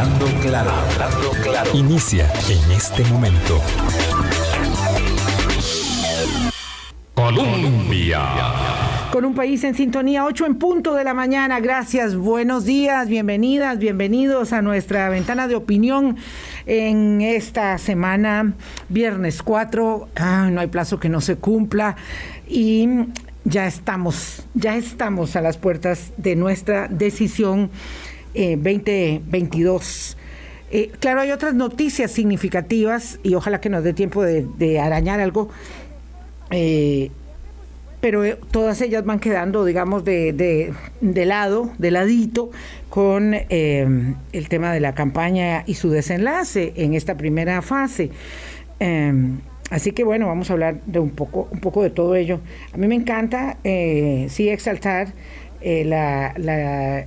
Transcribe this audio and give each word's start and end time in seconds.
Hablando 0.00 0.26
claro, 0.40 0.70
hablando 0.70 1.30
claro. 1.42 1.70
Inicia 1.74 2.26
en 2.48 2.72
este 2.72 3.04
momento. 3.04 3.60
Colombia. 7.12 8.22
Con 9.12 9.26
un 9.26 9.34
país 9.34 9.62
en 9.64 9.74
sintonía, 9.74 10.24
8 10.24 10.46
en 10.46 10.54
punto 10.54 10.94
de 10.94 11.04
la 11.04 11.12
mañana. 11.12 11.60
Gracias, 11.60 12.16
buenos 12.16 12.64
días, 12.64 13.08
bienvenidas, 13.08 13.78
bienvenidos 13.78 14.54
a 14.54 14.62
nuestra 14.62 15.10
ventana 15.10 15.48
de 15.48 15.56
opinión 15.56 16.16
en 16.64 17.20
esta 17.20 17.76
semana, 17.76 18.54
viernes 18.88 19.42
4. 19.42 20.08
no 20.50 20.60
hay 20.62 20.68
plazo 20.68 20.98
que 20.98 21.10
no 21.10 21.20
se 21.20 21.36
cumpla. 21.36 21.96
Y 22.48 22.88
ya 23.44 23.66
estamos, 23.66 24.46
ya 24.54 24.76
estamos 24.76 25.36
a 25.36 25.42
las 25.42 25.58
puertas 25.58 26.14
de 26.16 26.36
nuestra 26.36 26.88
decisión 26.88 27.70
2022. 28.34 30.16
Eh, 30.70 30.78
eh, 30.82 30.90
claro, 31.00 31.20
hay 31.20 31.32
otras 31.32 31.54
noticias 31.54 32.12
significativas 32.12 33.18
y 33.22 33.34
ojalá 33.34 33.60
que 33.60 33.68
nos 33.68 33.82
dé 33.82 33.92
tiempo 33.92 34.22
de, 34.22 34.80
arañar 34.80 35.20
algo, 35.20 35.48
eh, 36.50 37.10
pero 38.00 38.36
todas 38.36 38.80
ellas 38.80 39.04
van 39.04 39.18
quedando, 39.18 39.64
digamos, 39.64 40.04
de, 40.04 40.32
de, 41.00 41.26
lado, 41.26 41.70
de 41.78 41.90
ladito, 41.90 42.50
con 42.88 43.34
el 43.34 44.48
tema 44.48 44.72
de 44.72 44.80
la 44.80 44.94
campaña 44.94 45.64
y 45.66 45.74
su 45.74 45.90
desenlace 45.90 46.72
en 46.76 46.94
esta 46.94 47.16
primera 47.16 47.60
fase. 47.62 48.10
Así 49.70 49.92
que 49.92 50.02
bueno, 50.02 50.26
vamos 50.28 50.50
a 50.50 50.54
hablar 50.54 50.80
de 50.86 50.98
un 50.98 51.10
poco, 51.10 51.48
un 51.50 51.60
poco 51.60 51.82
de 51.82 51.90
todo 51.90 52.14
ello. 52.14 52.40
A 52.72 52.78
mí 52.78 52.88
me 52.88 52.94
encanta, 52.94 53.58
sí, 53.62 54.48
exaltar 54.48 55.12
la, 55.62 56.32
la, 56.38 57.04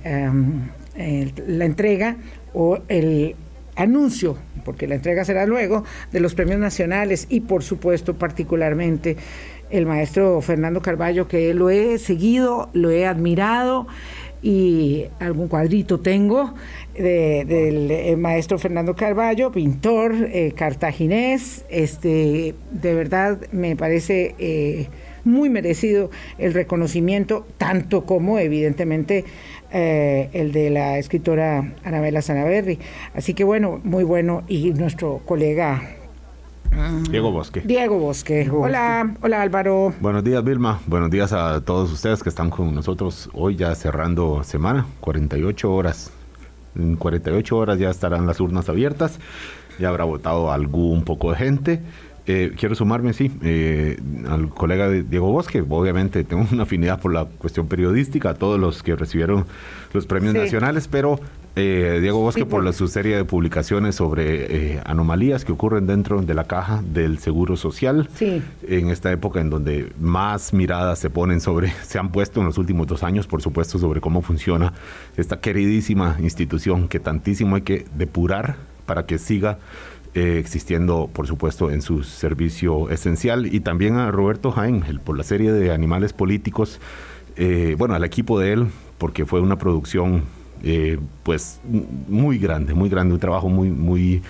la 0.96 1.64
entrega 1.64 2.16
o 2.52 2.78
el 2.88 3.36
anuncio, 3.76 4.36
porque 4.64 4.86
la 4.86 4.94
entrega 4.94 5.24
será 5.24 5.46
luego, 5.46 5.84
de 6.12 6.20
los 6.20 6.34
premios 6.34 6.60
nacionales 6.60 7.26
y 7.28 7.40
por 7.40 7.62
supuesto 7.62 8.14
particularmente 8.14 9.16
el 9.70 9.86
maestro 9.86 10.40
Fernando 10.40 10.80
Carballo, 10.80 11.26
que 11.26 11.54
lo 11.54 11.70
he 11.70 11.98
seguido, 11.98 12.68
lo 12.72 12.90
he 12.90 13.06
admirado 13.06 13.86
y 14.42 15.06
algún 15.20 15.48
cuadrito 15.48 16.00
tengo 16.00 16.54
del 16.94 18.16
maestro 18.18 18.58
Fernando 18.58 18.94
Carballo, 18.94 19.50
pintor 19.50 20.14
eh, 20.14 20.52
cartaginés. 20.54 21.64
Este, 21.70 22.54
de 22.70 22.94
verdad 22.94 23.38
me 23.52 23.74
parece 23.74 24.34
eh, 24.38 24.88
muy 25.24 25.48
merecido 25.48 26.10
el 26.38 26.52
reconocimiento, 26.52 27.46
tanto 27.56 28.04
como 28.04 28.38
evidentemente 28.38 29.24
el 29.74 30.52
de 30.52 30.70
la 30.70 30.98
escritora 30.98 31.74
Anabela 31.84 32.22
Sanaberry. 32.22 32.78
Así 33.14 33.34
que 33.34 33.44
bueno, 33.44 33.80
muy 33.84 34.04
bueno 34.04 34.42
y 34.48 34.72
nuestro 34.72 35.20
colega 35.24 35.82
Diego 37.10 37.30
Bosque. 37.30 37.60
Diego 37.60 37.98
Bosque. 37.98 38.48
Hola, 38.50 39.14
hola 39.22 39.42
Álvaro. 39.42 39.92
Buenos 40.00 40.24
días 40.24 40.42
Vilma, 40.42 40.80
buenos 40.86 41.10
días 41.10 41.32
a 41.32 41.60
todos 41.60 41.92
ustedes 41.92 42.22
que 42.22 42.28
están 42.28 42.50
con 42.50 42.74
nosotros 42.74 43.28
hoy 43.32 43.56
ya 43.56 43.74
cerrando 43.74 44.42
semana, 44.42 44.86
48 45.00 45.72
horas 45.72 46.12
en 46.76 46.96
48 46.96 47.56
horas 47.56 47.78
ya 47.78 47.90
estarán 47.90 48.26
las 48.26 48.40
urnas 48.40 48.68
abiertas, 48.68 49.18
ya 49.78 49.88
habrá 49.88 50.04
votado 50.04 50.52
algún 50.52 51.04
poco 51.04 51.30
de 51.30 51.36
gente. 51.36 51.80
Eh, 52.26 52.52
quiero 52.56 52.74
sumarme, 52.74 53.12
sí, 53.12 53.30
eh, 53.42 53.98
al 54.28 54.48
colega 54.48 54.88
de 54.88 55.02
Diego 55.02 55.30
Bosque. 55.30 55.62
Obviamente 55.68 56.24
tengo 56.24 56.46
una 56.50 56.62
afinidad 56.62 56.98
por 57.00 57.12
la 57.12 57.26
cuestión 57.26 57.68
periodística, 57.68 58.30
a 58.30 58.34
todos 58.34 58.58
los 58.58 58.82
que 58.82 58.96
recibieron 58.96 59.44
los 59.92 60.06
premios 60.06 60.32
nacionales, 60.32 60.88
pero 60.88 61.20
eh, 61.54 61.98
Diego 62.00 62.20
Bosque 62.20 62.46
por, 62.46 62.64
la, 62.64 62.72
su 62.72 62.88
serie 62.88 63.14
de 63.16 63.24
publicaciones 63.26 63.96
sobre 63.96 64.80
anomalías 64.86 65.44
que 65.44 65.52
ocurren 65.52 65.86
dentro 65.86 66.22
de 66.22 66.32
la 66.32 66.44
caja 66.44 66.82
del 66.82 67.18
Seguro 67.18 67.58
Social. 67.58 68.08
En 68.66 68.88
esta 68.88 69.12
época 69.12 69.42
en 69.42 69.50
donde 69.50 69.92
más 70.00 70.54
miradas 70.54 70.98
se 70.98 71.10
ponen 71.10 71.42
sobre, 71.42 71.72
se 71.82 71.98
han 71.98 72.10
puesto 72.10 72.40
en 72.40 72.46
los 72.46 72.56
últimos 72.56 72.86
dos 72.86 73.02
años, 73.02 73.26
por 73.26 73.42
supuesto, 73.42 73.78
sobre 73.78 74.00
cómo 74.00 74.22
funciona 74.22 74.72
esta 75.18 75.40
queridísima 75.40 76.16
institución 76.20 76.88
que 76.88 77.00
tantísimo 77.00 77.56
hay 77.56 77.62
que 77.62 77.84
depurar 77.94 78.56
para 78.86 79.06
que 79.06 79.18
siga 79.18 79.58
eh, 80.14 80.38
existiendo, 80.38 81.10
por 81.12 81.26
supuesto, 81.26 81.70
en 81.70 81.82
su 81.82 82.04
servicio 82.04 82.88
esencial. 82.90 83.52
Y 83.52 83.60
también 83.60 83.96
a 83.96 84.10
Roberto 84.10 84.52
Jaén, 84.52 84.84
por 85.04 85.16
la 85.16 85.24
serie 85.24 85.50
de 85.52 85.72
animales 85.72 86.12
políticos, 86.12 86.80
eh, 87.36 87.74
bueno, 87.78 87.94
al 87.94 88.04
equipo 88.04 88.38
de 88.38 88.52
él, 88.52 88.66
porque 88.98 89.26
fue 89.26 89.40
una 89.40 89.58
producción, 89.58 90.22
eh, 90.62 90.98
pues, 91.24 91.60
muy 92.08 92.38
grande, 92.38 92.74
muy 92.74 92.88
grande, 92.88 93.14
un 93.14 93.20
trabajo 93.20 93.48
muy, 93.48 93.70
muy 93.70 94.22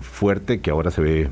fuerte 0.00 0.60
que 0.60 0.70
ahora 0.70 0.92
se 0.92 1.02
ve 1.02 1.30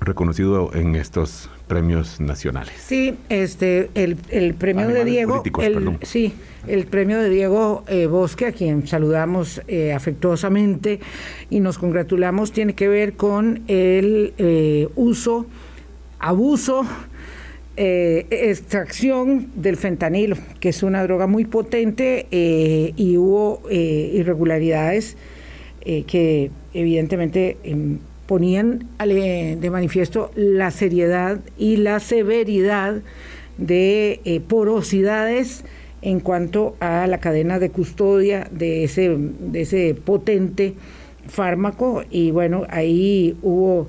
reconocido 0.00 0.70
en 0.74 0.94
estos 0.94 1.48
premios 1.66 2.20
nacionales. 2.20 2.74
Sí, 2.78 3.14
este, 3.28 3.90
el, 3.94 4.16
el 4.30 4.54
premio 4.54 4.88
de 4.88 5.04
Diego, 5.04 5.42
el, 5.60 5.98
sí, 6.02 6.32
el 6.66 6.86
premio 6.86 7.20
de 7.20 7.28
Diego 7.30 7.84
eh, 7.88 8.06
Bosque, 8.06 8.46
a 8.46 8.52
quien 8.52 8.86
saludamos 8.86 9.62
eh, 9.68 9.92
afectuosamente 9.92 11.00
y 11.50 11.60
nos 11.60 11.78
congratulamos, 11.78 12.52
tiene 12.52 12.74
que 12.74 12.88
ver 12.88 13.14
con 13.14 13.62
el 13.66 14.34
eh, 14.38 14.88
uso, 14.96 15.46
abuso, 16.18 16.86
extracción 17.78 19.50
del 19.54 19.76
fentanilo, 19.76 20.38
que 20.60 20.70
es 20.70 20.82
una 20.82 21.02
droga 21.02 21.26
muy 21.26 21.44
potente 21.44 22.26
y 22.30 23.18
hubo 23.18 23.60
irregularidades 23.70 25.18
que 25.84 26.50
evidentemente 26.72 27.58
em, 27.64 27.98
ponían 28.26 28.88
de 28.98 29.68
manifiesto 29.70 30.30
la 30.34 30.70
seriedad 30.70 31.40
y 31.56 31.76
la 31.76 32.00
severidad 32.00 33.02
de 33.58 34.20
eh, 34.24 34.40
porosidades 34.40 35.64
en 36.02 36.20
cuanto 36.20 36.76
a 36.80 37.06
la 37.06 37.18
cadena 37.18 37.58
de 37.58 37.70
custodia 37.70 38.48
de 38.50 38.84
ese, 38.84 39.16
de 39.16 39.60
ese 39.62 39.94
potente 39.94 40.74
fármaco. 41.26 42.04
Y 42.10 42.30
bueno, 42.30 42.64
ahí 42.68 43.36
hubo 43.42 43.88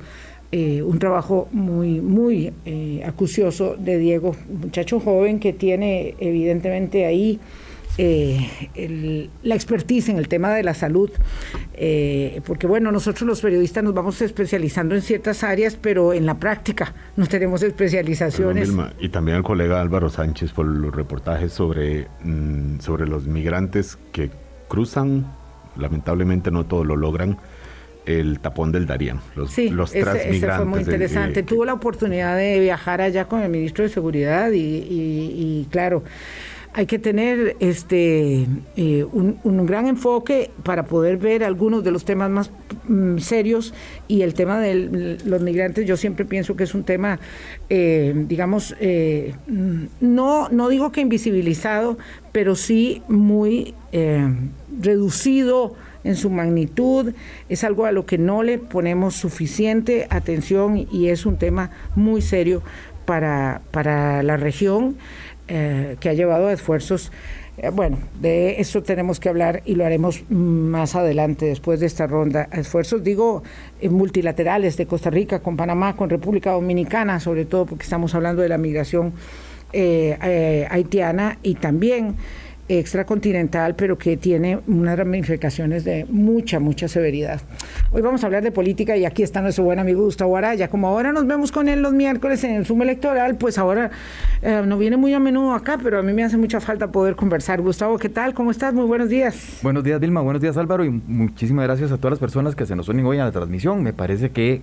eh, 0.52 0.82
un 0.82 0.98
trabajo 0.98 1.50
muy, 1.52 2.00
muy 2.00 2.54
eh, 2.66 3.04
acucioso 3.06 3.76
de 3.78 3.98
Diego, 3.98 4.36
muchacho 4.62 5.00
joven 5.00 5.40
que 5.40 5.52
tiene 5.52 6.16
evidentemente 6.20 7.06
ahí 7.06 7.40
eh, 7.98 9.28
la 9.44 9.56
expertise 9.56 10.10
en 10.10 10.18
el 10.18 10.28
tema 10.28 10.54
de 10.54 10.64
la 10.64 10.74
salud, 10.74 11.10
eh, 11.80 12.42
porque 12.44 12.66
bueno, 12.66 12.92
nosotros 12.92 13.28
los 13.28 13.40
periodistas 13.40 13.84
nos 13.84 13.94
vamos 13.94 14.20
especializando 14.24 14.96
en 14.96 15.04
ciertas 15.04 15.44
áreas, 15.44 15.78
pero 15.80 16.12
en 16.12 16.26
la 16.26 16.40
práctica 16.40 16.96
no 17.16 17.28
tenemos 17.28 17.62
especializaciones. 17.62 18.72
y 19.00 19.10
también 19.10 19.38
al 19.38 19.44
colega 19.44 19.80
Álvaro 19.80 20.10
Sánchez 20.10 20.54
por 20.54 20.66
los 20.66 20.94
reportajes 20.94 21.54
sobre, 21.54 22.08
mm, 22.24 22.80
sobre 22.80 23.06
los 23.06 23.28
migrantes 23.28 24.00
que 24.12 24.32
cruzan, 24.68 25.32
lamentablemente 25.78 26.50
no 26.50 26.66
todos 26.66 26.88
lo 26.88 26.96
logran, 26.96 27.38
el 28.08 28.40
tapón 28.40 28.72
del 28.72 28.88
Darién, 28.88 29.20
los, 29.36 29.52
sí, 29.52 29.70
los 29.70 29.94
ese, 29.94 30.50
fue 30.56 30.66
muy 30.66 30.80
interesante. 30.80 31.44
Tuvo 31.44 31.64
la 31.64 31.74
oportunidad 31.74 32.38
de 32.38 32.60
viajar 32.60 33.02
allá 33.02 33.28
con 33.28 33.42
el 33.42 33.50
ministro 33.50 33.84
de 33.84 33.90
Seguridad 33.90 34.52
y, 34.52 34.58
y 34.60 35.68
claro, 35.70 36.04
hay 36.78 36.86
que 36.86 37.00
tener 37.00 37.58
este 37.60 38.46
eh, 38.76 39.04
un, 39.04 39.66
gran 39.66 39.88
enfoque 39.88 40.52
para 40.62 40.86
poder 40.86 41.18
ver 41.18 41.44
algunos 41.44 41.84
de 41.84 41.90
los 41.90 42.06
temas 42.06 42.30
más 42.30 42.52
mm, 42.88 43.18
serios 43.18 43.74
y 44.08 44.22
el 44.22 44.36
tema 44.36 44.60
de 44.60 45.18
los 45.26 45.42
migrantes 45.42 45.88
yo 45.88 45.98
siempre 45.98 46.24
pienso 46.24 46.56
que 46.56 46.66
es 46.66 46.76
un 46.76 46.84
tema 46.84 47.20
eh, 47.72 48.14
digamos 48.28 48.76
eh, 48.80 49.34
no 49.48 50.50
no 50.50 50.70
digo 50.70 50.92
que 50.92 51.02
invisibilizado 51.02 51.98
pero 52.32 52.56
sí 52.56 53.02
muy 53.08 53.74
reducido 54.80 55.74
en 56.04 56.16
su 56.16 56.30
magnitud, 56.30 57.14
es 57.50 57.64
algo 57.64 57.86
a 57.86 57.92
lo 57.92 58.06
que 58.06 58.20
no 58.20 58.44
le 58.44 58.60
ponemos 58.60 59.16
suficiente 59.16 60.06
atención 60.12 60.88
y 60.92 61.08
es 61.08 61.26
un 61.26 61.38
tema 61.38 61.72
muy 61.96 62.22
serio 62.22 62.62
para, 63.08 63.62
para 63.72 64.22
la 64.22 64.38
región. 64.38 64.98
Eh, 65.50 65.96
que 66.02 66.10
ha 66.10 66.14
llevado 66.14 66.48
a 66.48 66.54
esfuerzos. 66.54 67.10
Eh, 67.58 67.70
bueno, 67.70 67.98
de 68.20 68.60
eso 68.60 68.84
tenemos 68.84 69.22
que 69.22 69.30
hablar 69.30 69.62
y 69.66 69.76
lo 69.76 69.86
haremos 69.86 70.30
más 70.30 70.94
adelante, 70.94 71.46
después 71.46 71.80
de 71.80 71.86
esta 71.86 72.06
ronda. 72.06 72.50
Esfuerzos, 72.52 73.02
digo, 73.02 73.44
eh, 73.80 73.88
multilaterales 73.88 74.76
de 74.76 74.88
Costa 74.88 75.10
Rica 75.10 75.40
con 75.40 75.56
Panamá, 75.56 75.96
con 75.96 76.10
República 76.10 76.52
Dominicana, 76.52 77.22
sobre 77.22 77.46
todo 77.46 77.66
porque 77.66 77.84
estamos 77.84 78.14
hablando 78.14 78.42
de 78.42 78.50
la 78.50 78.58
migración 78.58 79.14
haitiana 79.74 81.40
y 81.44 81.56
también 81.56 82.16
extracontinental, 82.70 83.76
pero 83.76 83.98
que 83.98 84.18
tiene 84.18 84.60
unas 84.68 84.98
ramificaciones 84.98 85.84
de 85.86 86.06
mucha, 86.10 86.60
mucha 86.60 86.88
severidad. 86.88 87.42
Hoy 87.92 88.02
vamos 88.02 88.24
a 88.24 88.28
hablar 88.28 88.44
de 88.44 88.52
política 88.52 88.98
y 88.98 89.06
aquí 89.06 89.24
está 89.24 89.42
nuestro 89.42 89.64
buen 89.64 89.80
amigo 89.80 90.04
Gustavo 90.04 90.36
Araya. 90.36 90.70
Como 90.70 90.88
ahora 90.88 91.12
nos 91.14 91.26
vemos 91.26 91.52
con 91.52 91.70
él 91.70 91.82
los 91.82 91.94
miércoles 91.94 92.44
en 92.44 92.56
el 92.56 92.66
Zoom 92.66 92.82
electoral, 92.82 93.36
pues 93.38 93.58
ahora 93.58 93.92
eh, 94.42 94.64
no 94.66 94.78
viene 94.78 94.98
muy 94.98 95.14
a 95.14 95.20
menudo 95.20 95.54
acá, 95.54 95.78
pero 95.82 96.00
a 96.00 96.04
mí 96.04 96.12
me 96.14 96.24
hace 96.24 96.38
mucha 96.38 96.60
falta 96.60 96.92
poder 96.92 97.16
conversar. 97.16 97.62
Gustavo, 97.62 97.98
¿qué 97.98 98.10
tal? 98.10 98.34
¿Cómo 98.34 98.52
estás? 98.52 98.74
Muy 98.74 98.86
buenos 98.86 99.10
días. 99.10 99.60
Buenos 99.62 99.84
días, 99.84 100.00
Vilma. 100.00 100.22
Buenos 100.22 100.42
días, 100.42 100.58
Álvaro. 100.58 100.84
Y 100.84 100.90
muchísimas 100.90 101.66
gracias 101.66 101.92
a 101.92 101.98
todas 101.98 102.12
las 102.12 102.20
personas 102.20 102.56
que 102.56 102.66
se 102.66 102.76
nos 102.76 102.90
unen 102.90 103.06
hoy 103.06 103.20
a 103.20 103.26
la 103.26 103.32
transmisión. 103.32 103.82
Me 103.82 103.94
parece 103.94 104.32
que 104.32 104.62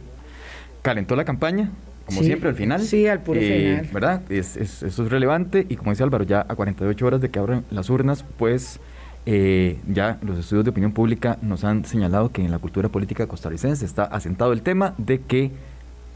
calentó 0.82 1.16
la 1.16 1.24
campaña 1.24 1.70
como 2.06 2.22
siempre 2.22 2.48
al 2.48 2.54
final. 2.54 2.80
Sí, 2.82 3.06
al 3.06 3.20
puro 3.22 3.40
eh, 3.40 3.76
final. 3.78 3.88
¿Verdad? 3.92 4.22
Es, 4.30 4.56
eso 4.56 4.86
es 4.86 5.10
relevante 5.10 5.66
y 5.68 5.76
como 5.76 5.90
dice 5.90 6.02
Álvaro, 6.02 6.24
ya 6.24 6.44
a 6.48 6.54
48 6.54 7.06
horas 7.06 7.20
de 7.20 7.30
que 7.30 7.38
abran 7.38 7.64
las 7.70 7.90
urnas, 7.90 8.24
pues 8.36 8.80
eh, 9.26 9.78
ya 9.88 10.18
los 10.20 10.38
estudios 10.38 10.64
de 10.64 10.70
opinión 10.70 10.92
pública 10.92 11.38
nos 11.40 11.64
han 11.64 11.84
señalado 11.86 12.30
que 12.30 12.44
en 12.44 12.50
la 12.50 12.58
cultura 12.58 12.90
política 12.90 13.26
costarricense 13.26 13.84
está 13.84 14.04
asentado 14.04 14.52
el 14.52 14.60
tema 14.60 14.94
de 14.98 15.20
que 15.20 15.50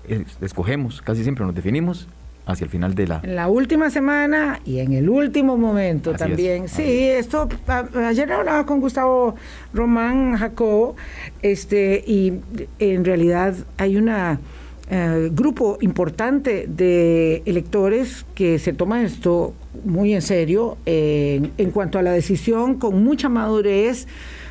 eh, 0.08 0.24
escogemos, 0.42 1.00
casi 1.00 1.22
siempre 1.22 1.44
nos 1.46 1.54
definimos 1.54 2.06
hacia 2.44 2.64
el 2.64 2.70
final 2.70 2.94
de 2.94 3.06
la... 3.06 3.20
En 3.22 3.36
la 3.36 3.48
última 3.48 3.88
semana 3.88 4.60
y 4.64 4.80
en 4.80 4.92
el 4.92 5.08
último 5.08 5.56
momento 5.56 6.12
también. 6.14 6.68
sí, 6.68 7.04
esto, 7.04 7.48
ayer 7.94 8.30
hablaba 8.32 8.64
con 8.66 8.80
Gustavo 8.80 9.36
Román 9.72 10.36
Jacobo, 10.36 10.96
este, 11.42 12.02
y 12.06 12.40
en 12.78 13.04
realidad 13.04 13.54
hay 13.76 13.96
una 13.96 14.38
eh, 14.90 15.28
grupo 15.32 15.78
importante 15.80 16.66
de 16.68 17.42
electores 17.44 18.24
que 18.34 18.58
se 18.58 18.72
toma 18.72 19.02
esto 19.02 19.54
muy 19.84 20.14
en 20.14 20.22
serio 20.22 20.78
en 20.86 21.70
cuanto 21.70 21.98
a 21.98 22.02
la 22.02 22.12
decisión, 22.12 22.78
con 22.78 23.02
mucha 23.04 23.28
madurez. 23.28 24.06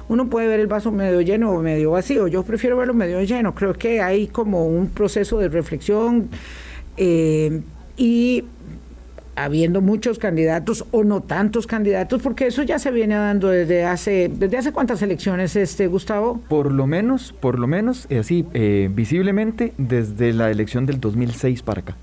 Uno 0.10 0.30
puede 0.30 0.48
ver 0.48 0.60
el 0.60 0.68
vaso 0.68 0.92
medio 0.92 1.22
lleno 1.22 1.52
o 1.52 1.62
medio 1.62 1.92
vacío. 1.92 2.28
Yo 2.28 2.44
prefiero 2.44 2.78
verlo 2.78 2.94
medio 2.94 3.22
lleno. 3.24 3.54
Creo 3.54 3.74
que 3.74 4.02
hay 4.02 4.28
como 4.28 4.66
un 4.66 4.88
proceso 4.88 5.38
de 5.38 5.50
reflexión 5.50 6.30
eh, 6.96 7.62
y 7.98 8.44
habiendo 9.38 9.82
muchos 9.82 10.18
candidatos 10.20 10.86
o 10.92 11.04
no 11.04 11.22
tantos 11.22 11.68
candidatos, 11.68 12.22
porque 12.22 12.48
eso 12.48 12.64
ya 12.64 12.80
se 12.80 12.92
viene 12.92 13.16
dando 13.16 13.50
desde 13.50 13.86
hace, 13.86 14.30
desde 14.34 14.58
hace 14.58 14.72
cuántas 14.72 15.02
elecciones, 15.02 15.56
este 15.56 15.88
Gustavo? 15.88 16.42
Por 16.50 16.72
lo 16.72 16.88
menos, 16.88 17.34
por 17.40 17.60
lo 17.60 17.68
menos, 17.68 18.08
eh, 18.10 18.20
así, 18.20 18.46
eh, 18.54 18.90
visiblemente 18.92 19.74
desde 19.78 20.34
la 20.34 20.50
elección 20.50 20.86
del 20.86 21.00
2006 21.00 21.62
para 21.62 21.82
acá. 21.82 21.96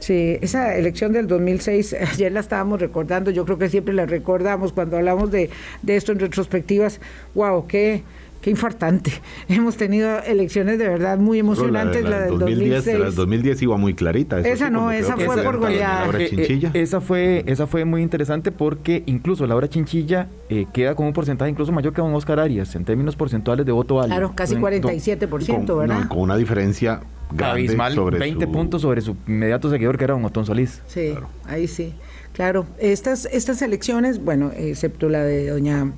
Sí, 0.00 0.38
esa 0.42 0.76
elección 0.76 1.12
del 1.12 1.26
2006, 1.26 1.96
ayer 2.12 2.32
la 2.32 2.40
estábamos 2.40 2.80
recordando, 2.80 3.30
yo 3.30 3.44
creo 3.44 3.58
que 3.58 3.68
siempre 3.68 3.94
la 3.94 4.06
recordamos 4.06 4.72
cuando 4.72 4.96
hablamos 4.96 5.30
de, 5.30 5.50
de 5.82 5.96
esto 5.96 6.12
en 6.12 6.18
retrospectivas. 6.18 7.00
¡Wow! 7.34 7.66
¡Qué! 7.66 8.02
Qué 8.44 8.50
infartante. 8.50 9.10
Hemos 9.48 9.78
tenido 9.78 10.18
elecciones 10.20 10.78
de 10.78 10.86
verdad 10.86 11.16
muy 11.16 11.38
emocionantes. 11.38 12.04
la, 12.04 12.20
del 12.20 12.38
2010, 12.38 12.84
2006. 12.84 13.16
2010 13.16 13.62
iba 13.62 13.76
muy 13.78 13.94
clarita. 13.94 14.38
esa 14.40 14.68
no, 14.68 14.92
esa 14.92 15.16
fue 15.16 15.42
por 15.42 15.56
goleada. 15.56 16.10
Eh, 16.18 16.28
eh, 16.30 16.70
esa, 16.74 17.00
fue, 17.00 17.42
esa 17.46 17.66
fue 17.66 17.86
muy 17.86 18.02
interesante 18.02 18.52
porque 18.52 19.02
incluso 19.06 19.46
Laura 19.46 19.66
Chinchilla 19.68 20.28
eh, 20.50 20.66
queda 20.74 20.94
con 20.94 21.06
un 21.06 21.14
porcentaje 21.14 21.50
incluso 21.50 21.72
mayor 21.72 21.94
que 21.94 22.02
don 22.02 22.14
Oscar 22.14 22.38
Arias 22.38 22.74
en 22.74 22.84
términos 22.84 23.16
porcentuales 23.16 23.64
de 23.64 23.72
voto 23.72 23.98
alto. 23.98 24.08
Claro, 24.08 24.32
casi 24.34 24.56
47%, 24.56 25.78
¿verdad? 25.78 26.06
con 26.08 26.20
una 26.20 26.36
diferencia 26.36 27.00
grande 27.32 27.60
Abismal, 27.60 27.94
sobre 27.94 28.18
20 28.18 28.46
puntos 28.48 28.82
sobre 28.82 29.00
su 29.00 29.16
inmediato 29.26 29.70
seguidor 29.70 29.96
que 29.96 30.04
era 30.04 30.12
don 30.12 30.24
Otón 30.26 30.44
Solís. 30.44 30.82
Sí, 30.86 31.14
ahí 31.46 31.66
sí. 31.66 31.94
Claro, 32.34 32.66
estas, 32.78 33.26
estas 33.26 33.62
elecciones, 33.62 34.22
bueno, 34.22 34.50
excepto 34.54 35.08
la 35.08 35.22
de 35.22 35.48
doña 35.48 35.92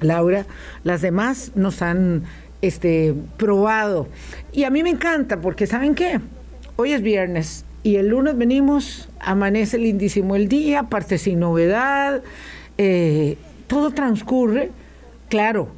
Laura, 0.00 0.46
las 0.84 1.02
demás 1.02 1.52
nos 1.54 1.82
han 1.82 2.24
este, 2.62 3.14
probado. 3.36 4.08
Y 4.52 4.64
a 4.64 4.70
mí 4.70 4.82
me 4.82 4.90
encanta 4.90 5.40
porque, 5.40 5.66
¿saben 5.66 5.94
qué? 5.94 6.20
Hoy 6.76 6.92
es 6.92 7.02
viernes 7.02 7.64
y 7.82 7.96
el 7.96 8.08
lunes 8.08 8.36
venimos, 8.36 9.08
amanece 9.20 9.78
lindísimo 9.78 10.36
el 10.36 10.48
día, 10.48 10.84
parte 10.84 11.18
sin 11.18 11.40
novedad, 11.40 12.22
eh, 12.78 13.38
todo 13.66 13.92
transcurre, 13.92 14.70
claro, 15.28 15.68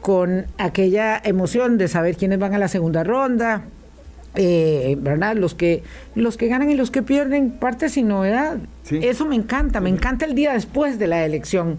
con 0.00 0.46
aquella 0.58 1.20
emoción 1.22 1.78
de 1.78 1.88
saber 1.88 2.16
quiénes 2.16 2.38
van 2.38 2.54
a 2.54 2.58
la 2.58 2.68
segunda 2.68 3.02
ronda, 3.02 3.64
eh, 4.36 4.96
¿verdad? 5.00 5.36
Los 5.36 5.54
que, 5.54 5.82
los 6.14 6.36
que 6.36 6.48
ganan 6.48 6.70
y 6.70 6.74
los 6.74 6.90
que 6.90 7.02
pierden, 7.02 7.50
parte 7.50 7.88
sin 7.88 8.08
novedad. 8.08 8.58
Eso 8.90 9.26
me 9.26 9.34
encanta, 9.34 9.80
me 9.80 9.90
encanta 9.90 10.26
el 10.26 10.34
día 10.34 10.52
después 10.52 10.98
de 10.98 11.06
la 11.06 11.24
elección. 11.24 11.78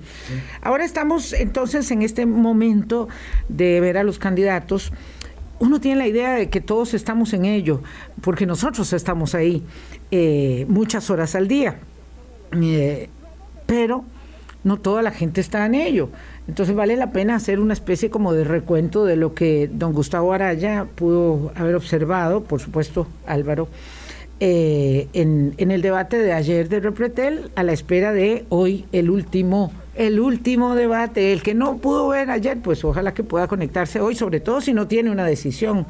Ahora 0.62 0.84
estamos 0.84 1.34
entonces 1.34 1.90
en 1.92 2.02
este 2.02 2.26
momento 2.26 3.08
de 3.48 3.80
ver 3.80 3.98
a 3.98 4.04
los 4.04 4.20
candidatos. 4.20 4.92
Uno 5.60 5.80
tiene 5.80 5.98
la 5.98 6.08
idea 6.08 6.34
de 6.36 6.50
que 6.50 6.62
todos 6.62 6.94
estamos 6.94 7.34
en 7.34 7.46
ello, 7.46 7.82
porque 8.22 8.46
nosotros 8.46 8.92
estamos 8.94 9.36
ahí 9.36 9.64
eh, 10.12 10.66
muchas 10.68 11.10
horas 11.10 11.36
al 11.36 11.48
día. 11.48 11.80
Eh, 12.52 13.10
pero 13.66 14.04
no 14.64 14.78
toda 14.78 15.02
la 15.02 15.12
gente 15.12 15.42
está 15.42 15.66
en 15.66 15.76
ello. 15.76 16.10
Entonces 16.48 16.76
vale 16.76 16.96
la 16.96 17.12
pena 17.12 17.36
hacer 17.36 17.60
una 17.60 17.74
especie 17.74 18.10
como 18.10 18.34
de 18.34 18.44
recuento 18.44 19.06
de 19.06 19.18
lo 19.18 19.34
que 19.34 19.70
don 19.72 19.92
Gustavo 19.92 20.32
Araya 20.32 20.86
pudo 20.96 21.52
haber 21.56 21.76
observado, 21.76 22.44
por 22.44 22.62
supuesto 22.62 23.08
Álvaro, 23.26 23.68
eh, 24.40 25.08
en, 25.14 25.56
el 25.58 25.82
debate 25.82 26.18
de 26.18 26.32
ayer 26.32 26.70
de 26.70 26.80
Repretel, 26.80 27.52
a 27.56 27.64
la 27.64 27.74
espera 27.74 28.14
de 28.14 28.46
hoy 28.50 28.86
el 28.92 29.10
último, 29.10 29.74
el 29.96 30.20
último 30.20 30.76
debate, 30.76 31.34
el 31.34 31.42
que 31.42 31.54
no 31.54 31.78
pudo 31.78 32.10
ver 32.10 32.30
ayer, 32.30 32.58
pues 32.60 32.86
ojalá 32.86 33.14
que 33.14 33.24
pueda 33.24 33.48
conectarse 33.48 34.00
hoy, 34.00 34.16
sobre 34.16 34.40
todo 34.40 34.62
si 34.62 34.74
no 34.74 34.88
tiene 34.88 35.10
una 35.10 35.26
decisión. 35.26 35.86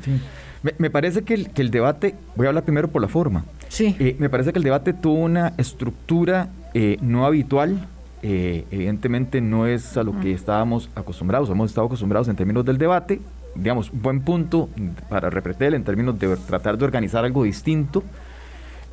Me, 0.79 0.89
parece 0.89 1.21
que 1.21 1.35
el, 1.35 1.49
que 1.49 1.61
el, 1.61 1.69
debate, 1.69 2.15
voy 2.35 2.47
a 2.47 2.49
hablar 2.49 2.63
primero 2.63 2.87
por 2.87 3.01
la 3.01 3.07
forma. 3.07 3.45
Sí. 3.69 3.95
Eh, 3.99 4.15
me 4.17 4.29
parece 4.29 4.51
que 4.51 4.59
el 4.59 4.63
debate 4.63 4.93
tuvo 4.93 5.19
una 5.19 5.53
estructura 5.57 6.49
eh, 6.73 6.97
no 7.01 7.25
habitual 7.25 7.87
eh, 8.29 8.65
evidentemente 8.71 9.39
no 9.39 9.67
es 9.67 9.95
a 9.95 10.03
lo 10.03 10.19
que 10.19 10.33
estábamos 10.33 10.89
acostumbrados, 10.95 11.49
hemos 11.49 11.71
estado 11.71 11.87
acostumbrados 11.87 12.27
en 12.27 12.35
términos 12.35 12.65
del 12.65 12.77
debate, 12.77 13.21
digamos, 13.55 13.89
buen 13.89 14.19
punto 14.19 14.67
para 15.07 15.29
Repretel 15.29 15.75
en 15.75 15.85
términos 15.85 16.19
de 16.19 16.35
tratar 16.35 16.77
de 16.77 16.83
organizar 16.83 17.23
algo 17.23 17.45
distinto. 17.45 18.03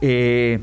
Eh, 0.00 0.60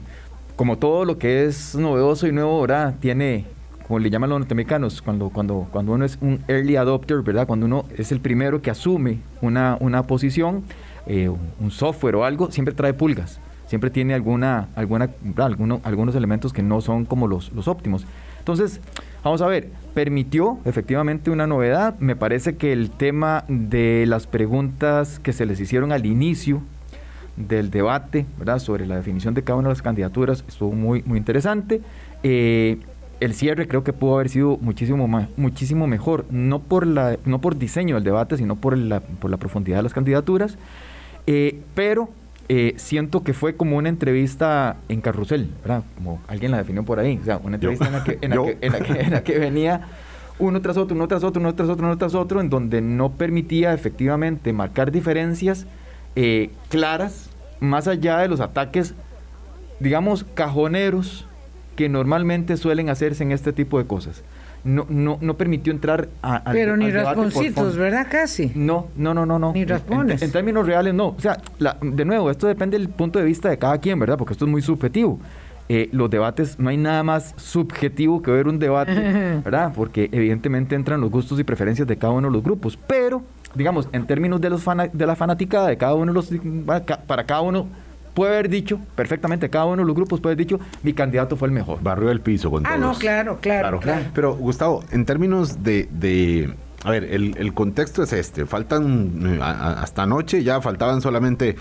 como 0.56 0.78
todo 0.78 1.04
lo 1.04 1.18
que 1.18 1.44
es 1.44 1.76
novedoso 1.76 2.28
y 2.28 2.32
nuevo, 2.32 2.62
¿verdad? 2.62 2.96
Tiene, 3.02 3.44
como 3.90 4.00
le 4.00 4.10
llaman 4.10 4.30
los 4.30 4.40
norteamericanos, 4.40 5.02
cuando, 5.02 5.28
cuando, 5.32 5.68
cuando 5.70 5.92
uno 5.92 6.06
es 6.06 6.18
un 6.22 6.40
early 6.48 6.78
adopter, 6.78 7.24
¿verdad? 7.24 7.48
Cuando 7.48 7.66
uno 7.66 7.84
es 7.98 8.14
el 8.14 8.22
primero 8.22 8.62
que 8.62 8.70
asume 8.70 9.18
una, 9.42 9.76
una 9.82 10.04
posición, 10.04 10.64
eh, 11.08 11.28
un 11.28 11.72
software 11.72 12.16
o 12.16 12.24
algo, 12.24 12.50
siempre 12.52 12.74
trae 12.74 12.94
pulgas 12.94 13.42
siempre 13.68 13.90
tiene 13.90 14.14
alguna, 14.14 14.68
alguna, 14.76 15.10
alguno, 15.38 15.80
algunos 15.86 16.14
elementos 16.16 16.52
que 16.52 16.62
no 16.62 16.82
son 16.82 17.06
como 17.06 17.26
los, 17.26 17.54
los 17.54 17.70
óptimos. 17.70 18.06
Entonces, 18.42 18.82
vamos 19.24 19.44
a 19.44 19.46
ver, 19.46 19.70
permitió 19.94 20.58
efectivamente 20.66 21.30
una 21.30 21.46
novedad. 21.46 21.96
Me 22.00 22.16
parece 22.16 22.56
que 22.56 22.74
el 22.74 22.90
tema 22.90 23.46
de 23.48 24.06
las 24.08 24.26
preguntas 24.26 25.20
que 25.20 25.32
se 25.32 25.46
les 25.46 25.60
hicieron 25.60 25.92
al 25.92 26.08
inicio 26.08 26.64
del 27.38 27.70
debate, 27.70 28.26
¿verdad? 28.40 28.58
Sobre 28.58 28.88
la 28.88 28.96
definición 28.96 29.36
de 29.36 29.44
cada 29.44 29.60
una 29.60 29.70
de 29.70 29.74
las 29.74 29.84
candidaturas 29.84 30.44
estuvo 30.48 30.72
muy, 30.72 31.04
muy 31.04 31.20
interesante. 31.20 31.82
Eh, 32.24 32.80
el 33.20 33.36
cierre 33.36 33.68
creo 33.68 33.84
que 33.84 33.94
pudo 33.94 34.16
haber 34.16 34.30
sido 34.30 34.58
muchísimo 34.58 35.08
muchísimo 35.38 35.86
mejor, 35.86 36.26
no 36.32 36.58
por 36.60 36.88
la, 36.88 37.18
no 37.24 37.40
por 37.42 37.60
diseño 37.60 37.94
del 37.94 38.04
debate, 38.04 38.38
sino 38.38 38.56
por 38.56 38.76
la, 38.76 39.02
por 39.02 39.30
la 39.30 39.38
profundidad 39.38 39.78
de 39.78 39.84
las 39.84 39.94
candidaturas. 39.94 40.58
Eh, 41.28 41.62
pero 41.76 42.10
eh, 42.50 42.74
siento 42.78 43.24
que 43.24 43.34
fue 43.34 43.56
como 43.56 43.78
una 43.78 43.90
entrevista 43.90 44.78
en 44.90 45.02
carrusel, 45.02 45.50
¿verdad? 45.62 45.84
Como 45.96 46.22
alguien 46.28 46.52
la 46.52 46.58
definió 46.58 46.84
por 46.84 47.00
ahí. 47.00 47.18
O 47.22 47.26
sea, 47.26 47.38
una 47.38 47.56
entrevista 47.56 47.86
en 47.88 47.94
la, 47.94 48.04
que, 48.04 48.18
en, 48.62 49.12
la 49.12 49.24
que, 49.24 49.40
venía 49.40 49.82
uno 50.40 50.62
tras 50.62 50.78
otro, 50.78 50.96
uno 50.96 51.08
tras 51.08 51.24
otro, 51.24 51.42
uno 51.42 51.56
tras 51.56 51.70
otro, 51.70 51.86
uno 51.86 51.98
tras 51.98 52.16
otro, 52.16 52.42
en 52.42 52.50
donde 52.50 52.82
no 52.82 53.14
permitía 53.14 53.74
efectivamente 53.74 54.54
marcar 54.54 54.92
diferencias 54.92 55.66
eh, 56.16 56.50
claras, 56.70 57.30
más 57.60 57.88
allá 57.88 58.18
de 58.18 58.28
los 58.28 58.40
ataques, 58.40 58.96
digamos, 59.80 60.26
cajoneros 60.34 61.28
que 61.76 61.90
normalmente 61.90 62.58
suelen 62.58 62.90
hacerse 62.90 63.24
en 63.24 63.32
este 63.32 63.54
tipo 63.54 63.78
de 63.78 63.86
cosas 63.86 64.24
no, 64.64 64.86
no, 64.90 65.18
no 65.22 65.38
permitió 65.38 65.74
entrar 65.74 66.10
a, 66.22 66.44
Pero 66.52 66.78
ni 66.78 66.92
rasponcitos, 66.92 67.78
¿verdad? 67.78 68.08
Casi. 68.10 68.52
No, 68.56 68.88
no, 68.96 69.14
no, 69.14 69.26
no. 69.26 69.40
no. 69.40 69.54
Ni 69.54 69.66
raspones. 69.66 70.22
En, 70.22 70.32
términos 70.32 70.66
reales, 70.66 70.94
no. 70.94 71.10
O 71.10 71.20
sea, 71.20 71.38
de 71.82 72.06
nuevo, 72.06 72.30
esto 72.30 72.48
depende 72.48 72.78
del 72.78 72.90
punto 72.90 73.20
de 73.20 73.26
vista 73.26 73.50
de 73.50 73.58
cada 73.58 73.80
quien, 73.80 74.00
¿verdad? 74.00 74.18
Porque 74.18 74.34
esto 74.34 74.46
es 74.46 74.52
muy 74.52 74.62
subjetivo. 74.62 75.20
Eh, 75.70 75.90
los 75.94 76.10
debates, 76.10 76.60
no 76.60 76.70
hay 76.70 76.78
nada 76.78 77.02
más 77.02 77.34
subjetivo 77.38 78.22
que 78.22 78.30
ver 78.30 78.48
un 78.48 78.60
debate, 78.60 78.94
¿verdad? 79.44 79.72
Porque 79.76 80.10
evidentemente 80.12 80.76
entran 80.76 81.00
los 81.00 81.10
gustos 81.10 81.40
y 81.40 81.44
preferencias 81.44 81.88
de 81.88 81.98
cada 81.98 82.14
uno 82.14 82.28
de 82.28 82.34
los 82.34 82.44
grupos. 82.44 82.78
Pero, 82.88 83.24
digamos, 83.56 83.88
en 83.94 84.06
términos 84.06 84.42
de, 84.42 84.50
los 84.50 84.64
de 84.94 85.06
la 85.06 85.16
fanaticada 85.16 85.70
de 85.70 85.78
cada 85.78 85.96
uno 85.96 86.12
de 86.12 86.14
los... 86.14 86.30
Para 87.08 87.26
cada 87.26 87.42
uno 87.42 87.68
puede 88.14 88.34
haber 88.34 88.50
dicho, 88.50 88.80
perfectamente, 88.96 89.50
cada 89.50 89.66
uno 89.66 89.78
de 89.82 89.86
los 89.86 89.96
grupos 89.96 90.20
puede 90.20 90.34
haber 90.34 90.46
dicho, 90.46 90.60
mi 90.84 90.94
candidato 90.94 91.36
fue 91.38 91.48
el 91.48 91.54
mejor. 91.54 91.82
Barrió 91.82 92.12
el 92.12 92.22
piso 92.22 92.50
con 92.52 92.66
Ah, 92.66 92.70
todos. 92.76 92.82
no, 92.82 92.94
claro, 93.00 93.38
claro, 93.42 93.80
claro. 93.80 94.06
Pero, 94.14 94.36
Gustavo, 94.36 94.84
en 94.92 95.06
términos 95.06 95.64
de. 95.64 95.88
de- 95.92 96.54
a 96.84 96.90
ver, 96.90 97.04
el, 97.06 97.36
el 97.38 97.54
contexto 97.54 98.02
es 98.04 98.12
este. 98.14 98.46
Faltan. 98.46 99.38
eh, 99.38 99.40
hasta 99.42 100.04
anoche 100.04 100.44
ya 100.44 100.62
faltaban 100.62 101.02
solamente. 101.02 101.56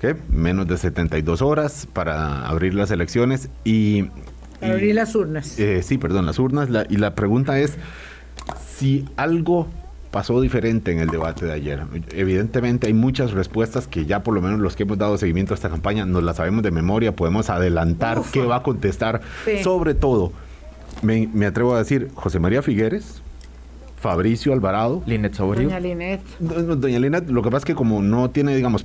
¿Qué? 0.00 0.16
Menos 0.28 0.66
de 0.66 0.76
72 0.76 1.40
horas 1.40 1.86
para 1.92 2.46
abrir 2.46 2.74
las 2.74 2.90
elecciones 2.90 3.48
y. 3.64 4.02
Para 4.60 4.72
abrir 4.74 4.94
las 4.94 5.14
urnas. 5.14 5.58
Eh, 5.58 5.82
sí, 5.82 5.98
perdón, 5.98 6.26
las 6.26 6.38
urnas. 6.38 6.68
La- 6.68 6.84
y 6.88 6.96
la 6.96 7.14
pregunta 7.14 7.58
es 7.60 7.76
si 8.76 9.06
algo 9.16 9.68
pasó 10.16 10.40
diferente 10.40 10.92
en 10.92 10.98
el 10.98 11.08
debate 11.08 11.44
de 11.44 11.52
ayer. 11.52 11.82
Evidentemente 12.12 12.86
hay 12.86 12.94
muchas 12.94 13.32
respuestas 13.32 13.86
que 13.86 14.06
ya 14.06 14.22
por 14.22 14.32
lo 14.32 14.40
menos 14.40 14.60
los 14.60 14.74
que 14.74 14.84
hemos 14.84 14.96
dado 14.96 15.18
seguimiento 15.18 15.52
a 15.52 15.56
esta 15.56 15.68
campaña 15.68 16.06
nos 16.06 16.22
las 16.22 16.36
sabemos 16.36 16.62
de 16.62 16.70
memoria, 16.70 17.14
podemos 17.14 17.50
adelantar 17.50 18.22
qué 18.32 18.40
va 18.46 18.56
a 18.56 18.62
contestar. 18.62 19.20
Sí. 19.44 19.62
Sobre 19.62 19.92
todo, 19.92 20.32
me, 21.02 21.28
me 21.34 21.44
atrevo 21.44 21.74
a 21.74 21.80
decir, 21.80 22.08
José 22.14 22.38
María 22.38 22.62
Figueres, 22.62 23.20
Fabricio 24.10 24.52
Alvarado. 24.52 25.02
Linet 25.04 25.34
Saborío. 25.34 25.64
Doña 25.64 25.80
Linet. 25.80 26.20
Do- 26.38 26.62
do- 26.62 26.76
Doña 26.76 27.00
Lina, 27.00 27.20
lo 27.26 27.42
que 27.42 27.50
pasa 27.50 27.58
es 27.58 27.64
que 27.64 27.74
como 27.74 28.00
no 28.02 28.30
tiene, 28.30 28.54
digamos, 28.54 28.82
eh, 28.82 28.84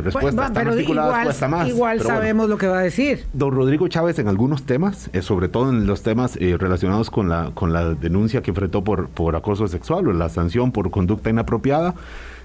respuestas 0.00 0.12
Bueno, 0.22 0.42
tan 0.42 0.52
pero 0.54 0.70
articuladas, 0.70 1.10
igual, 1.10 1.24
cuesta 1.24 1.48
más. 1.48 1.68
igual 1.68 1.96
Pero 1.98 2.08
bueno. 2.08 2.20
sabemos 2.20 2.48
lo 2.48 2.56
que 2.56 2.66
va 2.68 2.78
a 2.78 2.82
decir. 2.82 3.26
Don 3.34 3.50
Rodrigo 3.52 3.86
Chávez 3.88 4.18
en 4.18 4.28
algunos 4.28 4.62
temas, 4.62 5.10
eh, 5.12 5.20
sobre 5.20 5.48
todo 5.48 5.68
en 5.68 5.86
los 5.86 6.02
temas 6.02 6.36
eh, 6.40 6.56
relacionados 6.58 7.10
con 7.10 7.28
la, 7.28 7.50
con 7.52 7.74
la 7.74 7.94
denuncia 7.94 8.40
que 8.42 8.50
enfrentó 8.50 8.82
por, 8.82 9.08
por 9.08 9.36
acoso 9.36 9.68
sexual 9.68 10.08
o 10.08 10.12
la 10.14 10.30
sanción 10.30 10.72
por 10.72 10.90
conducta 10.90 11.28
inapropiada, 11.28 11.94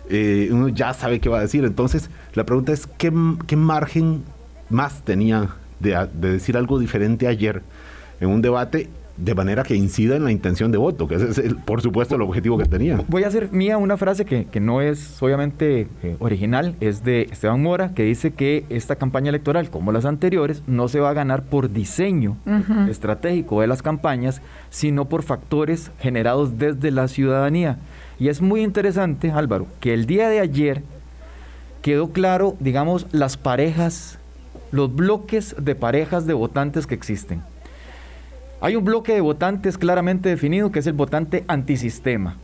eh, 0.09 0.49
uno 0.51 0.67
ya 0.67 0.93
sabe 0.93 1.19
qué 1.21 1.29
va 1.29 1.37
a 1.37 1.41
decir. 1.41 1.63
Entonces, 1.63 2.09
la 2.33 2.45
pregunta 2.45 2.73
es, 2.73 2.87
¿qué, 2.97 3.13
qué 3.47 3.55
margen 3.55 4.23
más 4.69 5.03
tenía 5.05 5.49
de 5.79 6.07
decir 6.11 6.57
algo 6.57 6.77
diferente 6.79 7.27
ayer 7.27 7.61
en 8.19 8.29
un 8.29 8.41
debate 8.41 8.89
de 9.17 9.33
manera 9.35 9.63
que 9.63 9.75
incida 9.75 10.15
en 10.15 10.23
la 10.23 10.31
intención 10.31 10.71
de 10.71 10.77
voto? 10.77 11.07
Que 11.07 11.15
ese 11.15 11.29
es, 11.29 11.37
el- 11.39 11.55
por 11.57 11.81
supuesto, 11.81 12.15
el 12.15 12.21
objetivo 12.21 12.57
que 12.57 12.65
tenía. 12.65 13.03
Voy 13.07 13.23
a 13.23 13.27
hacer 13.27 13.51
mía 13.51 13.77
una 13.77 13.97
frase 13.97 14.25
que, 14.25 14.45
que 14.45 14.59
no 14.59 14.81
es 14.81 15.21
obviamente 15.21 15.87
eh, 16.03 16.15
original, 16.19 16.75
es 16.79 17.03
de 17.03 17.23
Esteban 17.31 17.61
Mora, 17.63 17.93
que 17.93 18.03
dice 18.03 18.31
que 18.31 18.65
esta 18.69 18.95
campaña 18.95 19.29
electoral, 19.29 19.69
como 19.69 19.91
las 19.91 20.05
anteriores, 20.05 20.61
no 20.67 20.87
se 20.87 20.99
va 20.99 21.09
a 21.09 21.13
ganar 21.13 21.43
por 21.43 21.71
diseño 21.71 22.37
estratégico 22.89 23.61
de 23.61 23.67
las 23.67 23.81
campañas, 23.81 24.41
sino 24.69 25.05
por 25.05 25.23
factores 25.23 25.91
generados 25.99 26.57
desde 26.57 26.91
la 26.91 27.07
ciudadanía. 27.07 27.77
Y 28.19 28.29
es 28.29 28.41
muy 28.41 28.61
interesante, 28.61 29.31
Álvaro, 29.31 29.67
que 29.79 29.93
el 29.93 30.05
día 30.05 30.29
de 30.29 30.39
ayer 30.39 30.83
quedó 31.81 32.11
claro, 32.11 32.55
digamos, 32.59 33.07
las 33.11 33.37
parejas, 33.37 34.19
los 34.71 34.93
bloques 34.93 35.55
de 35.59 35.75
parejas 35.75 36.25
de 36.25 36.33
votantes 36.33 36.87
que 36.87 36.95
existen. 36.95 37.41
Hay 38.59 38.75
un 38.75 38.83
bloque 38.83 39.13
de 39.13 39.21
votantes 39.21 39.77
claramente 39.77 40.29
definido 40.29 40.71
que 40.71 40.79
es 40.79 40.87
el 40.87 40.93
votante 40.93 41.43
antisistema, 41.47 42.37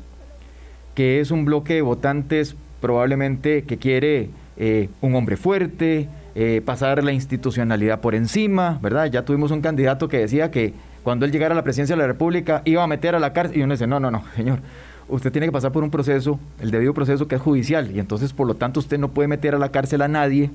que 0.93 1.19
es 1.19 1.31
un 1.31 1.43
bloque 1.43 1.73
de 1.73 1.81
votantes 1.81 2.55
probablemente 2.81 3.63
que 3.63 3.77
quiere 3.77 4.29
eh, 4.57 4.89
un 5.01 5.15
hombre 5.15 5.37
fuerte, 5.37 6.07
eh, 6.35 6.61
pasar 6.63 7.03
la 7.03 7.13
institucionalidad 7.13 7.99
por 7.99 8.13
encima, 8.13 8.77
¿verdad? 8.81 9.07
Ya 9.07 9.25
tuvimos 9.25 9.49
un 9.49 9.61
candidato 9.61 10.07
que 10.07 10.19
decía 10.19 10.51
que 10.51 10.73
cuando 11.01 11.25
él 11.25 11.31
llegara 11.31 11.53
a 11.53 11.55
la 11.55 11.63
presidencia 11.63 11.95
de 11.95 12.01
la 12.01 12.07
República 12.07 12.61
iba 12.65 12.83
a 12.83 12.87
meter 12.87 13.15
a 13.15 13.19
la 13.19 13.33
cárcel 13.33 13.57
y 13.57 13.63
uno 13.63 13.73
dice, 13.73 13.87
no, 13.87 13.99
no, 13.99 14.11
no, 14.11 14.23
señor, 14.35 14.59
usted 15.13 15.31
tiene 15.31 15.47
que 15.47 15.51
pasar 15.51 15.71
por 15.71 15.83
un 15.83 15.91
proceso, 15.91 16.39
el 16.59 16.71
debido 16.71 16.93
proceso 16.93 17.27
que 17.27 17.35
es 17.35 17.41
judicial 17.41 17.91
y 17.95 17.99
entonces 17.99 18.33
por 18.33 18.47
lo 18.47 18.55
tanto 18.55 18.79
usted 18.79 18.97
no 18.99 19.09
puede 19.09 19.27
meter 19.27 19.55
a 19.55 19.59
la 19.59 19.69
cárcel 19.69 20.01
a 20.01 20.07
nadie 20.07 20.49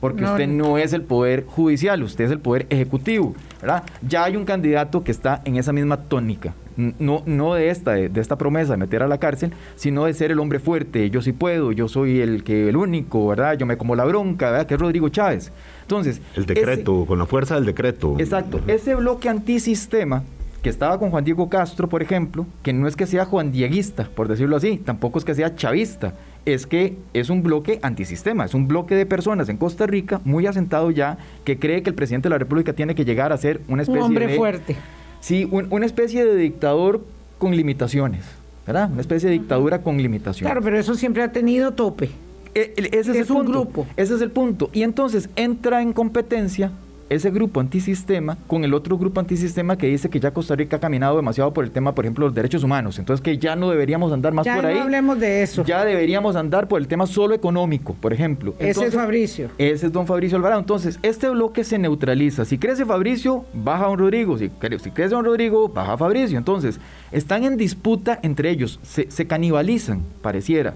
porque 0.00 0.22
No, 0.22 0.32
usted 0.32 0.46
no 0.48 0.78
es 0.78 0.92
el 0.92 1.02
poder 1.02 1.44
judicial, 1.46 2.02
usted 2.02 2.24
es 2.24 2.30
el 2.30 2.38
poder 2.40 2.66
ejecutivo, 2.70 3.34
¿verdad? 3.60 3.82
Ya 4.06 4.24
hay 4.24 4.36
un 4.36 4.44
candidato 4.44 5.04
que 5.04 5.10
está 5.10 5.42
en 5.44 5.56
esa 5.56 5.72
misma 5.72 5.96
tónica, 5.96 6.54
no, 6.76 7.22
no 7.26 7.54
de 7.54 7.70
esta, 7.70 7.92
de, 7.92 8.08
de 8.08 8.20
esta 8.20 8.38
promesa 8.38 8.72
de 8.74 8.76
meter 8.78 9.02
a 9.02 9.08
la 9.08 9.18
cárcel, 9.18 9.52
sino 9.74 10.04
de 10.04 10.14
ser 10.14 10.30
el 10.30 10.38
hombre 10.38 10.60
fuerte, 10.60 11.10
yo 11.10 11.20
sí 11.22 11.32
puedo, 11.32 11.72
yo 11.72 11.88
soy 11.88 12.20
el 12.20 12.44
que 12.44 12.68
el 12.68 12.76
único, 12.76 13.26
¿verdad? 13.26 13.58
Yo 13.58 13.66
me 13.66 13.76
como 13.76 13.96
la 13.96 14.04
bronca, 14.04 14.50
¿verdad? 14.52 14.66
Que 14.66 14.74
es 14.74 14.80
Rodrigo 14.80 15.08
Chávez. 15.08 15.50
Entonces, 15.82 16.20
El 16.36 16.44
ese- 16.44 16.54
decreto, 16.54 17.04
con 17.06 17.18
la 17.18 17.26
fuerza 17.26 17.56
del 17.56 17.64
decreto. 17.66 18.14
Exacto. 18.18 18.60
Ese 18.68 18.94
bloque 18.94 19.28
antisistema 19.28 20.22
que 20.62 20.68
estaba 20.70 20.98
con 20.98 21.10
Juan 21.10 21.24
Diego 21.24 21.48
Castro, 21.48 21.88
por 21.88 22.02
ejemplo, 22.02 22.46
que 22.62 22.72
no 22.72 22.88
es 22.88 22.96
que 22.96 23.06
sea 23.06 23.24
Juan 23.24 23.52
Dieguista, 23.52 24.08
por 24.14 24.26
decirlo 24.28 24.56
así, 24.56 24.76
tampoco 24.78 25.18
es 25.18 25.24
que 25.24 25.34
sea 25.34 25.54
chavista, 25.54 26.14
es 26.46 26.66
que 26.66 26.96
es 27.14 27.30
un 27.30 27.42
bloque 27.42 27.78
antisistema, 27.82 28.44
es 28.44 28.54
un 28.54 28.66
bloque 28.66 28.94
de 28.96 29.06
personas 29.06 29.48
en 29.48 29.56
Costa 29.56 29.86
Rica 29.86 30.20
muy 30.24 30.46
asentado 30.46 30.90
ya 30.90 31.18
que 31.44 31.58
cree 31.58 31.82
que 31.82 31.90
el 31.90 31.94
presidente 31.94 32.28
de 32.28 32.30
la 32.30 32.38
República 32.38 32.72
tiene 32.72 32.94
que 32.94 33.04
llegar 33.04 33.32
a 33.32 33.36
ser 33.38 33.60
una 33.68 33.74
Un 33.74 33.80
especie 33.80 34.02
hombre 34.02 34.26
de 34.26 34.36
fuerte. 34.36 34.76
Sí, 35.20 35.46
un- 35.50 35.68
una 35.70 35.86
especie 35.86 36.24
de 36.24 36.34
dictador 36.36 37.04
con 37.38 37.54
limitaciones, 37.54 38.24
¿verdad? 38.66 38.90
Una 38.90 39.00
especie 39.00 39.28
de 39.28 39.34
dictadura 39.38 39.82
con 39.82 39.98
limitaciones. 39.98 40.50
Claro, 40.50 40.62
pero 40.64 40.78
eso 40.78 40.94
siempre 40.94 41.22
ha 41.22 41.30
tenido 41.30 41.72
tope. 41.72 42.10
E- 42.54 42.72
ese 42.76 42.98
es, 42.98 43.08
Es 43.08 43.16
el 43.16 43.36
un 43.36 43.44
punto. 43.44 43.52
grupo. 43.52 43.86
Ese 43.96 44.14
es 44.16 44.20
el 44.22 44.30
punto. 44.32 44.70
Y 44.72 44.82
entonces 44.82 45.28
entra 45.36 45.82
en 45.82 45.92
competencia 45.92 46.72
ese 47.10 47.30
grupo 47.30 47.60
antisistema 47.60 48.36
con 48.46 48.64
el 48.64 48.74
otro 48.74 48.98
grupo 48.98 49.20
antisistema 49.20 49.76
que 49.76 49.86
dice 49.86 50.10
que 50.10 50.20
ya 50.20 50.32
Costa 50.32 50.54
Rica 50.56 50.76
ha 50.76 50.80
caminado 50.80 51.16
demasiado 51.16 51.52
por 51.52 51.64
el 51.64 51.70
tema, 51.70 51.94
por 51.94 52.04
ejemplo, 52.04 52.24
de 52.24 52.28
los 52.28 52.34
derechos 52.34 52.62
humanos. 52.64 52.98
Entonces 52.98 53.22
que 53.22 53.38
ya 53.38 53.56
no 53.56 53.70
deberíamos 53.70 54.12
andar 54.12 54.32
más 54.32 54.44
Ya 54.46 54.54
por 54.56 54.64
no 54.64 54.68
ahí. 54.70 54.78
hablemos 54.78 55.18
de 55.18 55.42
eso. 55.42 55.64
Ya 55.64 55.84
deberíamos 55.84 56.36
andar 56.36 56.68
por 56.68 56.80
el 56.80 56.88
tema 56.88 57.06
solo 57.06 57.34
económico, 57.34 57.94
por 57.94 58.12
ejemplo. 58.12 58.54
Ese 58.58 58.86
es 58.86 58.94
Fabricio. 58.94 59.50
ese 59.58 59.86
es 59.86 59.92
don 59.92 60.06
Fabricio 60.06 60.36
Alvarado. 60.36 60.60
Entonces, 60.60 60.98
este 61.02 61.28
bloque 61.28 61.64
se 61.64 61.78
neutraliza. 61.78 62.44
Si 62.44 62.58
crece 62.58 62.84
Fabricio, 62.84 63.44
baja 63.54 63.86
don 63.86 63.98
Rodrigo. 63.98 64.36
Si, 64.38 64.50
si 64.82 64.90
crece 64.90 65.14
don 65.14 65.24
Rodrigo, 65.24 65.68
baja 65.68 65.96
Fabricio. 65.96 66.38
Entonces, 66.38 66.78
están 67.12 67.44
en 67.44 67.56
disputa 67.56 68.18
entre 68.22 68.50
ellos. 68.50 68.80
Se, 68.82 69.10
se 69.10 69.26
canibalizan, 69.26 70.02
pareciera. 70.22 70.74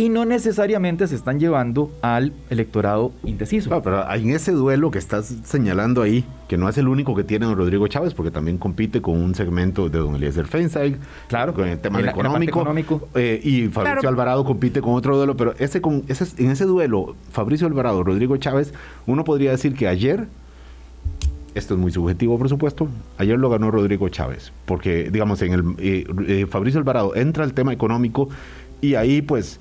Y 0.00 0.10
no 0.10 0.24
necesariamente 0.24 1.08
se 1.08 1.16
están 1.16 1.40
llevando 1.40 1.90
al 2.02 2.32
electorado 2.50 3.10
indeciso. 3.24 3.68
No, 3.68 3.82
pero 3.82 4.08
en 4.14 4.30
ese 4.30 4.52
duelo 4.52 4.92
que 4.92 4.98
estás 4.98 5.26
señalando 5.42 6.02
ahí, 6.02 6.24
que 6.46 6.56
no 6.56 6.68
es 6.68 6.78
el 6.78 6.86
único 6.86 7.16
que 7.16 7.24
tiene 7.24 7.46
don 7.46 7.56
Rodrigo 7.56 7.88
Chávez, 7.88 8.14
porque 8.14 8.30
también 8.30 8.58
compite 8.58 9.02
con 9.02 9.20
un 9.20 9.34
segmento 9.34 9.88
de 9.88 9.98
don 9.98 10.14
Eliezer 10.14 10.46
Feinstein, 10.46 10.98
Claro, 11.26 11.52
con 11.52 11.66
el 11.66 11.80
tema 11.80 11.98
en 11.98 12.06
la- 12.06 12.12
en 12.12 12.16
la 12.16 12.22
parte 12.30 12.44
económico, 12.44 12.94
económico. 12.94 13.08
eh, 13.16 13.40
y 13.42 13.66
Fabricio 13.66 13.98
Claro. 13.98 14.08
Alvarado 14.10 14.44
compite 14.44 14.80
con 14.80 14.94
otro 14.94 15.16
duelo, 15.16 15.36
pero 15.36 15.54
ese, 15.58 15.80
con, 15.80 16.04
ese, 16.06 16.26
en 16.44 16.52
ese 16.52 16.64
duelo, 16.64 17.16
Fabricio 17.32 17.66
Alvarado, 17.66 18.04
Rodrigo 18.04 18.36
Chávez, 18.36 18.72
uno 19.08 19.24
podría 19.24 19.50
decir 19.50 19.74
que 19.74 19.88
ayer, 19.88 20.28
esto 21.56 21.74
es 21.74 21.80
muy 21.80 21.90
subjetivo 21.90 22.38
por 22.38 22.48
supuesto, 22.48 22.86
ayer 23.16 23.36
lo 23.36 23.50
ganó 23.50 23.72
Rodrigo 23.72 24.08
Chávez, 24.10 24.52
porque 24.64 25.10
digamos, 25.10 25.42
en 25.42 25.52
el 25.54 25.64
eh, 25.78 26.06
eh, 26.28 26.46
Fabricio 26.48 26.78
Alvarado 26.78 27.16
entra 27.16 27.42
el 27.42 27.52
tema 27.52 27.72
económico 27.72 28.28
y 28.80 28.94
ahí 28.94 29.22
pues... 29.22 29.58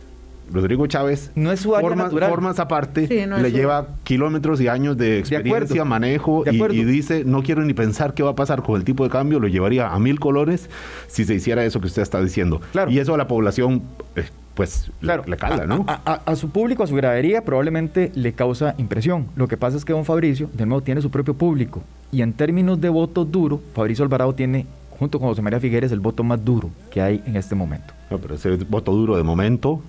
Rodrigo 0.52 0.88
Chávez 0.88 1.32
No 1.36 1.52
es 1.52 1.60
su 1.60 1.76
área 1.76 1.88
forma, 1.90 2.04
natural. 2.06 2.30
forma 2.30 2.52
esa 2.52 2.68
parte, 2.68 3.08
Sí, 3.08 3.26
no 3.28 3.38
es 3.38 3.42
le 3.44 3.52
su- 3.52 3.56
lleva 3.58 3.88
kilómetros 4.04 4.62
y 4.62 4.68
años 4.68 4.98
de 4.98 5.20
experiencia, 5.20 5.84
manejo 5.86 6.44
De 6.44 6.54
y, 6.54 6.84
dice, 6.84 7.24
no 7.26 7.44
quiero 7.44 7.64
ni 7.64 7.74
pensar 7.74 8.14
qué 8.14 8.24
va 8.24 8.32
a 8.32 8.36
pasar 8.36 8.64
con 8.64 8.76
el 8.78 8.84
tipo 8.84 9.04
de 9.04 9.10
cambio, 9.10 9.40
lo 9.40 9.48
llevaría 9.48 9.90
a 9.94 10.00
mil 10.00 10.20
colores 10.20 10.70
si 11.08 11.26
se 11.26 11.34
hiciera 11.36 11.64
eso 11.66 11.80
que 11.82 11.88
usted 11.88 12.02
está 12.02 12.22
diciendo. 12.22 12.62
Claro. 12.72 12.92
Y 12.92 13.00
eso 13.00 13.14
a 13.14 13.18
la 13.18 13.28
población, 13.28 13.84
eh, 14.16 14.26
pues, 14.56 14.88
le- 15.02 15.08
Claro, 15.08 15.24
le, 15.28 15.38
cala, 15.38 15.64
a- 15.64 15.68
¿no? 15.68 15.84
A, 15.88 16.02
a- 16.06 16.22
a 16.32 16.36
su 16.36 16.50
público, 16.50 16.84
a 16.84 16.88
su 16.88 16.96
gradería, 16.96 17.44
probablemente 17.44 18.12
le 18.16 18.34
causa 18.34 18.74
impresión. 18.78 19.28
Lo 19.36 19.48
que 19.48 19.58
pasa 19.58 19.78
es 19.78 19.86
que 19.86 19.94
don 19.94 20.06
Fabricio, 20.06 20.50
de 20.54 20.66
nuevo, 20.66 20.82
tiene 20.82 21.02
su 21.02 21.12
propio 21.12 21.34
público. 21.34 21.84
Y 22.12 22.22
en 22.22 22.34
términos 22.34 22.80
de 22.82 22.90
voto 22.90 23.26
duro, 23.26 23.62
Fabricio 23.76 24.04
Alvarado 24.04 24.34
tiene, 24.34 24.66
junto 24.98 25.20
con 25.20 25.28
José 25.30 25.42
María 25.42 25.60
Figueres, 25.60 25.92
el 25.92 26.00
voto 26.00 26.24
más 26.24 26.44
duro 26.44 26.70
que 26.90 27.02
hay 27.02 27.22
en 27.26 27.36
este 27.36 27.54
momento. 27.54 27.94
No, 28.10 28.18
pero 28.18 28.36
ese 28.36 28.56
voto 28.56 28.94
duro 28.94 29.18
de 29.18 29.24
momento 29.24 29.82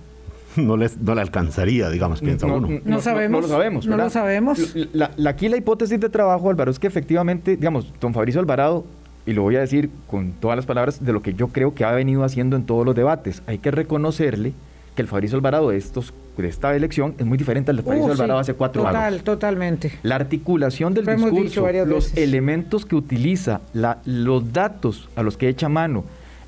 no, 0.58 0.76
les, 0.76 0.98
no 0.98 1.14
le 1.14 1.20
alcanzaría, 1.20 1.88
digamos, 1.90 2.20
piensa 2.20 2.46
uno. 2.46 2.68
No 2.84 3.00
sabemos, 3.00 3.40
No, 3.42 3.46
lo 3.46 3.52
sabemos. 3.52 3.86
no 3.86 3.96
lo 3.96 4.10
sabemos. 4.10 4.74
La- 4.92 5.10
la- 5.16 5.30
aquí 5.30 5.48
la 5.48 5.56
hipótesis 5.56 5.98
de 6.00 6.08
trabajo, 6.08 6.50
Álvaro, 6.50 6.70
es 6.70 6.78
que 6.78 6.86
efectivamente, 6.86 7.56
digamos, 7.56 7.92
don 8.00 8.12
Fabricio 8.12 8.40
Alvarado, 8.40 8.84
y 9.26 9.32
lo 9.32 9.42
voy 9.42 9.56
a 9.56 9.60
decir 9.60 9.90
con 10.06 10.32
todas 10.32 10.56
las 10.56 10.66
palabras 10.66 11.04
de 11.04 11.12
lo 11.12 11.20
que 11.22 11.34
yo 11.34 11.48
creo 11.48 11.74
que 11.74 11.84
ha 11.84 11.92
venido 11.92 12.24
haciendo 12.24 12.56
en 12.56 12.64
todos 12.64 12.84
los 12.86 12.94
debates, 12.94 13.42
hay 13.46 13.58
que 13.58 13.70
reconocerle 13.70 14.52
que 14.94 15.02
el 15.02 15.08
Fabricio 15.08 15.36
Alvarado 15.36 15.68
de, 15.70 15.76
estos, 15.76 16.12
de 16.36 16.48
esta 16.48 16.74
elección 16.74 17.14
es 17.18 17.26
muy 17.26 17.38
diferente 17.38 17.70
al 17.70 17.76
de 17.76 17.82
Fabricio 17.84 18.06
Uh, 18.06 18.08
sí, 18.08 18.12
Alvarado 18.14 18.40
hace 18.40 18.54
cuatro 18.54 18.82
Total, 18.82 18.96
años. 18.96 19.22
totalmente. 19.24 19.92
La 20.02 20.16
articulación 20.16 20.92
del 20.94 21.04
Lo 21.04 21.12
hemos 21.12 21.30
dicho 21.30 21.42
discurso, 21.42 21.62
varias 21.62 21.86
los 21.86 22.04
veces. 22.06 22.18
elementos 22.24 22.84
que 22.86 22.96
utiliza, 22.96 23.60
la- 23.74 23.98
los 24.06 24.52
datos 24.52 25.08
a 25.14 25.22
los 25.22 25.36
que 25.36 25.48
echa 25.48 25.68
mano 25.68 26.04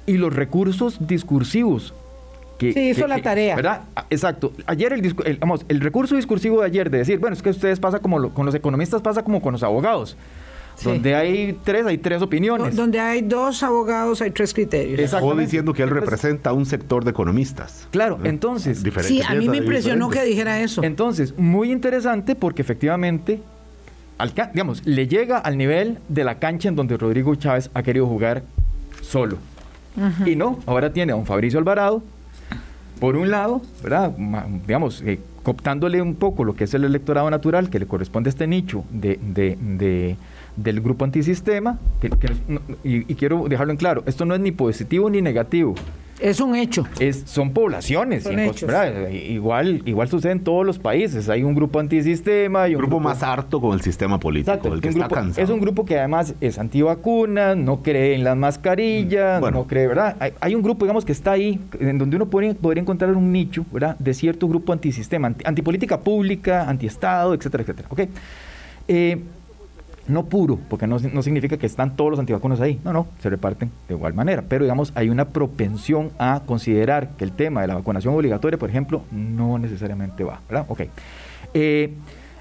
y 0.06 0.14
los 0.16 0.34
recursos 0.34 1.06
discursivos. 1.06 1.94
Que, 2.60 2.72
Sí, 2.74 2.90
hizo 2.90 3.02
que- 3.02 3.08
la 3.08 3.16
que- 3.16 3.22
tarea. 3.22 3.56
¿Verdad? 3.56 3.80
Ah, 3.96 4.04
Exacto. 4.10 4.52
Ayer 4.66 4.92
el, 4.92 5.00
discu- 5.02 5.22
el- 5.24 5.38
vamos, 5.38 5.64
el 5.68 5.80
recurso 5.80 6.14
discursivo 6.14 6.60
de 6.60 6.66
ayer 6.66 6.90
de 6.90 6.98
decir, 6.98 7.18
bueno, 7.18 7.34
es 7.34 7.40
que 7.42 7.48
ustedes 7.50 7.80
pasa 7.80 8.00
como 8.00 8.18
lo- 8.18 8.34
con 8.34 8.44
los 8.44 8.54
economistas, 8.54 9.00
pasa 9.00 9.22
como 9.24 9.40
con 9.40 9.52
los 9.52 9.62
abogados. 9.62 10.16
Donde 10.84 11.14
hay 11.14 11.58
tres, 11.64 11.84
hay 11.86 11.98
tres 11.98 12.22
opiniones. 12.22 12.74
Donde 12.76 13.00
hay 13.00 13.20
dos 13.22 13.62
abogados, 13.62 14.20
hay 14.22 14.30
tres 14.30 14.52
criterios. 14.54 15.12
O 15.14 15.34
diciendo 15.34 15.72
que 15.74 15.82
él 15.82 15.90
representa 15.90 16.52
un 16.54 16.64
sector 16.66 17.04
de 17.04 17.10
economistas. 17.10 17.86
Claro, 17.90 18.18
entonces. 18.24 18.82
Sí, 19.02 19.20
a 19.26 19.34
mí 19.34 19.48
me 19.48 19.56
impresionó 19.58 20.08
que 20.10 20.22
dijera 20.24 20.60
eso. 20.60 20.82
Entonces, 20.84 21.36
muy 21.38 21.70
interesante 21.72 22.34
porque 22.34 22.62
efectivamente, 22.62 23.40
digamos, 24.54 24.86
le 24.86 25.06
llega 25.08 25.38
al 25.38 25.56
nivel 25.58 25.98
de 26.08 26.24
la 26.24 26.38
cancha 26.38 26.68
en 26.68 26.76
donde 26.76 26.96
Rodrigo 26.98 27.34
Chávez 27.34 27.70
ha 27.74 27.82
querido 27.82 28.06
jugar 28.06 28.42
solo. 29.02 29.36
Y 30.24 30.36
no, 30.36 30.60
ahora 30.66 30.92
tiene 30.92 31.12
a 31.12 31.16
un 31.16 31.26
Fabricio 31.26 31.58
Alvarado, 31.58 32.02
por 33.00 33.16
un 33.16 33.30
lado, 33.30 33.62
¿verdad? 33.82 34.12
digamos, 34.66 35.02
eh, 35.02 35.18
un 36.02 36.14
poco 36.14 36.44
lo 36.44 36.54
que 36.54 36.64
es 36.64 36.74
el 36.74 36.84
electorado 36.84 37.28
natural 37.30 37.70
que 37.70 37.78
le 37.78 37.86
corresponde 37.86 38.28
a 38.28 38.30
este 38.30 38.46
nicho 38.46 38.84
de, 38.90 39.18
de, 39.20 40.16
del 40.56 40.80
grupo 40.80 41.04
antisistema, 41.04 41.78
y, 42.84 43.10
y, 43.10 43.14
quiero 43.14 43.48
dejarlo 43.48 43.72
en 43.72 43.78
claro, 43.78 44.02
esto 44.06 44.24
no 44.26 44.34
es 44.34 44.40
ni 44.40 44.52
positivo 44.52 45.08
ni 45.08 45.22
negativo, 45.22 45.74
es 46.20 46.40
un 46.40 46.54
hecho. 46.54 46.86
Es, 46.98 47.22
son 47.26 47.52
poblaciones. 47.52 48.28
igual, 49.10 49.82
igual 49.86 50.08
sucede 50.08 50.32
en 50.32 50.40
todos 50.40 50.66
los 50.66 50.78
países. 50.78 51.28
Hay 51.28 51.42
un 51.42 51.54
grupo 51.54 51.78
antisistema. 51.78 52.68
y 52.68 52.74
un 52.74 52.80
grupo, 52.80 53.00
más 53.00 53.22
harto 53.22 53.60
con 53.60 53.74
el 53.74 53.80
sistema 53.80 54.18
político, 54.20 54.72
el 54.72 54.80
que 54.80 54.88
está 54.88 55.08
cansado. 55.08 55.42
Es 55.42 55.50
un 55.50 55.60
grupo 55.60 55.84
que 55.84 55.98
además 55.98 56.34
es 56.40 56.58
antivacunas, 56.58 57.56
no 57.56 57.82
cree 57.82 58.14
en 58.14 58.24
las 58.24 58.36
mascarillas, 58.36 59.40
no 59.40 59.66
cree, 59.66 59.86
¿verdad? 59.86 60.16
Hay, 60.40 60.54
un 60.54 60.62
grupo, 60.62 60.84
digamos, 60.84 61.04
que 61.04 61.12
está 61.12 61.32
ahí, 61.32 61.60
en 61.78 61.98
donde 61.98 62.16
uno 62.16 62.26
podría, 62.26 62.54
podría 62.54 62.82
encontrar 62.82 63.10
un 63.16 63.32
nicho, 63.32 63.64
¿verdad? 63.72 63.96
De 63.98 64.14
cierto 64.14 64.48
grupo 64.48 64.72
antisistema, 64.72 65.34
antipolítica 65.44 66.00
pública, 66.00 66.68
antiestado, 66.68 67.34
etcétera, 67.34 67.62
etcétera. 67.62 67.88
¿Ok? 67.90 68.00
Eh, 68.88 69.18
no 70.10 70.26
puro, 70.26 70.58
porque 70.68 70.86
no, 70.86 70.98
significa 70.98 71.56
que 71.56 71.66
están 71.66 71.96
todos 71.96 72.10
los 72.10 72.20
antivacunas 72.20 72.60
ahí, 72.60 72.80
no, 72.84 72.92
no, 72.92 73.06
se 73.20 73.30
reparten 73.30 73.70
de 73.88 73.94
igual 73.94 74.14
manera, 74.14 74.44
pero 74.48 74.64
digamos, 74.64 74.92
hay 74.94 75.08
una 75.08 75.26
propensión 75.26 76.10
a 76.18 76.42
considerar 76.46 77.10
que 77.16 77.24
el 77.24 77.32
tema 77.32 77.62
de 77.62 77.68
la 77.68 77.74
vacunación 77.74 78.14
obligatoria, 78.14 78.58
por 78.58 78.70
ejemplo, 78.70 79.02
no 79.10 79.58
necesariamente 79.58 80.24
va, 80.24 80.40
¿verdad? 80.48 80.66
Ok. 80.68 80.82
Eh, 81.54 81.94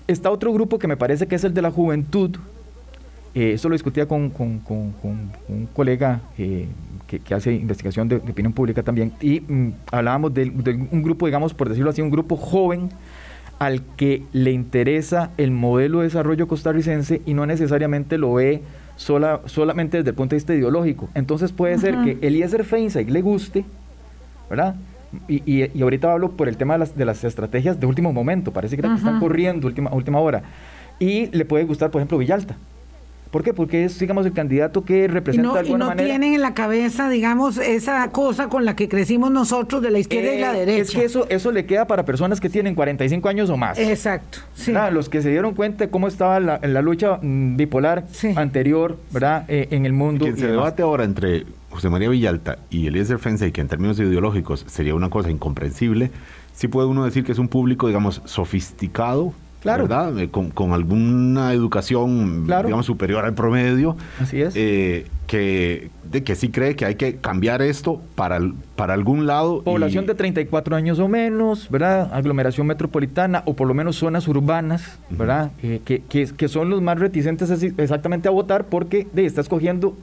está 0.07 0.31
otro 0.31 0.51
grupo 0.53 0.79
que 0.79 0.87
me 0.87 0.97
parece 0.97 1.27
que 1.27 1.35
es 1.35 1.43
el 1.43 1.53
de 1.53 1.61
la 1.61 1.71
juventud, 1.71 2.37
eh, 3.35 3.53
eso 3.53 3.69
lo 3.69 3.73
discutía 3.73 4.07
con, 4.07 4.33
un 4.37 5.69
colega 5.73 6.21
eh, 6.37 6.67
que, 7.07 7.33
hace 7.33 7.53
investigación 7.53 8.07
de, 8.07 8.17
opinión 8.17 8.53
pública 8.53 8.83
también, 8.83 9.13
y 9.21 9.41
mm, 9.41 9.73
hablábamos 9.91 10.33
de, 10.33 10.49
un 10.91 11.01
grupo, 11.03 11.25
digamos, 11.25 11.53
por 11.53 11.69
decirlo 11.69 11.89
así, 11.89 12.01
un 12.01 12.11
grupo 12.11 12.35
joven, 12.35 12.89
al 13.59 13.81
que 13.97 14.23
le 14.31 14.51
interesa 14.51 15.31
el 15.37 15.51
modelo 15.51 15.99
de 15.99 16.05
desarrollo 16.05 16.47
costarricense 16.47 17.21
y 17.25 17.33
no 17.33 17.45
necesariamente 17.45 18.17
lo 18.17 18.33
ve 18.33 18.61
sola, 18.95 19.41
solamente 19.45 19.97
desde 19.97 20.11
el 20.11 20.15
punto 20.15 20.31
de 20.31 20.37
vista 20.37 20.55
ideológico. 20.55 21.09
Entonces 21.13 21.51
puede 21.51 21.77
ser 21.77 22.01
que 22.03 22.17
Eliezer 22.25 22.63
Feinstein 22.63 23.11
le 23.11 23.21
guste, 23.21 23.65
¿verdad? 24.49 24.75
Y, 25.27 25.41
y, 25.45 25.81
ahorita 25.81 26.11
hablo 26.11 26.31
por 26.31 26.47
el 26.47 26.55
tema 26.55 26.75
de 26.75 26.79
las, 26.79 26.95
de 26.95 27.03
las 27.03 27.23
estrategias 27.23 27.79
de 27.79 27.87
último 27.87 28.13
momento, 28.13 28.53
parece 28.53 28.77
que 28.77 28.85
están 28.85 29.19
corriendo 29.19 29.67
última, 29.67 29.91
última 29.91 30.19
hora. 30.19 30.43
Y 30.99 31.27
le 31.27 31.45
puede 31.45 31.63
gustar, 31.65 31.89
por 31.89 31.99
ejemplo, 31.99 32.17
Villalta. 32.17 32.57
¿Por 33.31 33.43
qué? 33.43 33.53
Porque 33.53 33.85
es, 33.85 33.99
digamos, 33.99 34.25
el 34.25 34.33
candidato 34.33 34.83
que 34.83 35.07
representa 35.07 35.53
de 35.53 35.59
alguna 35.59 35.85
y 35.85 35.89
no 35.89 35.95
tienen 35.95 36.33
en 36.33 36.41
la 36.41 36.55
cabeza, 36.55 37.09
digamos, 37.09 37.57
esa 37.57 38.09
cosa 38.09 38.49
con 38.49 38.65
la 38.65 38.75
que 38.75 38.89
crecimos 38.89 39.29
nosotros 39.29 39.83
de 39.83 39.91
la 39.91 39.99
izquierda 39.99 40.33
y 40.33 40.39
la 40.39 40.55
eh, 40.55 40.65
derecha. 40.65 40.81
Es 40.81 40.91
que 40.91 41.05
eso, 41.05 41.27
eso 41.29 41.51
le 41.51 41.65
queda 41.65 41.85
para 41.85 42.05
personas 42.05 42.39
que 42.39 42.49
tienen 42.49 42.73
45 42.73 43.29
años 43.29 43.49
o 43.51 43.57
más. 43.57 43.77
Exacto. 43.77 44.39
Sí. 44.55 44.73
Los 44.91 45.09
que 45.09 45.21
se 45.21 45.29
dieron 45.29 45.53
cuenta 45.53 45.85
de 45.85 45.91
cómo 45.91 46.07
estaba 46.07 46.39
la, 46.39 46.59
la 46.63 46.81
lucha 46.81 47.19
mm, 47.21 47.55
bipolar 47.55 48.05
anterior, 48.35 48.97
¿verdad? 49.11 49.45
Eh, 49.47 49.67
en 49.71 49.85
el 49.85 49.93
mundo. 49.93 50.25
Quien 50.25 50.37
se 50.37 50.47
debate 50.47 50.81
ahora 50.81 51.03
entre 51.03 51.45
José 51.69 51.89
María 51.89 52.09
Villalta 52.09 52.57
y 52.69 52.87
Eliezer 52.87 53.19
y 53.45 53.51
que 53.51 53.61
en 53.61 53.67
términos 53.67 53.99
ideológicos 53.99 54.65
sería 54.67 54.95
una 54.95 55.09
cosa 55.09 55.29
incomprensible, 55.29 56.09
sí 56.53 56.67
puede 56.67 56.87
uno 56.87 57.05
decir 57.05 57.23
que 57.23 57.31
es 57.31 57.39
un 57.39 57.47
público, 57.47 57.87
digamos, 57.87 58.21
sofisticado, 58.25 59.33
Claro. 59.61 59.83
¿verdad? 59.83 60.17
Eh, 60.19 60.29
con, 60.29 60.73
alguna 60.73 61.53
educación, 61.53 62.45
digamos, 62.45 62.85
superior 62.85 63.25
al 63.25 63.33
promedio. 63.33 63.97
Así 64.19 64.41
es. 64.41 64.53
Eh, 64.55 65.05
que, 65.27 65.91
de, 66.09 66.23
que 66.23 66.35
sí 66.35 66.49
cree 66.49 66.75
que 66.75 66.85
hay 66.85 66.95
que 66.95 67.17
cambiar 67.17 67.61
esto 67.61 68.01
para, 68.15 68.39
para 68.75 68.95
algún 68.95 69.27
lado. 69.27 69.61
Población 69.61 70.07
de 70.07 70.15
34 70.15 70.75
años 70.75 70.97
o 70.97 71.07
menos, 71.07 71.69
¿verdad? 71.69 72.09
Aglomeración 72.13 72.65
metropolitana 72.65 73.43
o 73.45 73.55
por 73.55 73.67
lo 73.67 73.75
menos 73.75 73.97
zonas 73.97 74.27
urbanas, 74.27 74.97
¿verdad? 75.11 75.51
Eh, 75.61 75.81
que, 75.85 76.01
que, 76.01 76.47
son 76.47 76.71
los 76.71 76.81
más 76.81 76.97
reticentes 76.97 77.51
exactamente 77.77 78.27
a 78.27 78.31
votar 78.31 78.65
porque 78.65 79.07
de, 79.13 79.25
está 79.25 79.41
escogiendo 79.41 79.95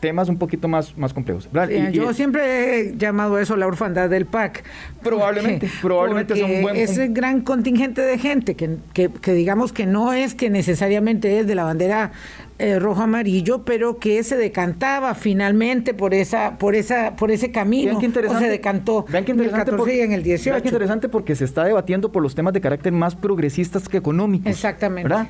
temas 0.00 0.28
un 0.28 0.38
poquito 0.38 0.66
más, 0.66 0.96
más 0.96 1.12
complejos. 1.12 1.48
yo 1.92 2.12
siempre 2.14 2.80
he 2.80 2.96
llamado 2.96 3.38
eso 3.38 3.56
la 3.56 3.66
orfandad 3.66 4.08
del 4.08 4.26
PAC. 4.26 4.64
Probablemente, 5.02 5.68
probablemente 5.80 6.34
es 6.34 6.42
un 6.42 6.62
buen... 6.62 6.76
Ese 6.76 7.08
gran 7.08 7.42
contingente 7.42 8.00
de 8.00 8.18
gente 8.18 8.54
que, 8.54 8.78
que, 8.92 9.32
digamos 9.32 9.72
que 9.72 9.86
no 9.86 10.12
es 10.12 10.34
que 10.34 10.50
necesariamente 10.50 11.38
es 11.38 11.46
de 11.46 11.54
la 11.54 11.64
bandera 11.64 12.12
eh, 12.58 12.78
rojo 12.78 13.02
amarillo, 13.02 13.64
pero 13.64 13.98
que 13.98 14.22
se 14.22 14.36
decantaba 14.36 15.14
finalmente 15.14 15.94
por 15.94 16.12
esa 16.12 16.58
por 16.58 16.74
esa 16.74 17.16
por 17.16 17.30
ese 17.30 17.50
camino. 17.50 17.98
o 17.98 18.38
se 18.38 18.48
decantó 18.48 19.06
vean 19.08 19.24
en 19.26 19.40
el 19.40 19.50
14 19.50 19.96
y 19.96 20.00
en 20.00 20.12
el 20.12 20.22
18. 20.22 20.50
Vean 20.50 20.62
qué 20.62 20.68
interesante 20.68 21.08
porque 21.08 21.34
se 21.34 21.46
está 21.46 21.64
debatiendo 21.64 22.12
por 22.12 22.22
los 22.22 22.34
temas 22.34 22.52
de 22.52 22.60
carácter 22.60 22.92
más 22.92 23.16
progresistas 23.16 23.88
que 23.88 23.96
económicos. 23.96 24.50
Exactamente. 24.50 25.08
¿verdad? 25.08 25.28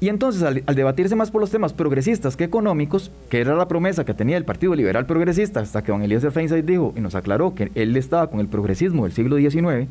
Y 0.00 0.08
entonces, 0.08 0.42
al, 0.42 0.62
debatirse 0.74 1.14
más 1.14 1.30
por 1.30 1.40
los 1.40 1.50
temas 1.50 1.72
progresistas 1.72 2.36
que 2.36 2.44
económicos, 2.44 3.10
que 3.28 3.40
era 3.40 3.54
la 3.54 3.68
promesa 3.68 4.04
que 4.04 4.14
tenía 4.14 4.36
el 4.36 4.44
Partido 4.44 4.74
Liberal 4.74 5.06
Progresista, 5.06 5.60
hasta 5.60 5.82
que 5.82 5.92
don 5.92 6.02
Eliezer 6.02 6.32
Feinstein 6.32 6.66
dijo 6.66 6.92
y 6.96 7.00
nos 7.00 7.14
aclaró 7.14 7.54
que 7.54 7.70
él 7.74 7.96
estaba 7.96 8.28
con 8.28 8.40
el 8.40 8.48
progresismo 8.48 9.04
del 9.04 9.12
siglo 9.12 9.36
XIX, 9.36 9.88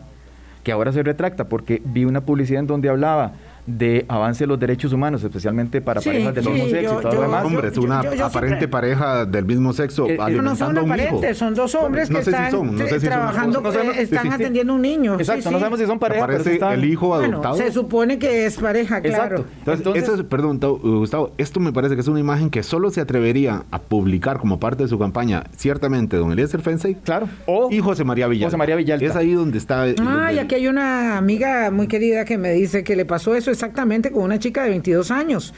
que 0.64 0.72
ahora 0.72 0.92
se 0.92 1.04
retracta 1.04 1.46
porque 1.46 1.82
vi 1.84 2.06
una 2.06 2.22
publicidad 2.22 2.60
en 2.60 2.68
donde 2.68 2.90
hablaba 2.90 3.34
de 3.66 4.06
avance 4.08 4.44
de 4.44 4.48
los 4.48 4.60
derechos 4.60 4.94
humanos, 4.94 5.24
especialmente 5.24 5.82
para 5.82 6.02
parejas 6.02 6.36
del 6.36 6.50
mismo 6.50 6.70
sexo 6.70 7.00
y 7.00 7.02
todo 7.02 7.14
lo 7.14 7.22
demás. 7.22 7.46
Hombre, 7.46 7.68
es 7.68 7.78
una 7.78 8.00
aparente 8.00 8.68
pareja 8.68 9.26
del 9.26 9.46
mismo 9.46 9.74
sexo 9.74 10.08
eh, 10.08 10.18
eh, 10.28 10.42
no 10.42 10.56
son 10.56 10.78
aparentes, 10.78 11.38
son 11.38 11.54
dos 11.54 11.74
hombres 11.76 12.10
que 12.10 12.20
están 12.20 12.76
trabajando, 13.02 13.64
están 13.98 14.32
atendiendo 14.32 14.74
un 14.74 14.82
niño. 14.82 15.16
Exacto, 15.20 15.52
no 15.52 15.60
sabemos 15.60 15.80
si 15.80 15.86
son 15.86 16.00
pareja. 16.00 16.24
Aparece 16.24 16.60
el 16.74 16.86
hijo 16.86 17.14
adoptado. 17.14 17.56
se 17.56 17.72
supone 17.72 18.20
que 18.20 18.46
es 18.46 18.58
pareja, 18.58 19.02
claro. 19.02 19.46
Entonces, 19.66 20.24
perdón, 20.24 20.60
Gustavo, 20.60 21.32
esto 21.38 21.60
me 21.60 21.72
parece 21.72 21.96
que 21.96 22.02
es 22.02 22.08
una 22.08 22.20
imagen 22.20 22.50
que 22.50 22.64
solo 22.64 22.90
se 22.90 23.02
atrevería 23.02 23.66
a 23.72 23.80
publicar 23.80 24.40
como 24.40 24.60
parte 24.60 24.84
de 24.84 24.90
su 24.90 25.00
campaña, 25.00 25.44
ciertamente, 25.56 26.18
don 26.18 26.32
Eliezer 26.32 26.62
Fensey. 26.62 26.96
Claro. 26.96 27.28
O 27.46 27.70
y 27.72 27.80
José 27.80 28.04
María 28.04 28.28
Villalta. 28.28 28.48
José 28.48 28.58
María 28.58 28.76
Villalta. 28.76 29.06
Es 29.06 29.16
ahí 29.16 29.34
donde 29.34 29.58
está. 29.58 29.86
Ah, 30.02 30.32
y 30.34 30.40
aquí 30.40 30.56
hay 30.56 30.68
una 30.68 31.18
amiga 31.18 31.72
muy 31.72 31.88
querida 31.88 32.26
que 32.26 32.38
me 32.38 32.52
dice 32.52 32.84
que 32.84 32.96
le 32.96 33.06
pasó 33.06 33.36
eso 33.36 33.52
exactamente 33.62 34.12
con 34.12 34.24
una 34.24 34.40
chica 34.40 34.64
de 34.64 34.70
22 34.70 35.12
años 35.12 35.54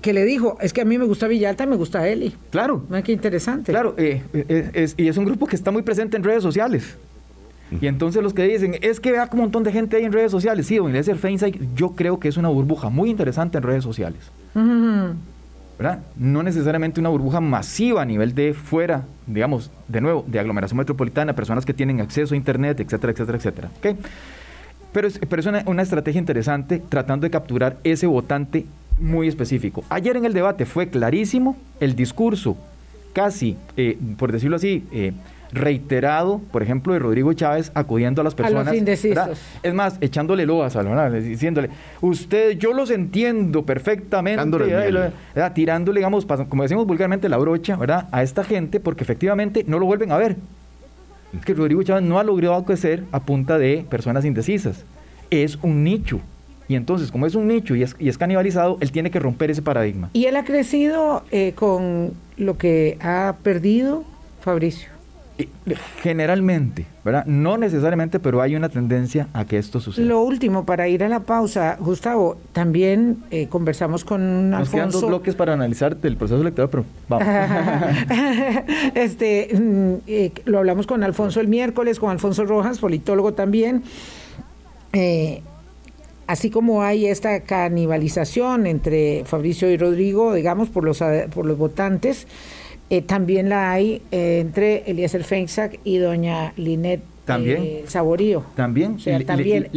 que 0.00 0.12
le 0.12 0.24
dijo, 0.24 0.56
es 0.60 0.72
que 0.72 0.82
a 0.82 0.84
mí 0.84 0.98
me 0.98 1.04
gusta 1.04 1.26
Villalta 1.26 1.64
y 1.64 1.66
me 1.66 1.76
gusta 1.76 2.06
Eli. 2.06 2.34
Claro. 2.50 2.84
Qué 3.04 3.12
interesante. 3.12 3.72
Claro, 3.72 3.94
eh, 3.96 4.22
eh, 4.32 4.88
y 4.96 5.08
es 5.08 5.16
un 5.16 5.24
grupo 5.24 5.46
que 5.46 5.56
está 5.56 5.70
muy 5.70 5.82
presente 5.82 6.16
en 6.16 6.22
redes 6.22 6.42
sociales. 6.42 6.96
Y 7.80 7.86
entonces 7.88 8.22
los 8.22 8.32
que 8.32 8.44
dicen, 8.44 8.76
es 8.80 9.00
que 9.00 9.10
vea 9.10 9.26
como 9.26 9.42
un 9.42 9.46
montón 9.46 9.64
de 9.64 9.72
gente 9.72 9.96
ahí 9.96 10.04
en 10.04 10.12
redes 10.12 10.30
sociales. 10.30 10.66
Sí, 10.66 10.76
don 10.76 10.90
Eliezer 10.90 11.16
Feinstein, 11.16 11.74
yo 11.74 11.90
creo 11.90 12.20
que 12.20 12.28
es 12.28 12.36
una 12.36 12.48
burbuja 12.48 12.88
muy 12.88 13.10
interesante 13.10 13.58
en 13.58 13.64
redes 13.64 13.82
sociales. 13.82 14.20
¿Verdad? 14.54 16.00
No 16.16 16.42
necesariamente 16.42 17.00
una 17.00 17.08
burbuja 17.08 17.40
masiva 17.40 18.02
a 18.02 18.04
nivel 18.04 18.34
de 18.34 18.54
fuera, 18.54 19.04
digamos, 19.26 19.70
de 19.88 20.00
nuevo, 20.00 20.24
de 20.26 20.38
aglomeración 20.38 20.78
metropolitana, 20.78 21.34
personas 21.34 21.66
que 21.66 21.74
tienen 21.74 22.00
acceso 22.00 22.34
a 22.34 22.36
Internet, 22.36 22.80
etcétera, 22.80 23.12
etcétera, 23.12 23.38
etcétera. 23.38 23.70
¿Okay? 23.78 23.96
Pero 24.96 25.08
es, 25.08 25.18
pero 25.28 25.40
es 25.40 25.46
una, 25.66 25.82
estrategia 25.82 26.18
interesante 26.18 26.82
tratando 26.88 27.26
de 27.26 27.30
capturar 27.30 27.76
ese 27.84 28.06
votante 28.06 28.64
muy 28.98 29.28
específico. 29.28 29.84
Ayer 29.90 30.16
en 30.16 30.24
el 30.24 30.32
debate 30.32 30.64
fue 30.64 30.88
clarísimo 30.88 31.54
el 31.80 31.94
discurso 31.94 32.56
casi, 33.12 33.58
eh, 33.76 33.98
por 34.16 34.32
decirlo 34.32 34.56
así, 34.56 34.86
eh, 34.92 35.12
reiterado, 35.52 36.40
por 36.50 36.62
ejemplo, 36.62 36.94
de 36.94 37.00
Rodrigo 37.00 37.30
Chávez 37.34 37.72
acudiendo 37.74 38.22
a 38.22 38.24
las 38.24 38.34
personas. 38.34 38.68
A 38.68 38.70
los 38.70 38.78
indecisos. 38.78 39.38
Es 39.62 39.74
más, 39.74 39.98
echándole 40.00 40.46
loas, 40.46 40.74
diciéndole, 41.22 41.68
usted, 42.00 42.52
yo 42.52 42.72
los 42.72 42.90
entiendo 42.90 43.66
perfectamente, 43.66 44.42
tirándole, 45.52 46.00
digamos, 46.00 46.24
como 46.48 46.62
decimos 46.62 46.86
vulgarmente, 46.86 47.28
la 47.28 47.36
brocha, 47.36 47.76
¿verdad? 47.76 48.08
A 48.12 48.22
esta 48.22 48.44
gente, 48.44 48.80
porque 48.80 49.04
efectivamente 49.04 49.62
no 49.68 49.78
lo 49.78 49.84
vuelven 49.84 50.10
a 50.10 50.16
ver 50.16 50.36
que 51.44 51.54
Rodrigo 51.54 51.82
Chávez 51.82 52.04
no 52.04 52.18
ha 52.18 52.24
logrado 52.24 52.64
crecer 52.64 53.04
a 53.12 53.20
punta 53.20 53.58
de 53.58 53.84
personas 53.88 54.24
indecisas. 54.24 54.84
Es 55.30 55.58
un 55.62 55.84
nicho. 55.84 56.20
Y 56.68 56.74
entonces, 56.74 57.12
como 57.12 57.26
es 57.26 57.34
un 57.34 57.46
nicho 57.46 57.76
y 57.76 57.82
es, 57.82 57.94
y 57.98 58.08
es 58.08 58.18
canibalizado, 58.18 58.76
él 58.80 58.90
tiene 58.90 59.10
que 59.10 59.20
romper 59.20 59.50
ese 59.50 59.62
paradigma. 59.62 60.10
Y 60.12 60.26
él 60.26 60.36
ha 60.36 60.44
crecido 60.44 61.22
eh, 61.30 61.52
con 61.54 62.14
lo 62.36 62.58
que 62.58 62.98
ha 63.00 63.36
perdido 63.42 64.04
Fabricio. 64.40 64.95
Generalmente, 66.02 66.86
¿verdad? 67.04 67.26
No 67.26 67.58
necesariamente, 67.58 68.18
pero 68.18 68.40
hay 68.40 68.56
una 68.56 68.70
tendencia 68.70 69.28
a 69.34 69.44
que 69.44 69.58
esto 69.58 69.80
suceda. 69.80 70.06
Lo 70.06 70.22
último, 70.22 70.64
para 70.64 70.88
ir 70.88 71.04
a 71.04 71.08
la 71.08 71.20
pausa, 71.20 71.76
Gustavo, 71.78 72.38
también 72.52 73.18
eh, 73.30 73.48
conversamos 73.48 74.04
con 74.04 74.48
Nos 74.50 74.70
quedan 74.70 74.90
dos 74.90 75.06
bloques 75.06 75.34
para 75.34 75.52
analizar 75.52 75.96
del 75.96 76.16
proceso 76.16 76.40
electoral, 76.40 76.70
pero 76.70 76.84
vamos. 77.08 77.28
este, 78.94 79.50
mm, 79.52 79.94
eh, 80.06 80.32
lo 80.46 80.58
hablamos 80.58 80.86
con 80.86 81.04
Alfonso 81.04 81.40
el 81.40 81.48
miércoles, 81.48 81.98
con 81.98 82.10
Alfonso 82.10 82.46
Rojas, 82.46 82.78
politólogo 82.78 83.34
también. 83.34 83.82
Eh, 84.94 85.42
así 86.26 86.48
como 86.48 86.82
hay 86.82 87.06
esta 87.06 87.40
canibalización 87.40 88.66
entre 88.66 89.24
Fabricio 89.26 89.70
y 89.70 89.76
Rodrigo, 89.76 90.32
digamos, 90.32 90.70
por 90.70 90.84
los, 90.84 91.02
por 91.34 91.44
los 91.44 91.58
votantes, 91.58 92.26
eh, 92.88 93.02
también 93.02 93.48
la 93.48 93.72
hay 93.72 94.02
eh, 94.12 94.38
entre 94.40 94.88
Eliezer 94.88 95.24
Feinsack 95.24 95.80
y 95.82 95.98
doña 95.98 96.52
Linet 96.56 97.02
¿También? 97.24 97.62
Eh, 97.62 97.84
Saborío. 97.88 98.44
También. 98.54 98.94
O 98.94 98.98
sea, 99.00 99.20
también 99.24 99.68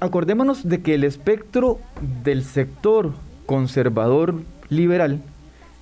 acordémonos 0.00 0.68
de 0.68 0.82
que 0.82 0.94
el 0.94 1.04
espectro 1.04 1.78
del 2.22 2.44
sector 2.44 3.12
conservador 3.46 4.34
liberal 4.68 5.22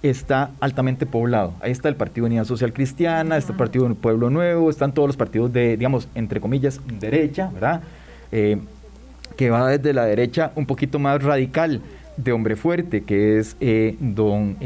está 0.03 0.53
altamente 0.61 1.05
poblado. 1.05 1.55
Ahí 1.61 1.73
está 1.73 1.89
el 1.89 1.97
Partido 1.97 2.27
Unidad 2.27 2.45
Social 2.45 2.73
Cristiana, 2.73 3.37
está 3.37 3.53
el 3.53 3.59
Partido 3.59 3.93
Pueblo 3.97 4.31
Nuevo, 4.31 4.71
están 4.71 4.95
todos 4.95 5.09
los 5.09 5.17
partidos 5.17 5.53
de, 5.53 5.77
digamos, 5.77 6.09
entre 6.15 6.41
comillas, 6.41 6.81
derecha, 7.01 7.51
¿verdad? 7.53 7.83
que 8.31 9.51
va 9.51 9.69
desde 9.69 9.93
la 9.93 10.05
derecha 10.05 10.53
un 10.55 10.67
poquito 10.67 10.99
más 10.99 11.23
radical 11.23 11.81
de 12.17 12.33
hombre 12.33 12.55
fuerte, 12.57 13.03
que 13.03 13.39
es 13.39 13.57
don 14.01 14.57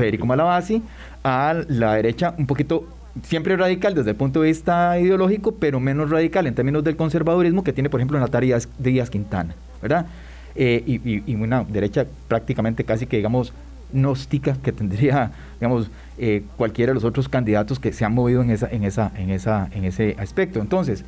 Federico 0.00 0.26
Malabasi, 0.26 0.82
a 1.22 1.54
la 1.68 1.94
derecha 1.94 2.34
un 2.38 2.46
poquito 2.46 2.86
siempre 3.22 3.56
radical 3.56 3.94
desde 3.94 4.10
el 4.10 4.16
punto 4.16 4.40
de 4.42 4.48
vista 4.48 4.98
ideológico, 4.98 5.52
pero 5.52 5.80
menos 5.80 6.10
radical 6.10 6.46
en 6.46 6.54
términos 6.54 6.84
del 6.84 6.96
conservadurismo 6.96 7.64
que 7.64 7.72
tiene, 7.72 7.90
por 7.90 8.00
ejemplo, 8.00 8.18
Natalia 8.18 8.58
Díaz 8.78 9.10
Quintana, 9.10 9.54
¿verdad? 9.82 10.06
Eh, 10.54 10.82
y, 11.26 11.34
una 11.34 11.64
derecha 11.64 12.06
prácticamente 12.28 12.84
casi 12.84 13.06
que, 13.06 13.16
digamos, 13.16 13.52
gnóstica 13.92 14.54
que 14.62 14.72
tendría, 14.72 15.32
digamos, 15.60 15.90
eh, 16.18 16.44
cualquiera 16.56 16.90
de 16.90 16.94
los 16.94 17.04
otros 17.04 17.28
candidatos 17.28 17.78
que 17.78 17.92
se 17.92 18.04
han 18.04 18.14
movido 18.14 18.42
en, 18.42 18.50
esa, 18.50 18.68
en, 18.70 18.84
esa, 18.84 19.12
en, 19.16 19.30
esa, 19.30 19.68
en 19.72 19.84
ese 19.84 20.16
aspecto. 20.18 20.60
Entonces, 20.60 21.04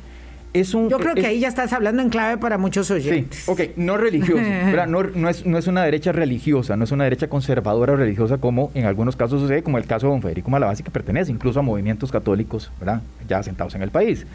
yo 0.53 0.99
creo 0.99 1.15
que 1.15 1.25
ahí 1.25 1.39
ya 1.39 1.47
estás 1.47 1.73
hablando 1.73 2.01
en 2.01 2.09
clave 2.09 2.37
para 2.37 2.57
muchos 2.57 2.91
oyentes. 2.91 3.39
Sí, 3.39 3.51
ok, 3.51 3.61
no 3.75 3.97
religioso, 3.97 4.41
no, 4.87 5.29
es, 5.29 5.45
no 5.45 5.57
es 5.57 5.67
una 5.67 5.83
derecha 5.83 6.11
religiosa, 6.11 6.77
no 6.77 6.83
es 6.83 6.91
una 6.91 7.05
derecha 7.05 7.27
conservadora 7.27 7.93
o 7.93 7.95
religiosa 7.95 8.37
como 8.37 8.71
en 8.75 8.85
algunos 8.85 9.15
casos 9.15 9.41
sucede, 9.41 9.63
como 9.63 9.77
el 9.77 9.85
caso 9.85 10.07
de 10.07 10.11
don 10.11 10.21
Federico 10.21 10.51
Malabasi, 10.51 10.83
que 10.83 10.91
pertenece 10.91 11.31
incluso 11.31 11.59
a 11.59 11.63
movimientos 11.63 12.11
católicos, 12.11 12.71
¿verdad? 12.79 13.01
Ya 13.27 13.39
asentados 13.39 13.73
en 13.73 13.81
el 13.81 13.89
país. 13.89 14.27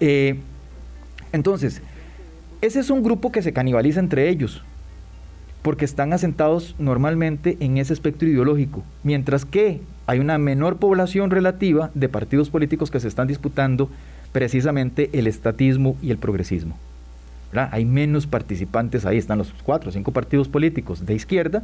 Eh, 0.00 0.38
entonces, 1.32 1.80
ese 2.60 2.80
es 2.80 2.90
un 2.90 3.02
grupo 3.02 3.32
que 3.32 3.40
se 3.40 3.52
canibaliza 3.52 4.00
entre 4.00 4.28
ellos, 4.28 4.62
porque 5.62 5.84
están 5.84 6.12
asentados 6.12 6.74
normalmente 6.78 7.56
en 7.60 7.78
ese 7.78 7.94
espectro 7.94 8.28
ideológico, 8.28 8.82
mientras 9.04 9.44
que 9.44 9.80
hay 10.06 10.18
una 10.18 10.36
menor 10.36 10.76
población 10.76 11.30
relativa 11.30 11.90
de 11.94 12.08
partidos 12.08 12.50
políticos 12.50 12.90
que 12.90 13.00
se 13.00 13.08
están 13.08 13.28
disputando 13.28 13.88
precisamente 14.32 15.10
el 15.12 15.26
estatismo 15.26 15.96
y 16.02 16.10
el 16.10 16.18
progresismo. 16.18 16.76
Hay 17.54 17.84
menos 17.84 18.26
participantes, 18.26 19.04
ahí 19.04 19.18
están 19.18 19.36
los 19.36 19.52
cuatro 19.62 19.90
o 19.90 19.92
cinco 19.92 20.10
partidos 20.10 20.48
políticos 20.48 21.04
de 21.04 21.14
izquierda, 21.14 21.62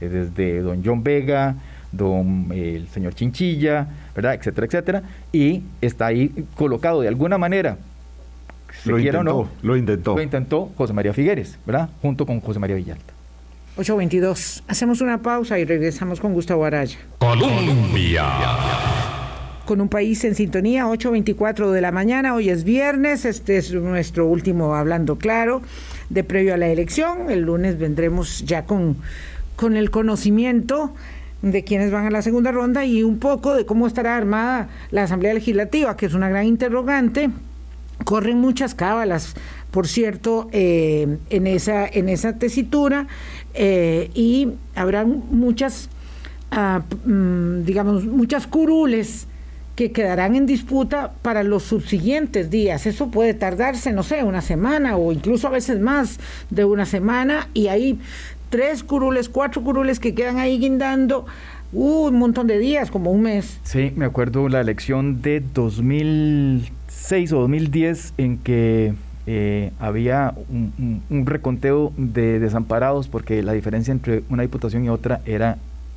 eh, 0.00 0.08
desde 0.08 0.60
don 0.60 0.82
John 0.84 1.04
Vega, 1.04 1.54
don 1.92 2.48
el 2.52 2.88
señor 2.88 3.14
Chinchilla, 3.14 3.86
¿verdad? 4.14 4.34
etcétera, 4.34 4.66
etcétera, 4.66 5.02
y 5.32 5.62
está 5.80 6.06
ahí 6.06 6.46
colocado 6.56 7.00
de 7.00 7.08
alguna 7.08 7.38
manera, 7.38 7.78
lo 8.84 8.98
intentó, 8.98 9.48
lo 9.62 9.76
intentó. 9.76 10.16
Lo 10.16 10.22
intentó 10.22 10.72
José 10.76 10.92
María 10.92 11.12
Figueres, 11.12 11.58
¿verdad? 11.64 11.88
Junto 12.02 12.26
con 12.26 12.40
José 12.40 12.58
María 12.58 12.74
Villalta. 12.74 13.14
8.22. 13.76 14.62
Hacemos 14.68 15.00
una 15.00 15.18
pausa 15.18 15.58
y 15.58 15.64
regresamos 15.64 16.20
con 16.20 16.32
Gustavo 16.32 16.64
Araya. 16.64 16.98
Colombia 17.18 18.24
con 19.64 19.80
un 19.80 19.88
país 19.88 20.24
en 20.24 20.34
sintonía, 20.34 20.86
8.24 20.86 21.70
de 21.70 21.80
la 21.80 21.90
mañana, 21.90 22.34
hoy 22.34 22.50
es 22.50 22.64
viernes, 22.64 23.24
este 23.24 23.56
es 23.56 23.72
nuestro 23.72 24.26
último 24.26 24.74
hablando 24.74 25.16
claro 25.16 25.62
de 26.10 26.22
previo 26.22 26.54
a 26.54 26.56
la 26.56 26.68
elección, 26.68 27.30
el 27.30 27.40
lunes 27.40 27.78
vendremos 27.78 28.44
ya 28.44 28.66
con, 28.66 28.96
con 29.56 29.76
el 29.76 29.90
conocimiento 29.90 30.94
de 31.42 31.64
quienes 31.64 31.90
van 31.90 32.06
a 32.06 32.10
la 32.10 32.22
segunda 32.22 32.52
ronda 32.52 32.84
y 32.84 33.02
un 33.02 33.18
poco 33.18 33.54
de 33.54 33.66
cómo 33.66 33.86
estará 33.86 34.16
armada 34.16 34.68
la 34.90 35.04
Asamblea 35.04 35.34
Legislativa, 35.34 35.96
que 35.96 36.06
es 36.06 36.14
una 36.14 36.28
gran 36.28 36.46
interrogante. 36.46 37.30
Corren 38.04 38.38
muchas 38.38 38.74
cábalas, 38.74 39.34
por 39.70 39.86
cierto, 39.86 40.48
eh, 40.52 41.18
en, 41.30 41.46
esa, 41.46 41.86
en 41.86 42.08
esa 42.08 42.38
tesitura 42.38 43.06
eh, 43.54 44.10
y 44.14 44.48
habrá 44.74 45.04
muchas, 45.04 45.88
ah, 46.50 46.82
mm, 47.04 47.64
digamos, 47.64 48.04
muchas 48.04 48.46
curules 48.46 49.28
que 49.74 49.90
quedarán 49.90 50.36
en 50.36 50.46
disputa 50.46 51.12
para 51.22 51.42
los 51.42 51.64
subsiguientes 51.64 52.50
días. 52.50 52.86
Eso 52.86 53.10
puede 53.10 53.34
tardarse, 53.34 53.92
no 53.92 54.02
sé, 54.02 54.22
una 54.22 54.40
semana 54.40 54.96
o 54.96 55.12
incluso 55.12 55.48
a 55.48 55.50
veces 55.50 55.80
más 55.80 56.20
de 56.50 56.64
una 56.64 56.86
semana 56.86 57.48
y 57.54 57.68
hay 57.68 57.98
tres 58.50 58.84
curules, 58.84 59.28
cuatro 59.28 59.62
curules 59.62 59.98
que 59.98 60.14
quedan 60.14 60.38
ahí 60.38 60.58
guindando 60.58 61.26
uh, 61.72 62.06
un 62.06 62.18
montón 62.18 62.46
de 62.46 62.58
días, 62.58 62.90
como 62.90 63.10
un 63.10 63.22
mes. 63.22 63.58
Sí, 63.64 63.92
me 63.96 64.04
acuerdo 64.04 64.48
la 64.48 64.60
elección 64.60 65.22
de 65.22 65.42
2006 65.54 67.32
o 67.32 67.40
2010 67.40 68.14
en 68.18 68.38
que 68.38 68.94
eh, 69.26 69.72
había 69.80 70.34
un, 70.50 71.02
un, 71.10 71.26
reconteo 71.26 71.92
de 71.96 72.38
desamparados 72.38 73.08
porque 73.08 73.42
la 73.42 73.54
diferencia 73.54 73.90
entre 73.90 74.22
una 74.28 74.42
diputación 74.42 74.84
y 74.84 74.90
otra 74.90 75.20
era 75.24 75.56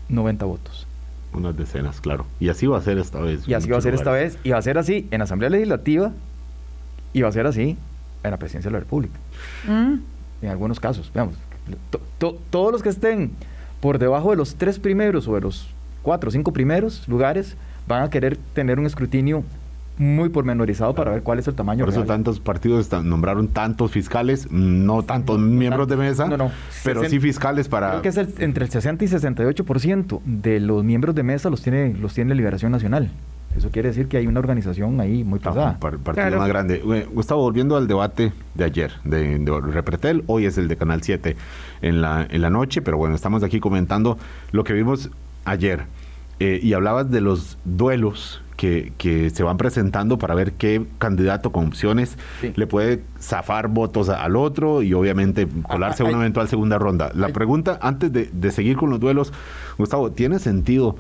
90 0.10 0.46
votos 0.46 0.87
unas 1.34 1.56
decenas, 1.56 2.02
claro. 2.02 2.26
Y 2.40 2.50
así 2.50 2.68
va 2.68 2.78
a 2.78 2.82
ser 2.82 2.98
esta 2.98 3.20
vez. 3.20 3.48
Y 3.48 3.54
así 3.54 3.70
va 3.70 3.78
a 3.78 3.82
ser 3.82 3.94
esta 3.94 4.12
vez. 4.12 4.38
Y 4.44 4.52
va 4.52 4.58
a 4.58 4.62
ser 4.62 4.78
así 4.78 5.08
en 5.12 5.22
Asamblea 5.22 5.50
Legislativa 5.50 6.12
y 7.14 7.22
va 7.22 7.30
a 7.30 7.32
ser 7.32 7.48
así 7.48 7.78
en 8.24 8.32
la 8.32 8.38
Presidencia 8.38 8.70
de 8.70 8.74
la 8.74 8.80
República. 8.80 9.18
Mm. 9.68 9.96
En 10.42 10.50
algunos 10.50 10.80
casos, 10.80 11.12
veamos. 11.14 11.36
todos 12.50 12.72
los 12.72 12.84
que 12.84 12.90
estén 12.90 13.32
por 13.82 14.00
debajo 14.00 14.32
de 14.32 14.38
los 14.38 14.56
tres 14.56 14.80
primeros 14.80 15.28
o 15.28 15.36
de 15.36 15.42
los 15.42 15.68
cuatro 16.02 16.30
o 16.30 16.32
cinco 16.32 16.54
primeros 16.54 17.08
lugares 17.08 17.56
van 17.88 18.04
a 18.04 18.10
querer 18.10 18.38
tener 18.54 18.80
un 18.80 18.86
escrutinio 18.86 19.44
muy 19.98 20.30
pormenorizado 20.30 20.94
para 20.94 21.12
ver 21.12 21.24
cuál 21.24 21.40
es 21.40 21.48
el 21.48 21.56
tamaño. 21.56 21.86
Por 21.86 21.94
eso 21.94 22.06
tantos 22.06 22.40
partidos 22.40 22.92
nombraron 23.04 23.48
tantos 23.48 23.92
fiscales, 23.92 24.52
no 24.52 25.04
tantos 25.04 25.40
miembros 25.40 25.88
de 25.88 25.98
mesa, 25.98 26.30
pero 26.84 27.08
sí 27.10 27.20
fiscales 27.20 27.68
para... 27.68 27.90
Creo 27.90 28.02
que 28.02 28.10
es 28.10 28.18
entre 28.40 28.66
el 28.66 28.72
60 28.72 29.04
y 29.06 29.08
68% 29.08 30.22
de 30.24 30.60
los 30.60 30.84
miembros 30.84 31.16
de 31.16 31.24
mesa 31.24 31.50
los 31.50 31.62
tiene, 31.62 31.94
los 31.94 32.14
tiene 32.14 32.36
Liberación 32.36 32.72
Nacional. 32.72 33.12
Eso 33.56 33.72
quiere 33.72 33.90
decir 33.90 34.08
que 34.08 34.18
hay 34.18 34.28
una 34.28 34.40
organización 34.40 35.00
ahí 35.02 35.24
muy 35.24 35.40
pesada. 35.40 35.80
un 35.82 36.00
partido 36.04 36.38
más 36.38 36.48
grande. 36.48 37.08
Gustavo, 37.12 37.42
volviendo 37.42 37.76
al 37.76 37.88
debate 37.88 38.32
de 38.54 38.64
ayer, 38.64 38.92
de, 39.04 39.40
de, 39.40 39.62
Repretel, 39.62 40.24
hoy 40.28 40.46
es 40.46 40.60
el 40.60 40.68
de 40.68 40.78
Canal 40.78 41.02
7 41.02 41.36
en 41.82 42.02
la, 42.02 42.28
en 42.30 42.42
la 42.42 42.52
noche, 42.52 42.84
pero 42.84 42.98
bueno, 42.98 43.16
estamos 43.16 43.42
aquí 43.42 43.60
comentando 43.60 44.20
lo 44.52 44.64
que 44.64 44.74
vimos 44.74 45.10
ayer. 45.46 45.86
Eh, 46.40 46.60
y 46.62 46.74
hablabas 46.74 47.10
de 47.10 47.20
los 47.20 47.58
duelos 47.66 48.44
que, 48.58 49.32
se 49.34 49.44
van 49.44 49.58
presentando 49.58 50.18
para 50.18 50.36
ver 50.36 50.54
qué 50.54 50.84
candidato 50.98 51.52
con 51.52 51.68
opciones 51.68 52.18
le 52.42 52.68
puede 52.68 53.04
zafar 53.20 53.68
votos 53.68 54.10
al 54.10 54.36
otro 54.36 54.82
y 54.82 54.94
obviamente 54.94 55.48
colarse 55.64 56.04
a 56.04 56.08
una 56.08 56.18
eventual 56.18 56.50
segunda 56.50 56.78
ronda. 56.78 57.12
La 57.14 57.30
pregunta, 57.30 57.80
antes 57.82 58.12
de, 58.12 58.52
seguir 58.52 58.76
con 58.76 58.90
los 58.90 59.00
duelos, 59.00 59.32
Gustavo, 59.78 60.12
¿tiene 60.12 60.40
sentido? 60.40 60.96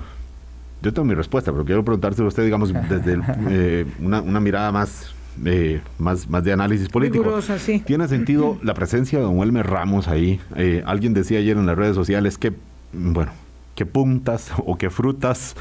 Yo 0.83 0.93
tengo 0.93 1.05
mi 1.05 1.15
respuesta, 1.15 1.51
pero 1.51 1.65
quiero 1.65 1.83
preguntarse 1.83 2.21
a 2.21 2.25
usted, 2.25 2.43
digamos, 2.43 2.71
desde 2.71 3.19
eh, 3.49 3.85
una, 3.99 4.21
mirada 4.39 4.71
más 4.71 5.13
eh, 5.43 5.81
más, 5.97 6.29
más 6.29 6.43
de 6.43 6.53
análisis 6.53 6.89
político. 6.89 7.39
¿Tiene 7.85 8.07
sentido 8.07 8.59
la 8.63 8.75
presencia 8.75 9.17
de 9.17 9.25
don 9.25 9.39
Elmer 9.39 9.65
Ramos 9.65 10.07
ahí? 10.07 10.39
Eh, 10.55 10.83
alguien 10.85 11.13
decía 11.15 11.39
ayer 11.39 11.57
en 11.57 11.65
las 11.65 11.75
redes 11.75 11.95
sociales 11.95 12.37
que, 12.37 12.53
bueno, 12.93 13.31
que 13.75 13.85
puntas 13.85 14.51
o 14.65 14.77
que 14.77 14.89
frutas 14.89 15.55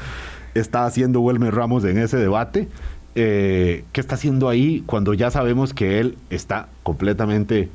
está 0.59 0.85
haciendo 0.85 1.21
Wilmer 1.21 1.53
Ramos 1.53 1.83
en 1.85 1.97
ese 1.97 2.17
debate. 2.17 2.67
Eh, 3.15 3.83
¿Qué 3.93 4.01
está 4.01 4.15
haciendo 4.15 4.47
ahí 4.47 4.83
cuando 4.85 5.13
ya 5.13 5.31
sabemos 5.31 5.73
que 5.73 5.99
él 5.99 6.17
está 6.29 6.67
completamente 6.83 7.69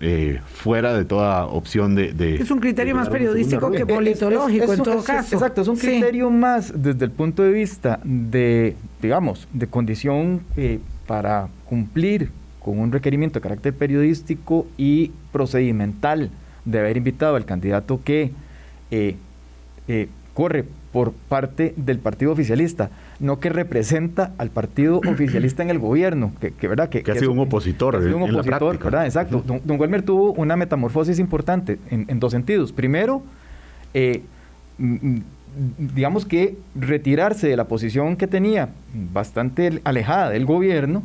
eh, 0.00 0.40
fuera 0.46 0.92
de 0.92 1.04
toda 1.04 1.46
opción 1.46 1.94
de... 1.94 2.36
es 2.36 2.50
un 2.50 2.58
criterio 2.58 2.96
más 2.96 3.08
periodístico 3.08 3.70
que 3.70 3.86
politológico 3.86 4.72
en 4.72 4.82
todo 4.82 5.04
caso. 5.04 5.36
Exacto, 5.36 5.62
es 5.62 5.68
un 5.68 5.76
criterio 5.76 6.30
más 6.30 6.72
desde 6.74 7.04
el 7.04 7.10
punto 7.12 7.42
de 7.42 7.52
vista 7.52 8.00
de, 8.02 8.76
digamos, 9.00 9.46
de 9.52 9.66
condición 9.68 10.42
eh, 10.56 10.80
para 11.06 11.48
cumplir 11.64 12.30
con 12.58 12.78
un 12.78 12.90
requerimiento 12.90 13.38
de 13.38 13.42
carácter 13.42 13.74
periodístico 13.74 14.66
y 14.76 15.12
procedimental 15.30 16.30
de 16.64 16.78
haber 16.78 16.96
invitado 16.96 17.36
al 17.36 17.44
candidato 17.44 18.00
que 18.04 18.32
corre 20.34 20.64
por 20.92 21.12
parte 21.12 21.74
del 21.76 21.98
partido 21.98 22.32
oficialista, 22.32 22.90
no 23.20 23.40
que 23.40 23.50
representa 23.50 24.32
al 24.38 24.50
partido 24.50 25.00
oficialista 25.08 25.62
en 25.62 25.70
el 25.70 25.78
gobierno, 25.78 26.32
que, 26.40 26.68
¿verdad? 26.68 26.88
Que, 26.88 27.02
ha 27.10 27.14
sido 27.14 27.32
un 27.32 27.40
opositor. 27.40 27.96
un 27.96 28.22
opositor, 28.22 28.78
¿verdad? 28.78 29.04
Exacto. 29.04 29.42
don, 29.46 29.60
don, 29.64 29.78
Welmer 29.80 30.02
tuvo 30.02 30.32
una 30.32 30.56
metamorfosis 30.56 31.18
importante 31.18 31.78
en, 31.90 32.18
dos 32.20 32.32
sentidos. 32.32 32.72
Primero, 32.72 33.22
eh, 33.94 34.22
digamos 35.78 36.24
que 36.24 36.56
retirarse 36.74 37.48
de 37.48 37.56
la 37.56 37.64
posición 37.64 38.16
que 38.16 38.26
tenía 38.26 38.70
bastante 39.12 39.80
alejada 39.84 40.30
del 40.30 40.46
gobierno 40.46 41.02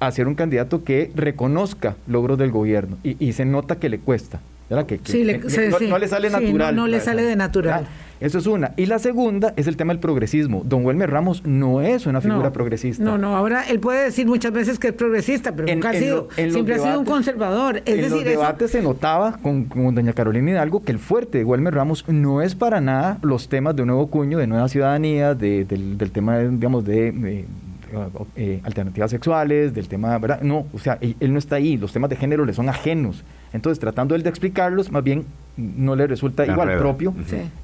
a 0.00 0.10
ser 0.10 0.28
un 0.28 0.34
candidato 0.34 0.84
que 0.84 1.10
reconozca 1.14 1.96
logros 2.06 2.38
del 2.38 2.50
gobierno 2.50 2.98
y, 3.02 3.32
se 3.32 3.44
nota 3.44 3.76
que 3.76 3.88
le 3.88 3.98
cuesta. 3.98 4.40
Que, 4.88 4.98
no, 5.88 5.98
le 5.98 6.08
sale 6.08 6.30
natural. 6.30 6.74
No, 6.74 6.86
le 6.86 7.00
sale 7.00 7.22
de 7.22 7.36
natural. 7.36 7.86
Eso 8.24 8.38
es 8.38 8.46
una. 8.46 8.72
Y 8.78 8.86
la 8.86 8.98
segunda 8.98 9.52
es 9.54 9.66
el 9.66 9.76
tema 9.76 9.92
del 9.92 10.00
progresismo. 10.00 10.62
Don 10.64 10.82
Welmer 10.82 11.10
Ramos 11.10 11.44
no 11.44 11.82
es 11.82 12.06
una 12.06 12.22
figura 12.22 12.52
progresista. 12.52 13.04
No, 13.04 13.18
no, 13.18 13.36
ahora 13.36 13.64
él 13.68 13.80
puede 13.80 14.04
decir 14.04 14.26
muchas 14.26 14.50
veces 14.50 14.78
que 14.78 14.88
es 14.88 14.94
progresista, 14.94 15.54
pero 15.54 15.70
nunca 15.70 15.90
ha 15.90 15.92
sido, 15.92 16.28
siempre 16.34 16.76
ha 16.76 16.78
sido 16.78 17.00
un 17.00 17.04
conservador. 17.04 17.82
en 17.84 18.10
los 18.10 18.24
debates 18.24 18.70
se 18.70 18.80
notaba 18.80 19.36
con, 19.42 19.68
doña 19.94 20.14
Carolina 20.14 20.52
Hidalgo 20.52 20.82
que 20.82 20.92
el 20.92 21.00
fuerte 21.00 21.36
de 21.36 21.44
Welmer 21.44 21.74
Ramos 21.74 22.06
no 22.08 22.40
es 22.40 22.54
para 22.54 22.80
nada 22.80 23.18
los 23.20 23.50
temas 23.50 23.76
de 23.76 23.84
nuevo 23.84 24.06
cuño, 24.06 24.38
de 24.38 24.46
nueva 24.46 24.70
ciudadanía, 24.70 25.34
del, 25.34 26.10
tema, 26.10 26.38
digamos, 26.38 26.86
de 26.86 27.44
eh, 28.36 28.60
alternativas 28.64 29.10
sexuales, 29.10 29.74
del 29.74 29.86
tema, 29.86 30.16
¿verdad? 30.16 30.40
No, 30.40 30.64
o 30.72 30.78
sea, 30.78 30.98
él, 31.00 31.30
no 31.30 31.38
está 31.38 31.56
ahí, 31.56 31.76
los 31.76 31.92
temas 31.92 32.08
de 32.08 32.16
género 32.16 32.46
le 32.46 32.54
son 32.54 32.70
ajenos. 32.70 33.22
Entonces, 33.54 33.78
tratando 33.78 34.16
él 34.16 34.24
de 34.24 34.30
explicarlos, 34.30 34.90
más 34.90 35.04
bien 35.04 35.24
no 35.56 35.94
le 35.94 36.08
resulta 36.08 36.44
igual 36.44 36.76
propio. 36.76 37.14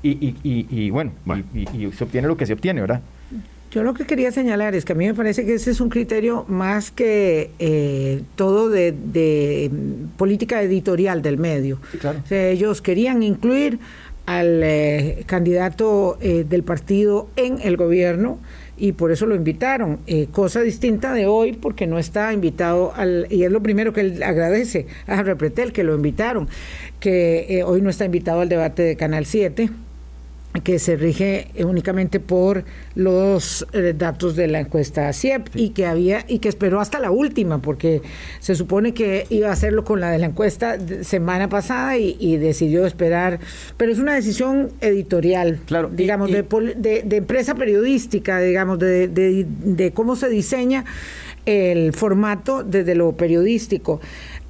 Y, 0.03 0.91
bueno, 0.91 1.13
Y, 1.53 1.91
se 1.93 2.05
obtiene 2.05 2.29
lo 2.29 2.37
que 2.37 2.47
se 2.47 2.53
obtiene, 2.53 2.81
¿verdad? 2.81 3.01
Yo 3.73 3.83
lo 3.83 3.95
que 3.95 4.05
quería 4.05 4.33
señalar 4.33 4.75
es 4.75 4.85
que 4.85 4.93
a 4.93 4.97
mí 4.97 5.07
me 5.07 5.15
parece 5.15 5.45
que 5.45 5.55
ese 5.55 5.73
es 5.73 5.81
un 5.81 5.91
criterio 5.91 6.45
más 6.49 6.91
que 6.91 7.51
eh, 7.59 8.23
todo 8.37 8.69
de, 8.69 9.71
política 10.17 10.63
editorial 10.63 11.23
del 11.23 11.39
medio. 11.39 11.81
ellos 12.31 12.81
querían 12.83 13.25
incluir 13.25 13.81
al 14.27 14.63
eh, 14.63 15.25
candidato 15.27 16.19
del 16.21 16.63
partido 16.63 17.29
en 17.35 17.61
el 17.63 17.77
gobierno 17.77 18.39
y 18.81 18.93
por 18.93 19.13
eso 19.13 19.27
lo 19.27 19.35
invitaron. 19.35 19.99
Eh, 20.07 20.27
cosa 20.33 20.63
distinta 20.63 21.13
de 21.13 21.27
hoy 21.27 21.53
porque 21.53 21.87
no 21.87 21.99
está 21.99 22.33
invitado 22.33 22.93
al, 22.97 23.27
y 23.31 23.45
es 23.45 23.53
lo 23.53 23.63
primero 23.63 23.93
que 23.93 24.01
él 24.01 24.23
agradece 24.23 24.87
a 25.07 25.23
Repretel 25.23 25.73
que 25.73 25.85
lo 25.85 25.95
invitaron, 25.95 26.49
que 26.99 27.47
eh, 27.49 27.63
hoy 27.63 27.83
no 27.83 27.91
está 27.91 28.07
invitado 28.07 28.41
al 28.41 28.49
debate 28.49 28.83
de 28.83 28.97
Canal 28.97 29.27
7 29.27 29.71
que 30.65 30.81
se 30.81 30.97
rige 30.97 31.49
únicamente 31.65 32.19
por 32.19 32.65
los 32.97 33.67
eh, 33.73 33.95
datos 33.97 34.35
de 34.35 34.49
la 34.49 34.61
encuesta 34.61 35.13
CIEP 35.13 35.49
y 35.55 35.71
que 35.71 35.87
había 35.87 36.25
y 36.27 36.41
que 36.41 36.49
esperó 36.49 36.81
hasta 36.81 36.99
la 36.99 37.13
última 37.13 37.63
porque 37.63 38.03
se 38.41 38.57
supone 38.57 38.93
que 38.93 39.27
iba 39.31 39.49
a 39.49 39.53
hacerlo 39.53 39.85
con 39.85 40.01
la 40.01 40.11
de 40.11 40.19
la 40.19 40.27
encuesta 40.27 40.77
semana 41.03 41.49
pasada 41.49 41.97
y, 41.99 42.37
decidió 42.41 42.87
esperar 42.87 43.39
pero 43.77 43.93
es 43.93 43.99
una 43.99 44.15
decisión 44.15 44.71
editorial 44.81 45.61
claro 45.67 45.89
digamos 45.93 46.31
de, 46.31 46.43
de, 46.43 47.17
empresa 47.17 47.55
periodística 47.55 48.41
digamos 48.41 48.79
de, 48.79 49.09
de 49.09 49.93
cómo 49.93 50.17
se 50.17 50.29
diseña 50.29 50.85
el 51.47 51.93
formato 51.93 52.63
desde 52.63 52.95
lo 52.95 53.13
periodístico 53.13 54.01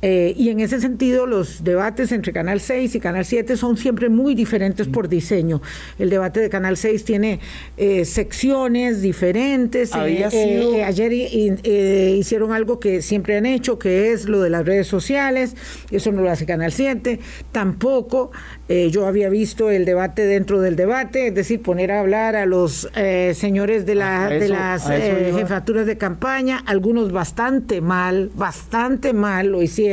eh, 0.03 0.35
y 0.37 0.49
en 0.49 0.61
ese 0.61 0.81
sentido, 0.81 1.27
los 1.27 1.63
debates 1.63 2.13
entre 2.13 2.33
Canal 2.33 2.61
6 2.61 2.95
y 2.95 3.01
Canal 3.01 3.25
7 3.25 3.57
son 3.57 3.77
siempre 3.77 4.09
muy 4.09 4.35
diferentes 4.35 4.89
por 4.89 5.09
diseño. 5.09 5.61
El 5.99 6.09
debate 6.09 6.41
de 6.41 6.49
Canal 6.49 6.77
6 6.77 7.05
tiene 7.05 7.41
eh, 7.77 8.05
secciones 8.05 9.03
diferentes. 9.03 9.93
Eh, 9.95 10.85
ayer 10.85 11.13
hicieron 11.13 12.53
algo 12.53 12.81
que 12.81 13.03
siempre 13.03 13.37
han 13.37 13.47
hecho, 13.47 13.79
que 13.79 14.13
es 14.13 14.27
lo 14.27 14.41
de 14.41 14.51
las 14.51 14.65
redes 14.65 14.87
sociales. 14.87 15.55
Eso 15.91 16.13
no 16.13 16.23
lo 16.23 16.31
hace 16.31 16.47
Canal 16.47 16.73
7. 16.73 17.21
Tampoco 17.53 18.31
yo 18.69 19.07
había 19.07 19.29
visto 19.29 19.69
el 19.69 19.85
debate 19.85 20.27
dentro 20.27 20.61
del 20.61 20.77
debate, 20.77 21.27
es 21.27 21.35
decir, 21.35 21.61
poner 21.61 21.91
a 21.91 21.99
hablar 21.99 22.37
a 22.37 22.47
los 22.47 22.89
señores 23.35 23.85
de, 23.85 23.97
la, 23.97 24.29
de 24.29 24.49
las 24.49 24.87
jefaturas 24.87 25.87
de 25.87 25.99
campaña, 25.99 26.63
algunos 26.67 27.11
bastante 27.11 27.81
mal, 27.81 28.31
bastante 28.37 29.13
mal 29.13 29.49
lo 29.49 29.61
hicieron 29.61 29.90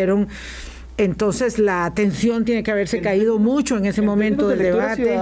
entonces 0.98 1.60
la 1.60 1.86
atención 1.86 2.44
tiene 2.44 2.64
que 2.64 2.72
haberse 2.72 3.02
caído 3.02 3.38
mucho 3.38 3.78
en 3.78 3.86
ese 3.86 4.02
momento 4.02 4.48
del 4.48 4.60
debate. 4.60 5.18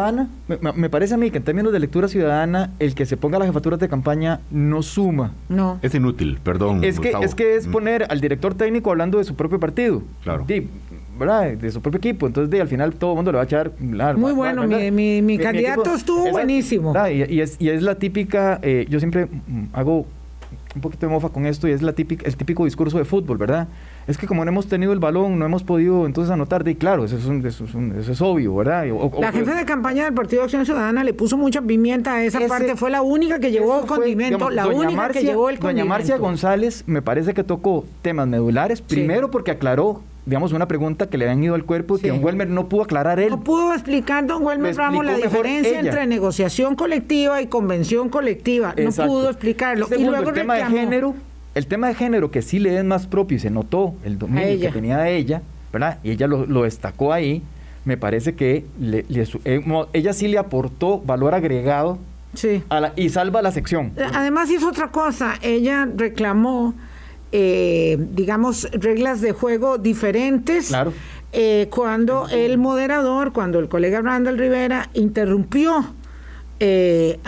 me, 0.76 0.90
parece 0.90 1.14
a 1.14 1.18
mí 1.18 1.32
que 1.32 1.38
en 1.38 1.44
términos 1.44 1.74
de 1.74 1.80
lectura 1.80 2.08
ciudadana, 2.08 2.72
el 2.80 2.96
que 2.96 3.06
se 3.06 3.18
ponga 3.18 3.40
las 3.40 3.48
jefaturas 3.48 3.80
de 3.80 3.90
campaña 3.90 4.40
no 4.52 4.82
suma. 4.82 5.34
No. 5.50 5.80
Es 5.82 5.94
inútil, 5.94 6.40
perdón. 6.42 6.84
Es 6.84 7.00
que, 7.00 7.14
es 7.22 7.36
que 7.36 7.56
es 7.56 7.68
mm. 7.68 7.72
poner 7.72 8.06
al 8.10 8.22
director 8.22 8.56
técnico 8.56 8.90
hablando 8.90 9.18
de 9.18 9.26
su 9.26 9.36
propio 9.36 9.60
partido. 9.60 10.02
Claro. 10.24 10.46
¿verdad? 11.18 11.54
De 11.54 11.72
su 11.72 11.82
propio 11.82 11.98
equipo. 11.98 12.28
Entonces, 12.28 12.50
de, 12.50 12.62
al 12.62 12.68
final 12.68 12.94
todo 12.96 13.12
el 13.12 13.16
mundo 13.18 13.32
le 13.32 13.38
va 13.38 13.44
a 13.44 13.46
echar. 13.46 13.72
Muy 13.80 14.34
bueno, 14.34 14.66
mi, 14.68 15.22
mi, 15.22 15.38
candidato 15.38 15.94
estuvo 15.94 16.30
buenísimo. 16.32 16.94
Y, 17.10 17.42
es, 17.42 17.58
y 17.60 17.70
es 17.70 17.82
la 17.82 17.96
típica, 17.96 18.60
eh, 18.62 18.86
yo 18.90 19.00
siempre 19.00 19.28
hago 19.74 20.06
un 20.76 20.82
poquito 20.82 21.08
de 21.08 21.14
mofa 21.14 21.30
con 21.30 21.46
esto 21.46 21.68
y 21.68 21.72
es 21.72 21.82
la 21.82 21.94
típica, 21.94 22.26
el 22.26 22.36
típico 22.36 22.66
discurso 22.66 22.98
de 22.98 23.06
fútbol, 23.06 23.38
¿verdad? 23.38 23.68
Es 24.08 24.18
que 24.18 24.28
como 24.28 24.46
no 24.46 24.50
hemos 24.50 24.68
tenido 24.68 24.94
el 24.94 25.00
balón, 25.00 25.40
no 25.40 25.46
hemos 25.46 25.64
podido 25.64 26.06
entonces 26.06 26.32
anotar, 26.32 26.64
de 26.64 26.76
claro, 26.76 27.06
eso 27.06 27.18
es, 27.18 27.26
eso 27.26 28.12
es, 28.12 28.22
obvio, 28.22 28.56
¿verdad? 28.56 28.86
la 29.20 29.32
jefe 29.32 29.56
de 29.56 29.66
campaña 29.66 30.06
del 30.06 30.14
Partido 30.14 30.42
de 30.42 30.46
Acción 30.46 30.66
Ciudadana 30.66 31.04
le 31.04 31.14
puso 31.14 31.38
mucha 31.38 31.62
pimienta 31.62 32.16
a 32.16 32.24
esa 32.24 32.40
parte, 32.48 32.76
fue 32.76 32.92
la 32.92 33.02
única 33.02 33.40
que 33.40 33.52
llevó 33.52 33.82
el 33.82 33.88
condimento, 33.88 34.50
la 34.50 34.68
única 34.68 35.10
que 35.10 35.24
llevó 35.24 35.50
el 35.50 35.58
condimento. 35.58 35.86
Doña 35.86 35.86
Marcia 35.86 36.18
González 36.18 36.84
me 36.86 37.02
parece 37.02 37.34
que 37.34 37.44
tocó 37.44 37.86
temas 38.02 38.28
medulares, 38.28 38.82
primero 38.82 39.32
porque 39.32 39.52
aclaró 39.52 40.02
digamos, 40.26 40.54
una 40.54 40.68
pregunta 40.68 41.08
que 41.08 41.18
le 41.18 41.26
habían 41.26 41.44
ido 41.44 41.56
al 41.56 41.66
cuerpo 41.66 41.98
y 41.98 42.02
que 42.02 42.10
don 42.10 42.24
Welmer 42.24 42.50
no 42.50 42.68
pudo 42.68 42.84
aclarar 42.84 43.20
él. 43.20 43.30
No 43.30 43.44
pudo 43.44 43.74
explicar 43.74 44.26
don 44.26 44.44
Welmer 44.44 44.76
Ramos 44.76 45.06
la 45.06 45.16
diferencia 45.16 45.80
entre 45.80 46.08
negociación 46.08 46.76
colectiva 46.76 47.42
y 47.42 47.48
convención 47.48 48.10
colectiva. 48.10 48.74
No 48.78 48.92
pudo 48.92 49.30
explicarlo. 49.30 49.88
y 49.96 50.04
luego 50.04 50.30
el 50.30 50.36
tema 50.36 50.56
de 50.56 50.66
género, 50.66 51.16
el 51.56 51.68
tema 51.68 51.88
de 51.88 51.96
género 51.96 52.32
que 52.32 52.42
sí 52.42 52.60
le 52.60 52.78
es 52.78 52.84
más 52.84 53.08
propio 53.08 53.38
y 53.38 53.40
se 53.40 53.50
notó 53.50 53.96
el 54.04 54.20
dominio 54.20 54.60
que 54.60 54.72
tenía 54.72 54.98
de 54.98 55.16
ella, 55.16 55.42
¿verdad? 55.74 56.00
Y 56.04 56.12
ella 56.12 56.28
lo, 56.28 56.64
destacó 56.64 57.12
ahí. 57.12 57.42
Me 57.86 57.98
parece 57.98 58.36
que 58.36 58.66
le, 58.80 59.06
eh, 59.46 59.64
ella 59.94 60.14
sí 60.14 60.28
le 60.28 60.38
aportó 60.38 61.00
valor 61.00 61.34
agregado 61.36 62.00
sí. 62.34 62.64
y 62.96 63.10
salva 63.10 63.42
la 63.42 63.52
sección. 63.52 63.94
Además 64.14 64.50
hizo 64.50 64.70
otra 64.70 64.90
cosa. 64.90 65.36
Ella 65.42 65.88
reclamó 65.96 66.74
eh, 67.38 67.98
digamos, 68.12 68.70
reglas 68.72 69.20
de 69.20 69.34
juego 69.34 69.78
diferentes. 69.78 70.68
Claro. 70.68 70.94
Eh, 71.34 71.68
cuando 71.70 72.30
el 72.30 72.58
moderador, 72.58 73.34
cuando 73.34 73.60
el 73.60 73.68
colega 73.68 74.02
Randall 74.02 74.38
Rivera 74.38 74.90
interrumpió 74.94 75.86
eh, 76.60 77.20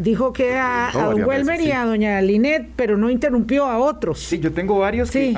dijo 0.00 0.32
que 0.32 0.56
a, 0.56 0.90
don 0.94 1.24
Welmer 1.24 1.60
y 1.60 1.72
a 1.72 1.84
doña 1.84 2.20
Linet, 2.20 2.68
pero 2.76 2.96
no 2.96 3.10
interrumpió 3.10 3.66
a 3.66 3.78
otros. 3.78 4.20
Sí, 4.20 4.38
yo 4.38 4.52
tengo 4.52 4.78
varios. 4.78 5.10
Sí, 5.10 5.34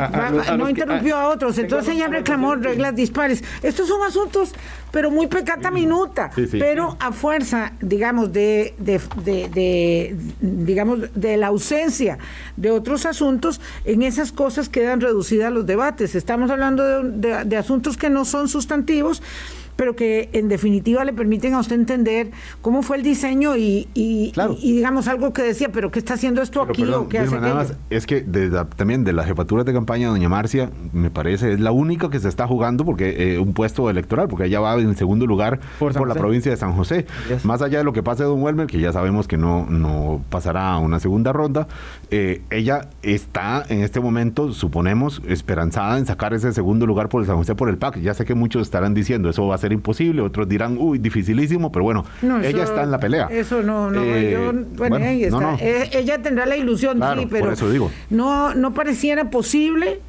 no 0.56 0.68
interrumpió 0.68 1.16
a, 1.16 1.28
otros. 1.28 1.56
Entonces 1.58 1.94
ella 1.94 2.08
reclamó 2.08 2.54
reglas 2.56 2.94
dispares. 2.94 3.42
Estos 3.62 3.88
son 3.88 4.02
asuntos, 4.02 4.52
pero 4.90 5.10
muy 5.10 5.28
pecata 5.28 5.70
minuta. 5.70 6.30
pero 6.52 6.96
a 7.00 7.12
fuerza, 7.12 7.72
digamos, 7.80 8.32
de, 8.32 8.74
de, 8.78 10.16
digamos, 10.40 11.00
de 11.14 11.36
la 11.38 11.46
ausencia 11.46 12.18
de 12.56 12.70
otros 12.70 13.06
asuntos, 13.06 13.60
en 13.84 14.02
esas 14.02 14.32
cosas 14.32 14.68
quedan 14.68 15.00
reducidas 15.00 15.50
los 15.52 15.64
debates. 15.64 16.14
Estamos 16.14 16.50
hablando 16.50 17.02
de 17.02 17.56
asuntos 17.56 17.96
que 17.96 18.10
no 18.10 18.24
son 18.24 18.48
sustantivos 18.48 19.22
pero 19.76 19.96
que 19.96 20.28
en 20.32 20.48
definitiva 20.48 21.04
le 21.04 21.12
permiten 21.12 21.54
a 21.54 21.60
usted 21.60 21.76
entender 21.76 22.30
cómo 22.60 22.82
fue 22.82 22.96
el 22.96 23.02
diseño 23.02 23.56
y, 23.56 23.88
y, 23.94 24.32
digamos 24.60 25.08
algo 25.08 25.32
que 25.32 25.42
decía, 25.42 25.70
pero 25.72 25.90
¿qué 25.90 25.98
está 25.98 26.14
haciendo 26.14 26.42
esto 26.42 26.62
aquí 26.62 26.84
o 26.84 27.08
qué 27.08 27.20
hace 27.20 27.76
Es 27.90 28.06
que 28.06 28.20
también 28.76 29.04
de 29.04 29.12
la 29.12 29.24
jefatura 29.24 29.64
de 29.64 29.72
campaña, 29.72 30.08
doña 30.08 30.28
Marcia, 30.28 30.70
me 30.92 31.10
parece, 31.10 31.52
es 31.52 31.60
la 31.60 31.72
única 31.72 32.10
que 32.10 32.20
se 32.20 32.28
está 32.28 32.46
jugando 32.46 32.84
porque 32.84 33.34
eh, 33.34 33.38
un 33.38 33.52
puesto 33.54 33.88
electoral, 33.90 34.28
porque 34.28 34.46
ella 34.46 34.60
va 34.60 34.74
en 34.74 34.96
segundo 34.96 35.26
lugar 35.26 35.60
por, 35.78 36.06
la 36.06 36.14
provincia 36.14 36.50
de 36.50 36.56
San 36.56 36.72
José. 36.72 37.06
Más 37.44 37.62
allá 37.62 37.78
de 37.78 37.84
lo 37.84 37.92
que 37.92 38.02
pase 38.02 38.22
de 38.22 38.28
Don 38.28 38.42
Welmer, 38.42 38.66
que 38.66 38.78
ya 38.78 38.92
sabemos 38.92 39.28
que 39.28 39.36
no, 39.36 39.66
no 39.66 40.22
pasará 40.30 40.72
a 40.72 40.78
una 40.78 41.00
segunda 41.00 41.32
ronda, 41.32 41.68
eh, 42.10 42.42
ella 42.50 42.88
está 43.02 43.64
en 43.68 43.82
este 43.82 44.00
momento, 44.00 44.52
suponemos, 44.52 45.22
esperanzada 45.26 45.98
en 45.98 46.06
sacar 46.06 46.34
ese 46.34 46.52
segundo 46.52 46.86
lugar 46.86 47.08
por 47.08 47.22
el 47.22 47.26
San 47.26 47.36
José 47.36 47.54
por 47.54 47.68
el 47.68 47.78
PAC. 47.78 48.00
Ya 48.00 48.14
sé 48.14 48.24
que 48.24 48.34
muchos 48.34 48.62
estarán 48.62 48.94
diciendo 48.94 49.28
eso 49.28 49.46
va 49.46 49.54
a 49.54 49.58
ser 49.62 49.72
imposible, 49.72 50.20
otros 50.20 50.48
dirán, 50.48 50.76
uy, 50.78 50.98
dificilísimo, 50.98 51.72
pero 51.72 51.84
bueno, 51.84 52.04
ella 52.42 52.64
está 52.64 52.82
en 52.82 52.90
la 52.90 52.98
pelea. 52.98 53.28
Eso 53.30 53.62
no, 53.62 53.90
no, 53.90 54.04
yo, 54.04 54.14
eh, 54.14 54.66
bueno, 54.76 54.98
está. 54.98 55.56
Eh, 55.60 55.90
ella 55.94 56.18
tendrá 56.20 56.44
la 56.44 56.56
ilusión, 56.56 57.00
sí, 57.18 57.26
pero 57.30 57.52
eso 57.52 57.70
digo. 57.70 57.90
No, 58.10 58.54
no 58.54 58.74
pareciera 58.74 59.30
posible. 59.30 60.00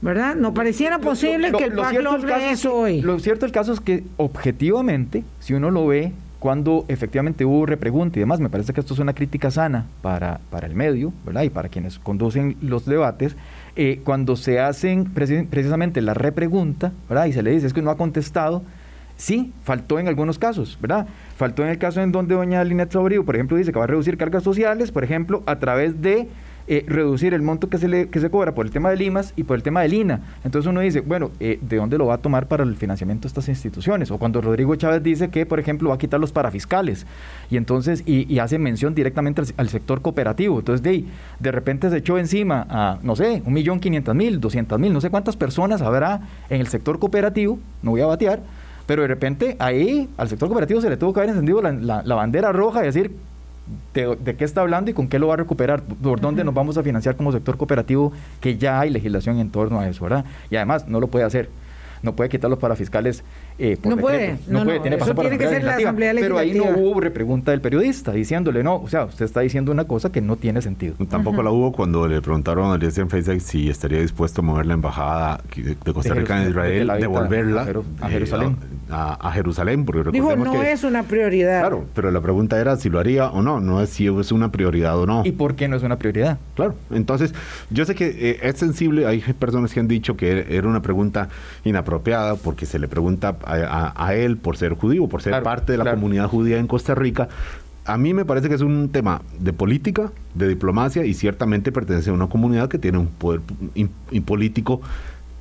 ¿Verdad? 0.00 0.34
No 0.34 0.52
pareciera 0.52 0.98
posible 0.98 1.52
que 1.52 1.62
el 1.62 1.74
PAC 1.74 2.02
logre 2.02 2.50
eso 2.50 2.74
hoy. 2.74 3.02
Lo 3.02 3.20
cierto 3.20 3.46
del 3.46 3.52
caso 3.52 3.72
es 3.72 3.78
que 3.78 4.02
objetivamente, 4.16 5.22
si 5.38 5.54
uno 5.54 5.70
lo 5.70 5.86
ve 5.86 6.12
cuando 6.40 6.84
efectivamente 6.88 7.44
hubo 7.44 7.66
repregunta 7.66 8.18
y 8.18 8.20
demás, 8.20 8.40
me 8.40 8.50
parece 8.50 8.72
que 8.72 8.80
esto 8.80 8.94
es 8.94 8.98
una 8.98 9.12
crítica 9.12 9.52
sana 9.52 9.86
para, 10.02 10.40
para 10.50 10.66
el 10.66 10.74
medio, 10.74 11.12
¿verdad? 11.24 11.44
Y 11.44 11.50
para 11.50 11.68
quienes 11.68 12.00
conducen 12.00 12.56
los 12.60 12.84
debates, 12.84 13.36
eh, 13.76 14.00
cuando 14.02 14.34
se 14.34 14.58
hacen 14.58 15.04
precisamente 15.04 16.02
la 16.02 16.14
repregunta, 16.14 16.90
¿verdad? 17.08 17.26
Y 17.26 17.32
se 17.32 17.44
le 17.44 17.52
dice, 17.52 17.68
es 17.68 17.72
que 17.72 17.80
no 17.80 17.92
ha 17.92 17.96
contestado, 17.96 18.64
sí, 19.16 19.52
faltó 19.64 19.98
en 19.98 20.08
algunos 20.08 20.38
casos, 20.38 20.78
¿verdad? 20.80 21.06
Faltó 21.36 21.62
en 21.62 21.70
el 21.70 21.78
caso 21.78 22.00
en 22.00 22.12
donde 22.12 22.34
doña 22.34 22.62
Linet 22.64 22.92
Sobrivo, 22.92 23.24
por 23.24 23.34
ejemplo, 23.34 23.56
dice 23.56 23.72
que 23.72 23.78
va 23.78 23.84
a 23.84 23.88
reducir 23.88 24.16
cargas 24.16 24.42
sociales, 24.42 24.90
por 24.90 25.04
ejemplo, 25.04 25.42
a 25.46 25.58
través 25.58 26.00
de 26.00 26.28
eh, 26.68 26.84
reducir 26.86 27.34
el 27.34 27.42
monto 27.42 27.68
que 27.68 27.76
se, 27.76 27.88
le, 27.88 28.08
que 28.08 28.20
se 28.20 28.30
cobra 28.30 28.54
por 28.54 28.64
el 28.64 28.70
tema 28.70 28.90
de 28.90 28.96
Limas 28.96 29.32
y 29.34 29.42
por 29.42 29.56
el 29.56 29.64
tema 29.64 29.82
del 29.82 29.94
INA. 29.94 30.20
Entonces 30.44 30.70
uno 30.70 30.80
dice, 30.80 31.00
bueno, 31.00 31.32
eh, 31.40 31.58
¿de 31.60 31.76
dónde 31.76 31.98
lo 31.98 32.06
va 32.06 32.14
a 32.14 32.18
tomar 32.18 32.46
para 32.46 32.62
el 32.62 32.76
financiamiento 32.76 33.22
de 33.22 33.28
estas 33.28 33.48
instituciones? 33.48 34.12
O 34.12 34.18
cuando 34.18 34.40
Rodrigo 34.40 34.76
Chávez 34.76 35.02
dice 35.02 35.28
que, 35.28 35.44
por 35.44 35.58
ejemplo, 35.58 35.88
va 35.88 35.96
a 35.96 35.98
quitar 35.98 36.20
los 36.20 36.30
parafiscales 36.30 37.04
y 37.50 37.56
entonces, 37.56 38.04
y, 38.06 38.38
hace 38.38 38.58
mención 38.58 38.94
directamente 38.94 39.42
al, 39.56 39.68
sector 39.68 40.02
cooperativo. 40.02 40.60
Entonces, 40.60 40.82
de, 40.82 41.04
de 41.40 41.52
repente 41.52 41.90
se 41.90 41.96
echó 41.96 42.16
encima 42.16 42.66
a, 42.70 42.98
no 43.02 43.16
sé, 43.16 43.42
un 43.44 43.52
millón 43.52 43.80
quinientas 43.80 44.14
mil, 44.14 44.40
doscientas 44.40 44.78
mil, 44.78 44.92
no 44.92 45.00
sé 45.00 45.10
cuántas 45.10 45.36
personas 45.36 45.82
habrá 45.82 46.20
en 46.48 46.60
el 46.60 46.68
sector 46.68 46.98
cooperativo, 46.98 47.58
no 47.82 47.90
voy 47.90 48.02
a 48.02 48.06
batear, 48.06 48.40
pero 48.86 49.02
de 49.02 49.08
repente 49.08 49.56
ahí 49.58 50.08
al 50.16 50.28
sector 50.28 50.48
cooperativo 50.48 50.80
se 50.80 50.90
le 50.90 50.96
tuvo 50.96 51.12
que 51.12 51.20
haber 51.20 51.30
encendido 51.30 51.62
la, 51.62 52.02
la 52.02 52.14
bandera 52.14 52.52
roja 52.52 52.82
y 52.82 52.86
decir, 52.86 53.12
de, 53.94 54.36
qué 54.36 54.44
está 54.44 54.62
hablando 54.62 54.90
y 54.90 54.94
con 54.94 55.08
qué 55.08 55.18
lo 55.18 55.28
va 55.28 55.34
a 55.34 55.36
recuperar, 55.36 55.82
por 55.82 56.20
dónde 56.20 56.44
nos 56.44 56.54
vamos 56.54 56.76
a 56.78 56.82
financiar 56.82 57.16
como 57.16 57.32
sector 57.32 57.56
cooperativo, 57.56 58.12
que 58.40 58.56
ya 58.56 58.80
hay 58.80 58.90
legislación 58.90 59.38
en 59.38 59.50
torno 59.50 59.80
a 59.80 59.88
eso, 59.88 60.04
¿verdad? 60.04 60.24
Y 60.50 60.56
además 60.56 60.88
no 60.88 61.00
lo 61.00 61.08
puede 61.08 61.24
hacer. 61.24 61.48
No 62.02 62.16
puede 62.16 62.28
quitar 62.30 62.50
los 62.50 62.58
parafiscales 62.58 63.22
eh, 63.64 63.78
no 63.84 63.96
puede, 63.96 64.38
no, 64.48 64.64
puede, 64.64 64.80
tiene, 64.80 64.96
eso 64.96 65.14
tiene 65.14 65.38
que 65.38 65.46
ser 65.46 65.62
la 65.62 65.76
Asamblea 65.76 66.12
Pero 66.18 66.36
ahí 66.36 66.52
no 66.52 66.64
hubo 66.76 67.00
repregunta 67.00 67.52
del 67.52 67.60
periodista 67.60 68.10
diciéndole, 68.10 68.64
no, 68.64 68.76
o 68.76 68.88
sea, 68.88 69.04
usted 69.04 69.24
está 69.24 69.40
diciendo 69.40 69.70
una 69.70 69.84
cosa 69.84 70.10
que 70.10 70.20
no 70.20 70.34
tiene 70.34 70.60
sentido. 70.62 70.94
Tampoco 71.08 71.44
la 71.44 71.50
hubo 71.52 71.70
cuando 71.70 72.08
le 72.08 72.20
preguntaron 72.20 72.70
a 72.70 72.74
Alicia 72.74 73.02
en 73.02 73.08
Facebook 73.08 73.40
si 73.40 73.70
estaría 73.70 74.00
dispuesto 74.00 74.40
a 74.40 74.44
mover 74.44 74.66
la 74.66 74.74
embajada 74.74 75.40
de 75.54 75.92
Costa 75.92 76.12
Rica 76.14 76.42
en 76.42 76.48
Israel, 76.48 76.90
devolverla 76.98 77.62
a, 78.00 78.08
Jerusalén. 78.08 78.56
Eh, 78.60 78.82
a, 78.90 79.30
Jerusalén, 79.32 79.84
porque 79.84 80.10
Dijo, 80.10 80.34
no 80.34 80.62
es 80.62 80.82
una 80.82 81.04
prioridad. 81.04 81.60
Claro, 81.60 81.84
pero 81.94 82.10
la 82.10 82.20
pregunta 82.20 82.60
era 82.60 82.76
si 82.76 82.90
lo 82.90 82.98
haría 82.98 83.28
o 83.30 83.42
no, 83.42 83.60
no 83.60 83.80
es 83.80 83.90
si 83.90 84.08
es 84.08 84.32
una 84.32 84.50
prioridad 84.50 84.98
o 84.98 85.06
no. 85.06 85.22
¿Y 85.24 85.32
por 85.32 85.54
qué 85.54 85.68
no 85.68 85.76
es 85.76 85.82
una 85.84 85.98
prioridad? 85.98 86.38
Claro, 86.56 86.74
entonces 86.90 87.32
yo 87.70 87.84
sé 87.84 87.94
que 87.94 88.08
eh, 88.08 88.40
es 88.42 88.56
sensible, 88.56 89.06
hay 89.06 89.20
personas 89.20 89.72
que 89.72 89.80
han 89.80 89.88
dicho 89.88 90.16
que 90.16 90.46
era 90.50 90.66
una 90.66 90.82
pregunta 90.82 91.28
inapropiada 91.64 92.34
porque 92.36 92.66
se 92.66 92.78
le 92.78 92.88
pregunta 92.88 93.36
a, 93.44 93.51
él 94.14 94.36
por 94.36 94.56
ser 94.56 94.74
judío, 94.74 95.06
por 95.08 95.22
ser 95.22 95.42
parte 95.42 95.72
de 95.72 95.78
la 95.78 95.90
comunidad 95.92 96.28
judía 96.28 96.58
en 96.58 96.66
Costa 96.66 96.94
Rica. 96.94 97.28
A 97.84 97.96
mí 97.96 98.14
me 98.14 98.24
parece 98.24 98.48
que 98.48 98.54
es 98.54 98.60
un 98.60 98.90
tema 98.90 99.22
de 99.40 99.52
política, 99.52 100.12
de 100.34 100.48
diplomacia 100.48 101.04
y 101.04 101.14
ciertamente 101.14 101.72
pertenece 101.72 102.10
a 102.10 102.12
una 102.12 102.28
comunidad 102.28 102.68
que 102.68 102.78
tiene 102.78 102.98
un 102.98 103.08
poder 103.08 103.40
político 104.24 104.80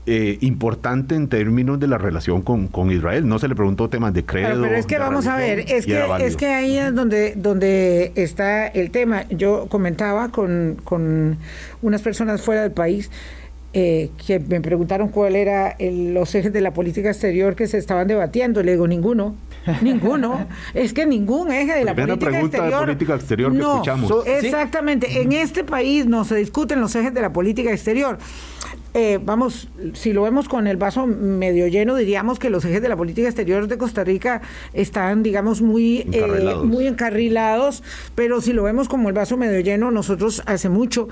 eh, 0.07 0.39
importante 0.41 1.13
en 1.13 1.27
términos 1.27 1.79
de 1.79 1.85
la 1.85 1.99
relación 1.99 2.41
con, 2.41 2.91
Israel. 2.91 3.27
No 3.27 3.37
se 3.37 3.47
le 3.47 3.53
preguntó 3.53 3.87
temas 3.87 4.11
de 4.15 4.25
credo. 4.25 4.63
Pero, 4.63 4.75
es 4.75 4.87
que 4.87 4.97
vamos 4.97 5.27
a 5.27 5.37
ver, 5.37 5.59
es 5.59 5.85
que, 5.85 6.03
es 6.21 6.35
que 6.35 6.47
ahí 6.47 6.75
es 6.79 6.95
donde, 6.95 7.35
donde 7.35 8.11
está 8.15 8.65
el 8.65 8.89
tema. 8.89 9.25
Yo 9.29 9.67
comentaba 9.69 10.29
con, 10.29 10.77
con 10.83 11.37
unas 11.83 12.01
personas 12.01 12.41
fuera 12.41 12.63
del 12.63 12.71
país 12.71 13.11
eh, 13.73 14.09
que 14.25 14.39
me 14.39 14.59
preguntaron 14.59 15.09
cuál 15.09 15.35
era 15.35 15.75
los 15.79 16.35
ejes 16.35 16.51
de 16.51 16.59
la 16.59 16.73
política 16.73 17.09
exterior 17.09 17.55
que 17.55 17.67
se 17.67 17.77
estaban 17.77 18.07
debatiendo. 18.07 18.61
Le 18.63 18.73
digo, 18.73 18.87
ninguno. 18.87 19.35
Ninguno. 19.81 20.47
es 20.73 20.93
que 20.93 21.05
ningún 21.05 21.51
eje 21.51 21.75
de 21.75 21.85
la 21.85 21.95
política 21.95 22.39
exterior. 22.39 22.79
De 22.79 22.85
política 22.85 23.15
exterior 23.15 23.51
que 23.53 23.59
escuchamos. 23.59 24.27
exactamente. 24.27 25.21
En 25.21 25.31
este 25.31 25.63
país 25.63 26.05
no 26.05 26.25
se 26.25 26.35
discuten 26.35 26.81
los 26.81 26.95
ejes 26.95 27.13
de 27.13 27.21
la 27.21 27.31
política 27.31 27.71
exterior. 27.71 28.17
Eh, 28.93 29.19
vamos, 29.23 29.69
si 29.93 30.11
lo 30.11 30.23
vemos 30.23 30.49
con 30.49 30.67
el 30.67 30.77
vaso 30.77 31.07
medio 31.07 31.67
lleno, 31.67 31.95
diríamos 31.95 32.39
que 32.39 32.49
los 32.49 32.65
ejes 32.65 32.81
de 32.81 32.89
la 32.89 32.97
política 32.97 33.27
exterior 33.27 33.67
de 33.67 33.77
Costa 33.77 34.03
Rica 34.03 34.41
están, 34.73 35.23
digamos, 35.23 35.61
muy, 35.61 36.07
eh, 36.11 36.55
muy 36.63 36.87
encarrilados, 36.87 37.83
pero 38.15 38.41
si 38.41 38.53
lo 38.53 38.63
vemos 38.63 38.89
como 38.89 39.07
el 39.07 39.13
vaso 39.13 39.37
medio 39.37 39.59
lleno, 39.61 39.91
nosotros 39.91 40.43
hace 40.45 40.67
mucho 40.67 41.07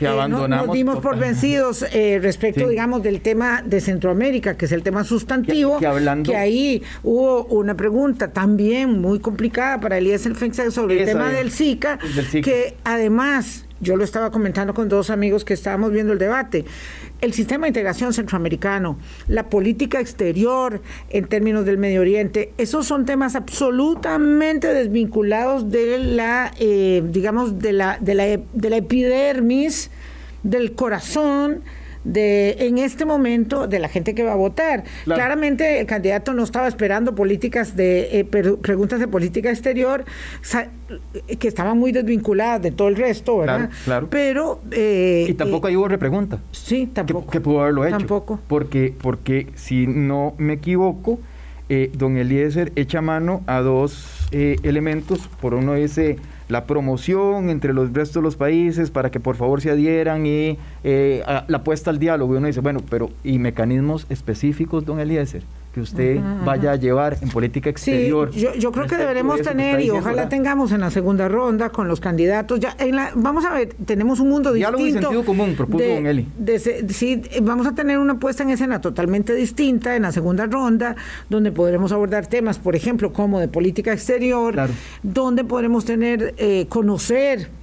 que 0.00 0.06
eh, 0.06 0.08
abandonamos. 0.08 0.66
nos 0.66 0.74
dimos 0.74 0.98
por 1.00 1.18
vencidos 1.18 1.84
eh, 1.92 2.18
respecto, 2.22 2.66
digamos, 2.66 3.02
del 3.02 3.20
tema 3.20 3.62
de 3.62 3.80
Centroamérica, 3.80 4.56
que 4.56 4.64
es 4.64 4.72
el 4.72 4.82
tema 4.82 5.04
sustantivo, 5.04 5.78
que, 6.24 6.36
ahí 6.36 6.82
hubo 7.02 7.44
una 7.44 7.76
pregunta 7.76 8.32
también 8.32 9.00
muy 9.00 9.20
complicada 9.20 9.78
para 9.78 9.98
Elías 9.98 10.26
Fenxa 10.34 10.70
sobre 10.70 11.00
el 11.00 11.06
tema 11.06 11.28
del 11.30 11.50
SICA, 11.50 11.98
que 12.42 12.76
además, 12.82 13.66
yo 13.80 13.96
lo 13.96 14.04
estaba 14.04 14.30
comentando 14.30 14.74
con 14.74 14.88
dos 14.88 15.10
amigos 15.10 15.44
que 15.44 15.54
estábamos 15.54 15.90
viendo 15.92 16.12
el 16.12 16.18
debate, 16.18 16.64
el 17.20 17.32
sistema 17.32 17.64
de 17.64 17.68
integración 17.68 18.12
centroamericano, 18.12 18.98
la 19.26 19.48
política 19.48 20.00
exterior 20.00 20.82
en 21.08 21.26
términos 21.26 21.64
del 21.64 21.78
Medio 21.78 22.02
Oriente, 22.02 22.52
esos 22.58 22.86
son 22.86 23.06
temas 23.06 23.36
absolutamente 23.36 24.72
desvinculados 24.72 25.70
de 25.70 25.98
la, 25.98 26.52
eh, 26.58 27.02
digamos, 27.06 27.58
de 27.58 27.72
la, 27.72 27.98
de 28.00 28.14
la, 28.14 28.24
de 28.52 28.70
la 28.70 28.76
epidermis, 28.76 29.90
del 30.42 30.74
corazón, 30.74 31.62
de 32.04 32.56
en 32.60 32.78
este 32.78 33.04
momento 33.04 33.66
de 33.66 33.78
la 33.78 33.88
gente 33.88 34.14
que 34.14 34.22
va 34.22 34.32
a 34.32 34.36
votar. 34.36 34.84
Claramente 35.04 35.80
el 35.80 35.86
candidato 35.86 36.32
no 36.32 36.42
estaba 36.42 36.68
esperando 36.68 37.14
políticas 37.14 37.76
de 37.76 38.20
eh, 38.20 38.24
preguntas 38.24 39.00
de 39.00 39.08
política 39.08 39.50
exterior 39.50 40.04
que 41.38 41.48
estaban 41.48 41.78
muy 41.78 41.92
desvinculadas 41.92 42.62
de 42.62 42.70
todo 42.70 42.88
el 42.88 42.96
resto, 42.96 43.38
¿verdad? 43.38 43.70
Claro, 43.84 44.08
Pero 44.10 44.60
eh, 44.70 45.26
y 45.28 45.34
tampoco 45.34 45.66
ahí 45.66 45.76
hubo 45.76 45.88
repregunta. 45.88 46.40
Sí, 46.52 46.88
tampoco. 46.92 47.30
Que, 47.30 47.40
pudo 47.40 47.60
haberlo 47.60 47.84
hecho. 47.84 47.98
Tampoco. 47.98 48.40
Porque 48.48 48.94
porque 49.00 49.48
si 49.54 49.86
no 49.86 50.34
me 50.38 50.54
equivoco, 50.54 51.18
eh, 51.68 51.90
don 51.96 52.16
Eliezer 52.16 52.72
echa 52.76 53.00
mano 53.00 53.42
a 53.46 53.60
dos 53.60 54.28
elementos. 54.32 55.28
Por 55.40 55.54
uno 55.54 55.74
dice 55.74 56.16
la 56.50 56.64
promoción 56.64 57.48
entre 57.48 57.72
los 57.72 57.92
restos 57.92 58.16
de 58.16 58.22
los 58.22 58.36
países 58.36 58.90
para 58.90 59.10
que 59.10 59.20
por 59.20 59.36
favor 59.36 59.60
se 59.60 59.70
adhieran 59.70 60.26
y 60.26 60.58
eh, 60.84 61.22
la 61.46 61.58
apuesta 61.58 61.90
al 61.90 61.98
diálogo. 61.98 62.34
Y 62.34 62.38
uno 62.38 62.46
dice, 62.46 62.60
bueno, 62.60 62.80
pero 62.90 63.10
¿y 63.24 63.38
mecanismos 63.38 64.06
específicos, 64.10 64.84
don 64.84 65.00
Eliezer? 65.00 65.42
Que 65.72 65.80
usted 65.80 66.20
vaya 66.44 66.72
a 66.72 66.76
llevar 66.76 67.16
en 67.20 67.28
política 67.28 67.70
exterior. 67.70 68.30
Sí, 68.32 68.46
yo, 68.58 68.72
creo 68.72 68.86
que 68.86 68.96
deberemos 68.96 69.40
tener 69.42 69.80
y 69.80 69.90
ojalá 69.90 70.28
tengamos 70.28 70.72
en 70.72 70.80
la 70.80 70.90
segunda 70.90 71.28
ronda 71.28 71.70
con 71.70 71.86
los 71.86 72.00
candidatos. 72.00 72.58
Ya 72.58 72.74
en 72.78 72.96
la, 72.96 73.12
vamos 73.14 73.44
a 73.44 73.54
ver, 73.54 73.74
tenemos 73.84 74.18
un 74.20 74.28
mundo 74.30 74.52
Diálogo 74.52 74.82
distinto. 74.82 75.08
sentido 75.08 75.24
común, 75.24 75.54
propuso 75.56 75.84
don 75.84 76.06
Eli. 76.06 76.26
sí, 76.88 77.22
vamos 77.42 77.66
a 77.66 77.74
tener 77.74 77.98
una 77.98 78.18
puesta 78.18 78.42
en 78.42 78.50
escena 78.50 78.80
totalmente 78.80 79.34
distinta 79.34 79.94
en 79.94 80.02
la 80.02 80.12
segunda 80.12 80.46
ronda, 80.46 80.96
donde 81.28 81.52
podremos 81.52 81.92
abordar 81.92 82.26
temas, 82.26 82.58
por 82.58 82.74
ejemplo, 82.74 83.12
como 83.12 83.38
de 83.38 83.48
política 83.48 83.92
exterior, 83.92 84.56
donde 85.02 85.44
podremos 85.44 85.84
tener, 85.84 86.34
eh, 86.36 86.66
conocer 86.68 87.59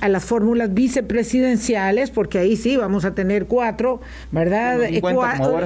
a 0.00 0.08
las 0.08 0.24
fórmulas 0.24 0.74
vicepresidenciales, 0.74 2.10
porque 2.10 2.38
ahí 2.38 2.56
sí 2.56 2.76
vamos 2.76 3.04
a 3.04 3.14
tener 3.14 3.46
cuatro, 3.46 4.00
¿verdad? 4.32 4.78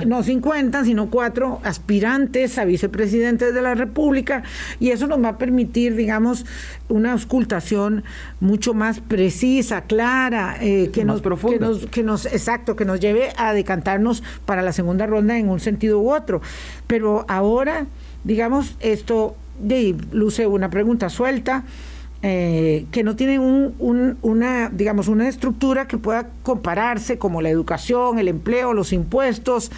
No 0.06 0.22
50, 0.22 0.84
sino 0.84 1.10
cuatro 1.10 1.60
aspirantes 1.64 2.58
a 2.58 2.64
vicepresidentes 2.64 3.52
de 3.52 3.62
la 3.62 3.74
República, 3.74 4.44
y 4.80 4.90
eso 4.90 5.06
nos 5.06 5.22
va 5.22 5.30
a 5.30 5.38
permitir, 5.38 5.96
digamos, 5.96 6.46
una 6.88 7.12
auscultación 7.12 8.04
mucho 8.40 8.74
más 8.74 9.00
precisa, 9.00 9.82
clara, 9.82 10.56
eh, 10.60 10.90
que, 10.92 11.04
nos, 11.04 11.20
que, 11.20 11.58
nos, 11.58 11.86
que 11.86 12.02
nos, 12.02 12.26
exacto, 12.26 12.76
que 12.76 12.84
nos 12.84 13.00
lleve 13.00 13.30
a 13.36 13.52
decantarnos 13.52 14.22
para 14.46 14.62
la 14.62 14.72
segunda 14.72 15.06
ronda 15.06 15.36
en 15.36 15.48
un 15.48 15.60
sentido 15.60 16.00
u 16.00 16.12
otro. 16.12 16.40
Pero 16.86 17.24
ahora, 17.28 17.86
digamos, 18.24 18.76
esto 18.80 19.36
de, 19.58 19.96
luce 20.12 20.46
una 20.46 20.70
pregunta 20.70 21.08
suelta. 21.08 21.64
Eh, 22.20 22.86
que 22.90 23.04
no 23.04 23.14
tienen 23.14 23.40
un, 23.40 24.18
una, 24.22 24.70
digamos, 24.70 25.06
una 25.06 25.28
estructura 25.28 25.86
que 25.86 25.98
pueda 25.98 26.30
compararse 26.42 27.16
como 27.16 27.42
la 27.42 27.48
educación, 27.48 28.18
el 28.18 28.26
empleo, 28.26 28.74
los 28.74 28.92
impuestos, 28.92 29.70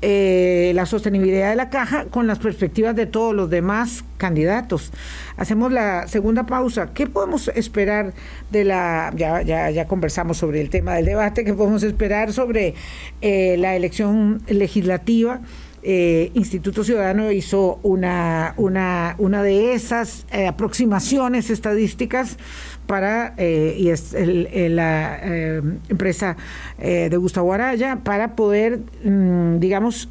eh, 0.00 0.72
la 0.74 0.86
sostenibilidad 0.86 1.50
de 1.50 1.56
la 1.56 1.68
caja 1.68 2.06
con 2.06 2.26
las 2.26 2.38
perspectivas 2.38 2.96
de 2.96 3.04
todos 3.04 3.34
los 3.34 3.50
demás 3.50 4.04
candidatos. 4.16 4.90
Hacemos 5.36 5.70
la 5.70 6.08
segunda 6.08 6.46
pausa. 6.46 6.94
¿Qué 6.94 7.06
podemos 7.06 7.48
esperar 7.54 8.14
de 8.50 8.64
la, 8.64 9.12
ya, 9.14 9.42
ya, 9.42 9.70
ya 9.70 9.86
conversamos 9.86 10.38
sobre 10.38 10.60
el 10.60 10.70
tema 10.70 10.94
del 10.94 11.04
debate, 11.04 11.44
qué 11.44 11.52
podemos 11.54 11.82
esperar 11.82 12.32
sobre 12.32 12.74
eh, 13.20 13.56
la 13.58 13.76
elección 13.76 14.42
legislativa? 14.48 15.40
Eh, 15.82 16.30
Instituto 16.34 16.84
Ciudadano 16.84 17.32
hizo 17.32 17.80
una, 17.82 18.54
una, 18.56 19.16
una 19.18 19.42
de 19.42 19.74
esas 19.74 20.26
eh, 20.30 20.46
aproximaciones 20.46 21.50
estadísticas 21.50 22.38
para, 22.86 23.34
eh, 23.36 23.76
y 23.78 23.88
es 23.88 24.12
la 24.12 25.18
eh, 25.22 25.62
empresa 25.88 26.36
de 26.78 27.16
Gustavo 27.16 27.52
Araya, 27.52 28.00
para 28.02 28.34
poder, 28.34 28.80
mm, 29.04 29.58
digamos, 29.58 30.08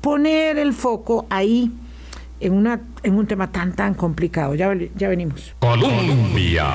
poner 0.00 0.58
el 0.58 0.72
foco 0.72 1.26
ahí 1.30 1.72
en, 2.40 2.52
una, 2.52 2.80
en 3.02 3.14
un 3.14 3.26
tema 3.26 3.50
tan, 3.50 3.74
tan 3.74 3.94
complicado. 3.94 4.54
Ya, 4.54 4.74
ya 4.96 5.08
venimos. 5.08 5.54
Colombia. 5.58 6.66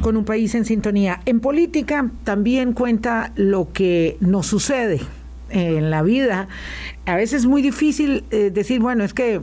Con 0.00 0.16
un 0.16 0.24
país 0.24 0.54
en 0.54 0.64
sintonía. 0.64 1.20
En 1.26 1.40
política 1.40 2.10
también 2.24 2.72
cuenta 2.72 3.32
lo 3.36 3.72
que 3.72 4.16
nos 4.20 4.46
sucede 4.46 5.00
en 5.52 5.90
la 5.90 6.02
vida. 6.02 6.48
A 7.06 7.16
veces 7.16 7.42
es 7.42 7.46
muy 7.46 7.62
difícil 7.62 8.24
eh, 8.30 8.50
decir, 8.52 8.80
bueno, 8.80 9.04
es 9.04 9.14
que 9.14 9.40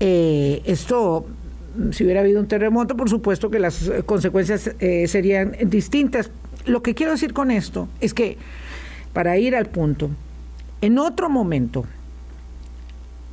eh, 0.00 0.62
esto, 0.64 1.26
si 1.92 2.04
hubiera 2.04 2.20
habido 2.20 2.40
un 2.40 2.48
terremoto, 2.48 2.96
por 2.96 3.08
supuesto 3.08 3.50
que 3.50 3.58
las 3.58 3.90
consecuencias 4.06 4.70
eh, 4.80 5.06
serían 5.06 5.56
distintas. 5.66 6.30
Lo 6.66 6.82
que 6.82 6.94
quiero 6.94 7.12
decir 7.12 7.32
con 7.32 7.50
esto 7.50 7.88
es 8.00 8.14
que, 8.14 8.38
para 9.12 9.36
ir 9.36 9.54
al 9.54 9.66
punto, 9.66 10.10
en 10.80 10.98
otro 10.98 11.28
momento, 11.28 11.84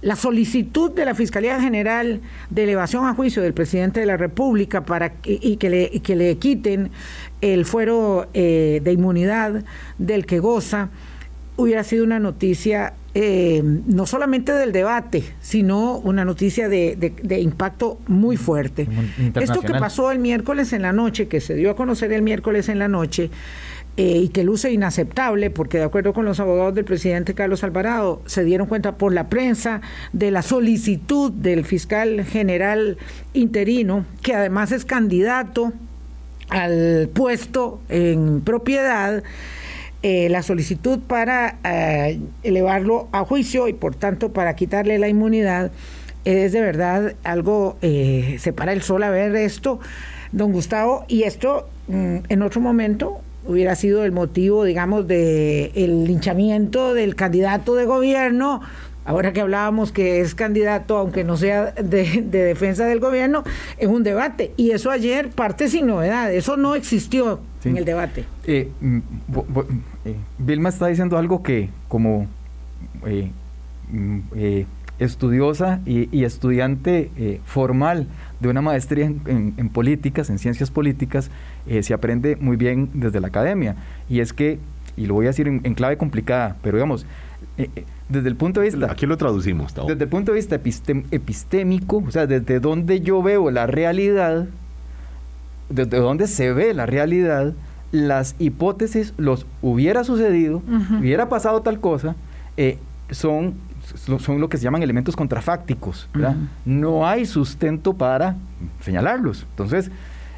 la 0.01 0.15
solicitud 0.15 0.91
de 0.91 1.05
la 1.05 1.13
Fiscalía 1.13 1.61
General 1.61 2.21
de 2.49 2.63
elevación 2.63 3.05
a 3.05 3.13
juicio 3.13 3.43
del 3.43 3.53
presidente 3.53 3.99
de 3.99 4.07
la 4.07 4.17
República 4.17 4.83
para 4.83 5.13
y 5.23 5.57
que 5.57 5.69
le, 5.69 6.01
que 6.01 6.15
le 6.15 6.37
quiten 6.37 6.89
el 7.41 7.65
fuero 7.65 8.27
de 8.33 8.91
inmunidad 8.91 9.63
del 9.99 10.25
que 10.25 10.39
goza 10.39 10.89
hubiera 11.61 11.83
sido 11.83 12.03
una 12.03 12.19
noticia 12.19 12.93
eh, 13.13 13.61
no 13.63 14.05
solamente 14.05 14.53
del 14.53 14.71
debate, 14.71 15.23
sino 15.41 15.97
una 15.97 16.23
noticia 16.23 16.69
de, 16.69 16.95
de, 16.95 17.39
impacto 17.41 17.99
muy 18.07 18.37
fuerte. 18.37 18.87
Esto 19.35 19.61
que 19.61 19.73
pasó 19.73 20.11
el 20.11 20.19
miércoles 20.19 20.71
en 20.71 20.81
la 20.81 20.93
noche, 20.93 21.27
que 21.27 21.41
se 21.41 21.55
dio 21.55 21.71
a 21.71 21.75
conocer 21.75 22.13
el 22.13 22.21
miércoles 22.21 22.69
en 22.69 22.79
la 22.79 22.87
noche, 22.87 23.29
eh, 23.97 24.19
y 24.23 24.29
que 24.29 24.45
luce 24.45 24.71
inaceptable, 24.71 25.49
porque 25.49 25.77
de 25.77 25.83
acuerdo 25.83 26.13
con 26.13 26.23
los 26.23 26.39
abogados 26.39 26.73
del 26.73 26.85
presidente 26.85 27.33
Carlos 27.33 27.65
Alvarado, 27.65 28.21
se 28.25 28.45
dieron 28.45 28.67
cuenta 28.67 28.95
por 28.95 29.11
la 29.13 29.27
prensa 29.27 29.81
de 30.13 30.31
la 30.31 30.41
solicitud 30.41 31.33
del 31.33 31.65
fiscal 31.65 32.23
general 32.23 32.97
interino, 33.33 34.05
que 34.21 34.33
además 34.33 34.71
es 34.71 34.85
candidato 34.85 35.73
al 36.47 37.09
puesto 37.13 37.81
en 37.89 38.39
propiedad, 38.39 39.23
eh, 40.03 40.29
la 40.29 40.43
solicitud 40.43 40.99
para 40.99 41.57
eh, 41.63 42.19
elevarlo 42.43 43.07
a 43.11 43.23
juicio 43.25 43.67
y 43.67 43.73
por 43.73 43.95
tanto 43.95 44.31
para 44.33 44.55
quitarle 44.55 44.97
la 44.99 45.07
inmunidad, 45.07 45.71
es 46.25 46.51
de 46.51 46.61
verdad 46.61 47.15
algo, 47.23 47.77
se 47.81 48.53
para 48.55 48.73
el 48.73 48.83
sol 48.83 49.01
a 49.01 49.09
ver 49.09 49.35
esto, 49.35 49.79
don 50.31 50.51
Gustavo, 50.51 51.03
y 51.07 51.23
esto 51.23 51.67
mm, 51.87 52.17
en 52.29 52.41
otro 52.43 52.61
momento 52.61 53.21
hubiera 53.45 53.75
sido 53.75 54.03
el 54.03 54.11
motivo, 54.11 54.63
digamos, 54.63 55.07
de 55.07 55.71
el 55.75 56.05
linchamiento 56.05 56.93
del 56.93 57.15
candidato 57.15 57.75
de 57.75 57.85
gobierno. 57.85 58.61
Ahora 59.03 59.33
que 59.33 59.41
hablábamos 59.41 59.91
que 59.91 60.21
es 60.21 60.35
candidato, 60.35 60.97
aunque 60.97 61.23
no 61.23 61.35
sea 61.35 61.71
de, 61.71 62.21
defensa 62.21 62.85
del 62.85 62.99
gobierno, 62.99 63.43
es 63.77 63.87
un 63.87 64.03
debate. 64.03 64.51
Y 64.57 64.71
eso 64.71 64.91
ayer 64.91 65.29
parte 65.29 65.69
sin 65.69 65.87
novedad, 65.87 66.31
eso 66.31 66.55
no 66.55 66.75
existió 66.75 67.39
en 67.63 67.77
el 67.77 67.85
debate. 67.85 68.25
Eh, 68.45 68.69
mm, 68.79 68.99
eh, 70.05 70.15
Vilma 70.37 70.69
está 70.69 70.87
diciendo 70.87 71.17
algo 71.17 71.41
que 71.41 71.69
como 71.87 72.27
eh, 73.05 73.31
mm, 73.91 74.19
estudiosa 74.99 75.79
y, 75.85 76.23
estudiante 76.23 77.39
formal 77.45 78.05
de 78.39 78.49
una 78.49 78.61
maestría 78.61 79.05
en, 79.05 79.69
políticas, 79.69 80.29
en 80.29 80.37
ciencias 80.37 80.69
políticas, 80.69 81.31
se 81.81 81.93
aprende 81.95 82.35
muy 82.35 82.55
bien 82.55 82.89
desde 82.93 83.19
la 83.19 83.29
academia. 83.29 83.75
Y 84.09 84.19
es 84.19 84.31
que, 84.31 84.59
y 84.95 85.07
lo 85.07 85.15
voy 85.15 85.25
a 85.25 85.29
decir 85.29 85.47
en, 85.47 85.73
clave 85.73 85.97
complicada, 85.97 86.55
pero 86.61 86.77
digamos, 86.77 87.07
desde 88.09 88.27
el 88.27 88.35
punto 88.35 88.59
de 88.59 88.69
vista... 88.69 88.91
Aquí 88.91 89.05
lo 89.05 89.17
traducimos. 89.17 89.73
Desde 89.73 90.03
el 90.03 90.09
punto 90.09 90.31
de 90.31 90.37
vista 90.37 90.55
epistémico, 90.55 92.03
o 92.07 92.11
sea, 92.11 92.27
desde 92.27 92.59
donde 92.59 93.01
yo 93.01 93.21
veo 93.21 93.51
la 93.51 93.67
realidad, 93.67 94.47
desde 95.69 95.97
donde 95.97 96.27
se 96.27 96.53
ve 96.53 96.73
la 96.73 96.85
realidad, 96.85 97.53
las 97.91 98.35
hipótesis, 98.39 99.13
los 99.17 99.45
hubiera 99.61 100.03
sucedido, 100.03 100.61
hubiera 100.99 101.29
pasado 101.29 101.61
tal 101.61 101.79
cosa, 101.79 102.15
son 103.11 103.55
son 103.95 104.39
lo 104.39 104.49
que 104.49 104.57
se 104.57 104.63
llaman 104.63 104.83
elementos 104.83 105.15
contrafácticos. 105.15 106.07
No 106.65 107.07
hay 107.07 107.25
sustento 107.25 107.93
para 107.93 108.35
señalarlos. 108.81 109.45
Entonces, 109.49 109.91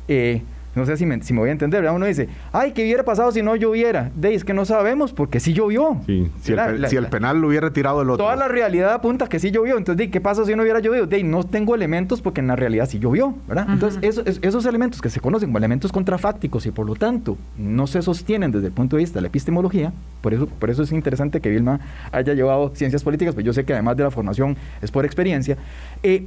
eh, 0.08 0.41
no 0.76 0.86
sé 0.86 0.97
si 0.97 1.05
me, 1.05 1.21
si 1.21 1.34
me 1.34 1.39
voy 1.39 1.49
a 1.49 1.51
entender, 1.51 1.88
Uno 1.91 2.05
dice, 2.05 2.30
ay, 2.51 2.71
¿qué 2.71 2.84
hubiera 2.84 3.03
pasado 3.03 3.32
si 3.32 3.41
no 3.41 3.55
lloviera? 3.55 4.11
De 4.15 4.34
es 4.34 4.43
que 4.43 4.53
no 4.53 4.65
sabemos 4.65 5.13
porque 5.13 5.39
sí 5.39 5.53
llovió. 5.53 6.01
si, 6.05 6.53
el, 6.53 7.07
penal 7.07 7.39
lo 7.39 7.49
hubiera 7.49 7.71
tirado 7.71 8.01
el 8.01 8.09
otro. 8.09 8.26
Toda 8.26 8.36
la 8.36 8.47
realidad 8.47 8.93
apunta 8.93 9.28
que 9.28 9.39
sí 9.39 9.51
llovió. 9.51 9.78
Entonces, 9.78 10.09
¿qué 10.09 10.21
pasa 10.21 10.45
si 10.45 10.55
no 10.55 10.63
hubiera 10.63 10.80
llovido? 10.80 11.05
De 11.05 11.24
no 11.24 11.43
tengo 11.43 11.76
elementos 11.76 12.21
porque 12.21 12.41
en 12.41 12.47
la 12.47 12.55
realidad 12.55 12.88
sí 12.89 12.99
llovió, 12.99 13.36
¿verdad? 13.47 13.67
Entonces, 13.69 14.21
esos 14.41 14.65
elementos 14.65 15.01
que 15.01 15.09
se 15.09 15.19
conocen 15.19 15.49
como 15.49 15.59
elementos 15.59 15.91
contrafácticos 15.91 16.65
y 16.65 16.71
por 16.71 16.86
lo 16.86 16.95
tanto 16.95 17.38
no 17.57 17.88
se 17.88 18.01
sostienen 18.01 18.51
desde 18.51 18.67
el 18.67 18.74
punto 18.74 18.95
de 18.95 19.03
vista 19.03 19.15
de 19.15 19.21
la 19.21 19.28
epistemología, 19.28 19.93
por 20.21 20.34
eso, 20.34 20.47
por 20.47 20.69
eso 20.69 20.84
es 20.84 20.91
interesante 20.91 21.41
que 21.41 21.49
Vilma 21.49 21.80
haya 22.11 22.34
llevado 22.34 22.71
ciencias 22.76 23.03
políticas, 23.03 23.34
pues 23.34 23.45
yo 23.45 23.53
sé 23.53 23.65
que 23.65 23.74
además 23.74 23.97
de 23.97 24.03
la 24.03 24.11
formación 24.11 24.57
es 24.82 24.91
por 24.91 25.05
experiencia. 25.05 25.57
Eh, 26.01 26.26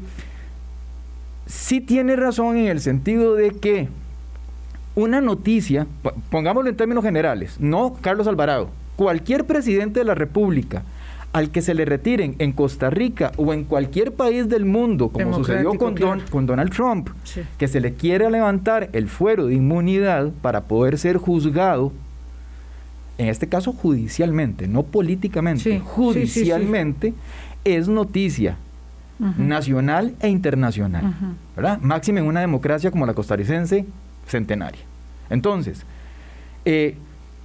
sí 1.47 1.81
tiene 1.81 2.17
razón 2.17 2.57
en 2.57 2.67
el 2.69 2.81
sentido 2.81 3.35
de 3.35 3.51
que 3.51 3.89
una 4.97 5.21
noticia, 5.21 5.87
pongámoslo 6.31 6.69
en 6.69 6.77
términos 6.77 7.05
generales, 7.05 7.57
no 7.61 7.95
Carlos 8.01 8.27
Alvarado, 8.27 8.71
cualquier 8.97 9.45
presidente 9.45 10.01
de 10.01 10.05
la 10.05 10.15
República 10.15 10.83
al 11.35 11.51
que 11.51 11.61
se 11.61 11.75
le 11.75 11.85
retiren 11.85 12.35
en 12.39 12.53
Costa 12.53 12.89
Rica 12.89 13.31
o 13.37 13.53
en 13.53 13.65
cualquier 13.65 14.13
país 14.13 14.49
del 14.49 14.65
mundo, 14.65 15.11
como 15.11 15.35
sucedió 15.35 15.75
con, 15.75 15.95
con 16.31 16.47
Donald 16.47 16.73
Trump, 16.73 17.11
que 17.59 17.69
se 17.69 17.81
le 17.81 17.93
quiere 17.93 18.31
levantar 18.31 18.89
el 18.95 19.07
fuero 19.09 19.47
de 19.47 19.55
inmunidad 19.55 20.31
para 20.41 20.63
poder 20.63 20.97
ser 20.97 21.19
juzgado, 21.19 21.93
en 23.19 23.29
este 23.29 23.49
caso 23.49 23.75
judicialmente, 23.75 24.67
no 24.67 24.83
políticamente, 24.83 25.79
judicialmente, 25.79 27.13
es 27.65 27.87
noticia 27.87 28.57
nacional 29.19 30.15
e 30.21 30.29
internacional, 30.29 31.37
¿verdad? 31.55 31.81
Máxima 31.83 32.21
en 32.21 32.27
una 32.27 32.41
democracia 32.41 32.91
como 32.91 33.05
la 33.05 33.13
costarricense, 33.13 33.85
centenaria. 34.27 34.83
Entonces, 35.31 35.85
eh, 36.65 36.97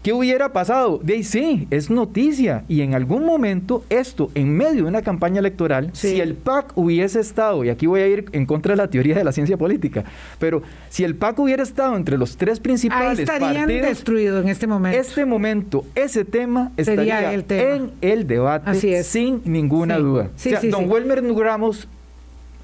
¿qué 0.04 0.14
hubiera 0.14 0.52
pasado? 0.52 1.00
De 1.02 1.14
ahí 1.14 1.24
sí, 1.24 1.68
es 1.70 1.90
noticia. 1.90 2.64
Y 2.68 2.82
en 2.82 2.94
algún 2.96 3.26
momento, 3.26 3.84
esto, 3.90 4.32
en 4.36 4.56
medio 4.56 4.84
de 4.84 4.90
una 4.90 5.02
campaña 5.02 5.40
electoral, 5.40 5.92
si 5.94 6.20
el 6.20 6.36
PAC 6.36 6.74
hubiese 6.76 7.20
estado, 7.20 7.64
y 7.64 7.70
aquí 7.70 7.88
voy 7.88 8.02
a 8.02 8.08
ir 8.08 8.26
en 8.32 8.46
contra 8.46 8.74
de 8.74 8.78
la 8.78 8.88
teoría 8.88 9.16
de 9.16 9.24
la 9.24 9.32
ciencia 9.32 9.58
política, 9.58 10.04
pero 10.40 10.62
si 10.90 11.04
el 11.04 11.16
PAC 11.16 11.40
hubiera 11.40 11.64
estado 11.64 11.96
entre 11.96 12.18
los 12.18 12.38
tres 12.38 12.60
principales 12.60 13.20
Ahí 13.20 13.24
estarían 13.24 13.68
destruidos 13.68 14.44
en 14.44 14.50
este 14.50 14.68
momento. 14.68 15.00
Este 15.00 15.26
momento, 15.26 15.86
ese 15.96 16.26
tema 16.26 16.72
estaría 16.78 17.34
en 17.34 17.92
el 18.02 18.28
debate 18.28 19.04
sin 19.04 19.42
ninguna 19.46 19.98
duda. 19.98 20.30
o 20.36 20.40
sea, 20.40 20.60
don 20.64 20.90
Welmer 20.90 21.24
Nugramos 21.24 21.88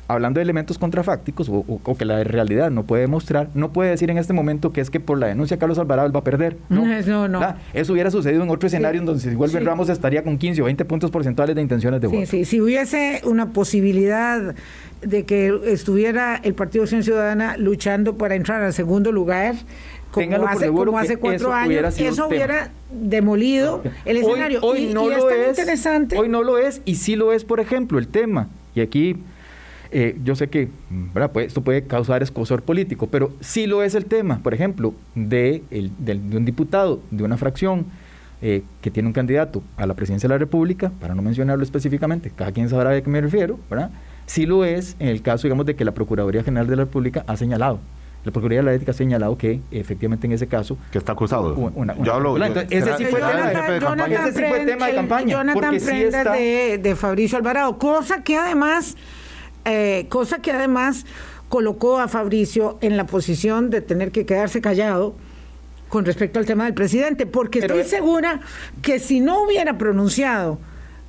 hablando 0.07 0.39
de 0.39 0.43
elementos 0.43 0.77
contrafácticos 0.77 1.49
o, 1.49 1.97
que 1.97 2.05
la 2.05 2.23
realidad 2.23 2.71
no 2.71 2.83
puede 2.83 3.01
demostrar, 3.01 3.49
no 3.53 3.73
puede 3.73 3.91
decir 3.91 4.09
en 4.09 4.17
este 4.17 4.33
momento 4.33 4.71
que 4.71 4.81
es 4.81 4.89
que 4.89 4.99
por 4.99 5.17
la 5.17 5.27
denuncia 5.27 5.57
Carlos 5.57 5.77
Alvarado 5.79 6.11
va 6.11 6.19
a 6.19 6.23
perder. 6.23 6.57
No, 6.69 6.85
no. 6.85 7.27
no. 7.27 7.55
Eso 7.73 7.93
hubiera 7.93 8.09
sucedido 8.11 8.43
en 8.43 8.49
otro 8.49 8.67
escenario 8.67 9.01
en 9.01 9.05
donde 9.05 9.21
si 9.21 9.35
vuelve 9.35 9.59
Ramos 9.59 9.89
estaría 9.89 10.23
con 10.23 10.37
15 10.37 10.61
o 10.61 10.65
20 10.65 10.85
puntos 10.85 11.11
porcentuales 11.11 11.55
de 11.55 11.61
intenciones 11.61 11.99
de 11.99 12.07
voto. 12.07 12.19
Sí, 12.19 12.25
sí, 12.25 12.45
si 12.45 12.61
hubiese 12.61 13.21
una 13.25 13.51
posibilidad 13.51 14.55
de 15.01 15.25
que 15.25 15.59
estuviera 15.65 16.37
el 16.37 16.53
Partido 16.53 16.83
Acción 16.83 17.03
Ciudadana 17.03 17.57
luchando 17.57 18.17
para 18.17 18.35
entrar 18.35 18.63
al 18.63 18.73
segundo 18.73 19.11
lugar, 19.11 19.55
como 20.11 20.47
hace, 20.47 20.67
como 20.67 20.97
hace 20.97 21.17
cuatro 21.17 21.53
años, 21.53 21.99
eso 21.99 22.27
hubiera 22.27 22.71
demolido 22.91 23.83
el 24.05 24.17
escenario. 24.17 24.61
Hoy, 24.61 24.87
no 24.93 25.09
lo 25.09 25.29
es, 25.29 25.59
interesante. 25.59 26.17
Hoy 26.17 26.29
no 26.29 26.43
lo 26.43 26.57
es, 26.57 26.81
y 26.85 26.95
sí 26.95 27.15
lo 27.15 27.33
es, 27.33 27.43
por 27.43 27.59
ejemplo, 27.59 27.99
el 27.99 28.07
tema. 28.07 28.47
Y 28.73 28.81
aquí 28.81 29.17
eh, 29.91 30.17
yo 30.23 30.35
sé 30.35 30.47
que 30.49 30.69
esto 31.35 31.61
puede 31.61 31.83
causar 31.83 32.23
escosor 32.23 32.61
político, 32.61 33.07
pero 33.07 33.31
sí 33.39 33.67
lo 33.67 33.83
es 33.83 33.95
el 33.95 34.05
tema, 34.05 34.39
por 34.43 34.53
ejemplo, 34.53 34.93
de, 35.15 35.63
un 36.09 36.45
diputado 36.45 36.99
de 37.11 37.23
una 37.23 37.37
fracción 37.37 37.85
eh, 38.41 38.63
que 38.81 38.91
tiene 38.91 39.07
un 39.07 39.13
candidato 39.13 39.63
a 39.77 39.87
la 39.87 39.93
presidencia 39.93 40.27
de 40.27 40.35
la 40.35 40.39
República, 40.39 40.91
para 40.99 41.15
no 41.15 41.21
mencionarlo 41.21 41.63
específicamente, 41.63 42.31
cada 42.35 42.51
quien 42.51 42.69
sabrá 42.69 42.91
de 42.91 43.01
qué 43.01 43.09
me 43.09 43.21
refiero, 43.21 43.59
¿verdad? 43.69 43.91
Sí 44.25 44.45
lo 44.45 44.65
es 44.65 44.95
en 44.99 45.07
el 45.07 45.21
caso, 45.21 45.47
digamos, 45.47 45.65
de 45.65 45.75
que 45.75 45.85
la 45.85 45.93
Procuraduría 45.93 46.43
General 46.43 46.67
de 46.67 46.75
la 46.75 46.83
República 46.83 47.23
ha 47.27 47.37
señalado 47.37 47.79
la 48.27 48.31
Procuraduría 48.33 48.59
de 48.59 48.65
la 48.65 48.73
Ética 48.73 48.91
ha 48.91 48.93
señalado 48.93 49.37
que 49.37 49.61
efectivamente 49.71 50.27
en 50.27 50.33
ese 50.33 50.47
caso... 50.47 50.77
Que 50.91 50.97
está 50.97 51.13
acusado. 51.13 51.55
yo 52.03 52.13
hablo... 52.13 52.35
ese 52.69 52.97
sí 52.97 53.05
fue 53.05 53.21
tema 54.65 54.87
de 54.87 54.95
campaña. 54.95 55.31
Jonathan 55.31 55.77
Prendas 55.77 56.33
de, 56.33 56.77
de 56.77 56.95
Fabricio 56.95 57.37
Alvarado, 57.37 57.77
cosa 57.77 58.23
que 58.23 58.35
además 58.35 58.97
eh, 59.67 60.05
cosa 60.09 60.39
que 60.39 60.51
además 60.51 61.05
colocó 61.49 61.99
a 61.99 62.07
Fabricio 62.07 62.77
en 62.81 62.97
la 62.97 63.05
posición 63.05 63.69
de 63.69 63.81
tener 63.81 64.11
que 64.11 64.25
quedarse 64.25 64.61
callado 64.61 65.15
con 65.89 66.05
respecto 66.05 66.39
al 66.39 66.45
tema 66.45 66.65
del 66.65 66.73
presidente, 66.73 67.25
porque 67.25 67.59
estoy 67.59 67.83
segura 67.83 68.41
que 68.81 68.99
si 68.99 69.19
no 69.19 69.43
hubiera 69.43 69.77
pronunciado 69.77 70.59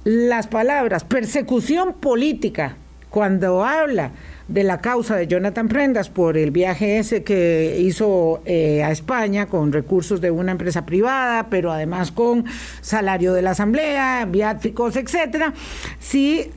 las 0.04 0.46
palabras 0.46 1.04
persecución 1.04 1.94
política 1.94 2.76
cuando 3.10 3.64
habla 3.64 4.12
de 4.48 4.64
la 4.64 4.80
causa 4.80 5.16
de 5.16 5.26
Jonathan 5.26 5.68
Prendas 5.68 6.08
por 6.08 6.36
el 6.36 6.50
viaje 6.50 6.98
ese 6.98 7.22
que 7.22 7.76
hizo 7.80 8.42
eh, 8.44 8.82
a 8.82 8.90
España 8.90 9.46
con 9.46 9.72
recursos 9.72 10.20
de 10.20 10.30
una 10.30 10.52
empresa 10.52 10.86
privada, 10.86 11.48
pero 11.50 11.72
además 11.72 12.12
con 12.12 12.44
salario 12.80 13.32
de 13.32 13.42
la 13.42 13.50
asamblea, 13.50 14.26
viáticos, 14.26 14.96
etcétera, 14.96 15.52
sí 15.98 16.50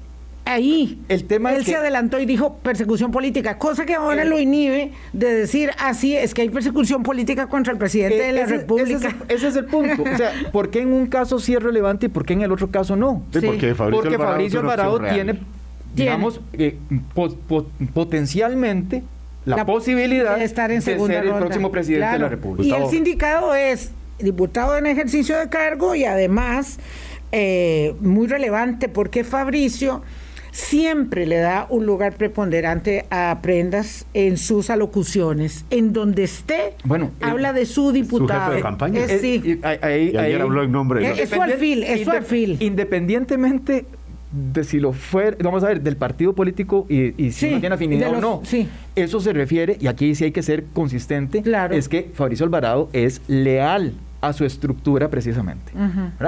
ahí 0.46 1.00
el 1.08 1.26
tema 1.26 1.54
él 1.54 1.66
se 1.66 1.76
adelantó 1.76 2.20
y 2.20 2.26
dijo 2.26 2.56
persecución 2.58 3.12
política, 3.12 3.58
cosa 3.58 3.86
que 3.86 3.94
ahora 3.96 4.26
lo 4.26 4.40
inhibe 4.40 4.92
de 5.14 5.34
decir 5.34 5.72
así 5.80 6.16
es 6.16 6.34
que 6.34 6.42
hay 6.42 6.50
persecución 6.50 7.04
política 7.04 7.48
contra 7.48 7.72
el 7.74 7.80
presidente 7.80 8.18
de 8.18 8.32
la 8.34 8.46
República. 8.46 9.16
Ese 9.28 9.48
es, 9.48 9.56
el 9.56 9.66
punto. 9.66 10.04
O 10.04 10.18
sea, 10.18 10.32
¿por 10.52 10.70
qué 10.70 10.82
en 10.82 10.94
un 10.94 11.08
caso 11.08 11.40
sí 11.40 11.54
es 11.54 11.62
relevante 11.62 12.08
y 12.08 12.10
por 12.10 12.26
qué 12.26 12.34
en 12.34 12.42
el 12.42 12.52
otro 12.52 12.70
caso 12.70 12.96
no? 12.96 13.24
Porque 13.32 13.76
Fabricio 13.76 14.60
Alvarado, 14.60 15.00
tiene, 15.00 15.40
digamos, 15.96 16.42
eh, 16.54 16.78
potencialmente 17.94 19.04
la, 19.46 19.66
posibilidad 19.66 20.38
de 20.38 20.44
estar 20.44 20.72
en 20.72 20.82
segunda 20.82 21.16
ser 21.16 21.26
el 21.26 21.36
próximo 21.36 21.72
presidente 21.72 22.14
de 22.14 22.20
la 22.20 22.30
República. 22.30 22.78
Y 22.78 22.82
el 22.82 22.90
sindicado 22.90 23.56
es 23.56 23.92
diputado 24.20 24.78
en 24.78 24.86
ejercicio 24.86 25.38
de 25.38 25.50
cargo 25.50 25.96
y 25.96 26.06
además 26.06 26.78
eh, 27.32 27.96
muy 28.02 28.28
relevante 28.28 28.90
porque 28.90 29.24
Fabricio 29.24 30.04
siempre 30.52 31.26
le 31.26 31.38
da 31.38 31.66
un 31.70 31.86
lugar 31.86 32.14
preponderante 32.14 33.06
a 33.10 33.40
Prendas 33.42 34.06
en 34.14 34.38
sus 34.38 34.70
alocuciones. 34.70 35.66
En 35.70 35.94
donde 35.94 36.24
esté, 36.24 36.76
bueno, 36.84 37.12
habla 37.22 37.54
de 37.54 37.66
su 37.66 37.92
diputado. 37.92 38.40
Su 38.40 38.46
jefe 38.46 38.56
de 38.56 38.62
campaña. 38.62 39.04
Es, 39.06 39.22
sí. 39.22 39.42
y 39.44 39.66
ayer 39.66 40.42
habló 40.42 40.64
en 40.64 40.72
nombre 40.72 41.00
de... 41.02 41.24
Es 41.24 41.30
su 41.30 41.42
alfil, 41.42 41.84
es 41.84 42.04
su 42.04 42.12
alfil. 42.12 42.58
Independientemente 42.60 43.86
de 44.32 44.64
si 44.64 44.80
lo 44.80 44.94
fuera, 44.94 45.36
vamos 45.44 45.64
a 45.64 45.68
ver, 45.68 45.82
del 45.82 45.98
partido 45.98 46.34
político 46.34 46.86
y, 46.88 47.32
si 47.32 47.52
no 47.52 47.60
tiene 47.60 47.76
afinidad 47.76 48.14
o 48.16 48.22
no. 48.22 48.42
Sí. 48.44 48.68
Eso 48.96 49.20
se 49.20 49.34
refiere, 49.34 49.78
y 49.80 49.88
aquí 49.88 50.16
sí 50.16 50.24
hay 50.24 50.32
que 50.32 50.42
ser 50.42 50.66
consistente, 50.74 51.42
claro. 51.42 51.76
es 51.76 51.90
que 51.90 52.10
Fabricio 52.14 52.46
Alvarado 52.46 52.90
es 52.94 53.22
leal 53.28 53.94
a 54.22 54.34
su 54.34 54.46
estructura 54.46 55.10
precisamente. 55.10 55.74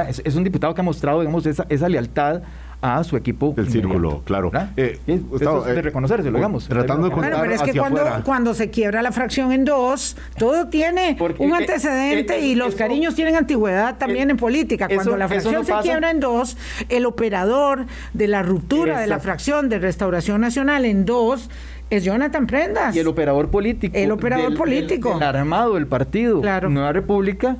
es, 0.09 0.21
es, 0.25 0.35
un 0.35 0.43
diputado 0.43 0.73
que 0.73 0.81
ha 0.81 0.83
mostrado, 0.83 1.21
digamos, 1.21 1.45
esa, 1.45 1.65
esa 1.69 1.87
lealtad 1.87 2.41
a 2.83 3.01
su 3.05 3.15
equipo. 3.15 3.53
Del 3.55 3.69
círculo, 3.69 4.21
claro. 4.25 4.51
Eh, 4.75 4.99
Gustavo, 5.29 5.61
de 5.61 5.79
eh, 5.79 5.81
reconocerse, 5.81 6.29
lo 6.29 6.37
digamos. 6.37 6.67
Tratando 6.67 7.07
de 7.07 7.13
contar 7.13 7.31
bueno, 7.31 7.43
pero 7.43 7.55
es 7.55 7.61
que 7.63 7.79
cuando, 7.79 8.03
cuando 8.25 8.53
se 8.53 8.69
quiebra 8.69 9.01
la 9.01 9.13
fracción 9.13 9.53
en 9.53 9.63
dos, 9.63 10.17
todo 10.37 10.67
tiene 10.67 11.17
un 11.39 11.51
eh, 11.51 11.55
antecedente 11.55 12.41
y 12.41 12.55
los 12.55 12.75
cariños 12.75 13.15
tienen 13.15 13.37
antigüedad 13.37 13.97
también 13.97 14.29
en 14.29 14.37
política. 14.37 14.89
Cuando 14.93 15.15
la 15.15 15.29
fracción 15.29 15.65
se 15.65 15.73
quiebra 15.81 16.11
en 16.11 16.19
dos, 16.19 16.57
el 16.89 17.05
operador 17.05 17.85
de 18.13 18.27
la 18.27 18.43
ruptura 18.43 18.99
de 18.99 19.07
la 19.07 19.19
fracción 19.19 19.69
de 19.69 19.79
Restauración 19.79 20.41
Nacional 20.41 20.83
en 20.83 21.05
dos 21.05 21.49
es 21.89 22.03
Jonathan 22.03 22.47
Prendas. 22.47 22.93
Y 22.93 22.99
el 22.99 23.07
operador 23.07 23.49
político. 23.49 23.95
El 23.95 24.11
operador 24.11 24.57
político. 24.57 25.15
el 25.15 25.23
armado 25.23 25.75
del 25.75 25.87
partido. 25.87 26.41
Claro. 26.41 26.69
Nueva 26.69 26.91
República 26.91 27.57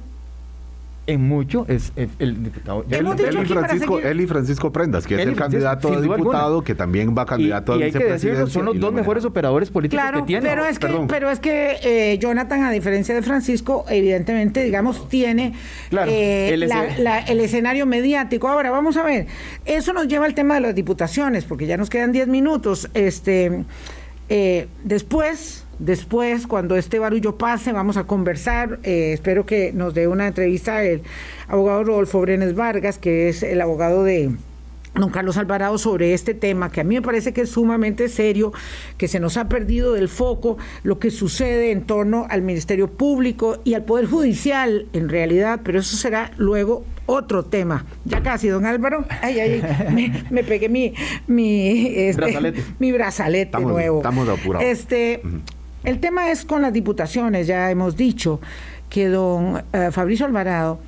en 1.05 1.27
mucho 1.27 1.65
es 1.67 1.91
el, 1.95 2.43
diputado. 2.43 2.85
Eli, 2.89 3.45
Francisco, 3.45 3.99
Eli 3.99 4.25
Francisco 4.25 4.71
Prendas, 4.71 5.05
que 5.05 5.15
es 5.15 5.27
el 5.27 5.35
candidato 5.35 5.93
a 5.93 6.01
diputado, 6.01 6.63
que 6.63 6.75
también 6.75 7.13
va 7.17 7.25
candidato 7.25 7.77
y, 7.77 7.83
a 7.83 7.85
vicepresidencia. 7.85 8.47
son 8.47 8.65
los 8.65 8.79
dos 8.79 8.93
mejores 8.93 9.25
operadores 9.25 9.69
políticos 9.69 10.03
que 10.13 10.21
tiene. 10.23 10.47
Pero 10.47 10.65
es 10.65 10.79
que, 10.79 11.05
pero 11.07 11.29
es 11.29 11.39
que 11.39 11.77
eh, 11.83 12.17
Jonathan, 12.19 12.63
a 12.63 12.71
diferencia 12.71 13.13
de 13.13 13.21
Francisco, 13.21 13.85
evidentemente, 13.89 14.63
digamos, 14.63 15.09
tiene 15.09 15.53
eh, 16.07 16.53
el, 16.53 17.39
escenario 17.39 17.85
mediático. 17.85 18.47
Ahora, 18.47 18.71
vamos 18.71 18.95
a 18.95 19.03
ver, 19.03 19.27
eso 19.65 19.91
nos 19.93 20.07
lleva 20.07 20.25
al 20.25 20.35
tema 20.35 20.55
de 20.55 20.61
las 20.61 20.75
diputaciones, 20.75 21.43
porque 21.43 21.67
ya 21.67 21.75
nos 21.75 21.89
quedan 21.89 22.13
10 22.13 22.27
minutos. 22.29 22.89
Este, 22.93 23.65
eh, 24.29 24.67
después 24.83 25.62
Después, 25.83 26.47
cuando 26.47 26.77
este 26.77 26.97
barullo 26.97 27.37
pase, 27.37 27.73
vamos 27.73 27.97
a 27.97 28.05
conversar. 28.05 28.79
Eh, 28.83 29.11
espero 29.11 29.45
que 29.45 29.73
nos 29.73 29.93
dé 29.93 30.07
una 30.07 30.27
entrevista 30.27 30.81
el 30.81 31.01
abogado 31.49 31.83
Rodolfo 31.83 32.21
Brenes 32.21 32.55
Vargas, 32.55 32.97
que 32.97 33.27
es 33.27 33.43
el 33.43 33.59
abogado 33.59 34.05
de 34.05 34.31
don 34.95 35.09
Carlos 35.09 35.35
Alvarado 35.35 35.77
sobre 35.77 36.13
este 36.13 36.33
tema, 36.33 36.71
que 36.71 36.79
a 36.79 36.85
mí 36.85 36.95
me 36.95 37.01
parece 37.01 37.33
que 37.33 37.41
es 37.41 37.49
sumamente 37.49 38.07
serio, 38.07 38.53
que 38.97 39.09
se 39.09 39.19
nos 39.19 39.35
ha 39.35 39.49
perdido 39.49 39.91
del 39.91 40.07
foco 40.07 40.57
lo 40.83 40.99
que 40.99 41.11
sucede 41.11 41.71
en 41.71 41.81
torno 41.81 42.27
al 42.29 42.43
Ministerio 42.43 42.89
Público 42.89 43.57
y 43.65 43.73
al 43.73 43.83
Poder 43.83 44.05
Judicial 44.05 44.85
en 44.93 45.09
realidad, 45.09 45.61
pero 45.65 45.79
eso 45.79 45.97
será 45.97 46.31
luego 46.37 46.85
otro 47.07 47.43
tema. 47.43 47.85
Ya 48.05 48.23
casi, 48.23 48.47
don 48.47 48.65
Álvaro. 48.65 49.03
Ay, 49.21 49.37
ay, 49.41 49.63
me, 50.31 50.45
pegué 50.45 50.69
mi, 50.69 50.93
mi, 51.27 51.87
este, 51.87 52.21
brazalete, 52.21 52.63
mi 52.79 52.91
brazalete 52.93 53.59
nuevo. 53.59 53.97
Estamos 53.97 54.29
apurados. 54.29 54.65
Este, 54.65 55.21
el 55.83 55.99
tema 55.99 56.31
es 56.31 56.45
con 56.45 56.61
las 56.61 56.73
diputaciones, 56.73 57.47
ya 57.47 57.69
hemos 57.69 57.95
dicho 57.97 58.39
que 58.89 59.07
don 59.07 59.63
eh, 59.73 59.89
Fabricio 59.91 60.25
Alvarado 60.25 60.79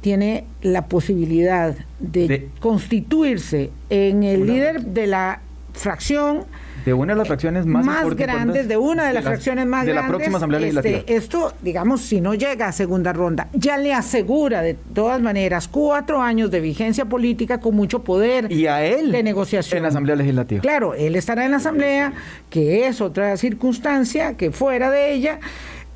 tiene 0.00 0.44
la 0.62 0.86
posibilidad 0.86 1.76
de, 1.98 2.48
constituirse 2.58 3.70
en 3.90 4.22
el 4.22 4.46
líder 4.46 4.82
de 4.82 5.06
la 5.06 5.40
fracción 5.74 6.44
de 6.84 6.94
una 6.94 7.12
de 7.12 7.18
las 7.18 7.28
fracciones 7.28 7.66
más, 7.66 7.86
grandes, 8.14 8.68
de 8.68 8.76
una 8.76 9.06
de 9.06 9.12
las 9.12 9.24
fracciones 9.24 9.66
más 9.66 9.84
grandes 9.84 9.94
de 9.94 10.02
la 10.02 10.08
próxima 10.08 10.38
Asamblea 10.38 10.60
este, 10.60 10.82
Legislativa. 10.82 11.18
Esto, 11.18 11.52
digamos, 11.62 12.00
si 12.00 12.20
no 12.20 12.34
llega 12.34 12.68
a 12.68 12.72
segunda 12.72 13.12
ronda, 13.12 13.48
ya 13.52 13.78
le 13.78 13.92
asegura 13.92 14.62
de 14.62 14.74
todas 14.74 15.20
maneras 15.20 15.68
cuatro 15.68 16.22
años 16.22 16.50
de 16.50 16.60
vigencia 16.60 17.04
política 17.04 17.60
con 17.60 17.74
mucho 17.74 18.02
poder 18.02 18.50
y 18.50 18.66
a 18.66 18.84
él 18.84 19.12
de 19.12 19.22
negociación. 19.22 19.78
En 19.78 19.82
la 19.84 19.88
Asamblea 19.90 20.16
Legislativa. 20.16 20.60
Claro, 20.60 20.94
él 20.94 21.16
estará 21.16 21.44
en 21.44 21.50
la 21.50 21.58
Asamblea, 21.58 22.12
que 22.48 22.86
es 22.86 23.00
otra 23.00 23.36
circunstancia 23.36 24.36
que 24.36 24.50
fuera 24.50 24.90
de 24.90 25.12
ella 25.12 25.40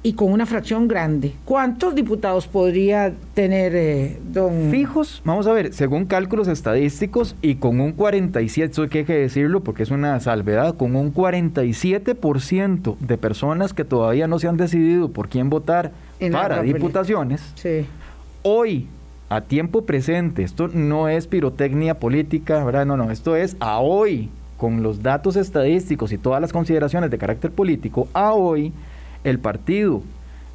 y 0.06 0.12
con 0.12 0.30
una 0.30 0.44
fracción 0.44 0.86
grande. 0.86 1.32
¿Cuántos 1.46 1.94
diputados 1.94 2.46
podría 2.46 3.14
tener 3.32 3.74
eh, 3.74 4.20
don... 4.32 4.70
Fijos, 4.70 5.22
vamos 5.24 5.46
a 5.46 5.52
ver, 5.52 5.72
según 5.72 6.04
cálculos 6.04 6.46
estadísticos 6.46 7.36
y 7.40 7.54
con 7.54 7.80
un 7.80 7.92
47, 7.92 8.70
eso 8.70 8.82
hay 8.82 8.88
que 8.90 9.04
decirlo 9.04 9.60
porque 9.64 9.82
es 9.82 9.90
una 9.90 10.20
salvedad, 10.20 10.76
con 10.76 10.94
un 10.94 11.14
47% 11.14 12.98
de 12.98 13.16
personas 13.16 13.72
que 13.72 13.86
todavía 13.86 14.28
no 14.28 14.38
se 14.38 14.46
han 14.46 14.58
decidido 14.58 15.08
por 15.08 15.30
quién 15.30 15.48
votar 15.48 15.92
para 16.30 16.60
diputaciones, 16.60 17.54
hoy 18.42 18.88
a 19.30 19.40
tiempo 19.40 19.86
presente, 19.86 20.42
esto 20.42 20.68
no 20.68 21.08
es 21.08 21.26
pirotecnia 21.26 21.98
política, 21.98 22.62
¿verdad? 22.62 22.84
No, 22.84 22.98
no, 22.98 23.10
esto 23.10 23.36
es 23.36 23.56
a 23.58 23.78
hoy, 23.78 24.28
con 24.58 24.82
los 24.82 25.02
datos 25.02 25.36
estadísticos 25.36 26.12
y 26.12 26.18
todas 26.18 26.42
las 26.42 26.52
consideraciones 26.52 27.10
de 27.10 27.16
carácter 27.16 27.52
político, 27.52 28.06
a 28.12 28.34
hoy 28.34 28.70
el 29.24 29.38
partido 29.38 30.02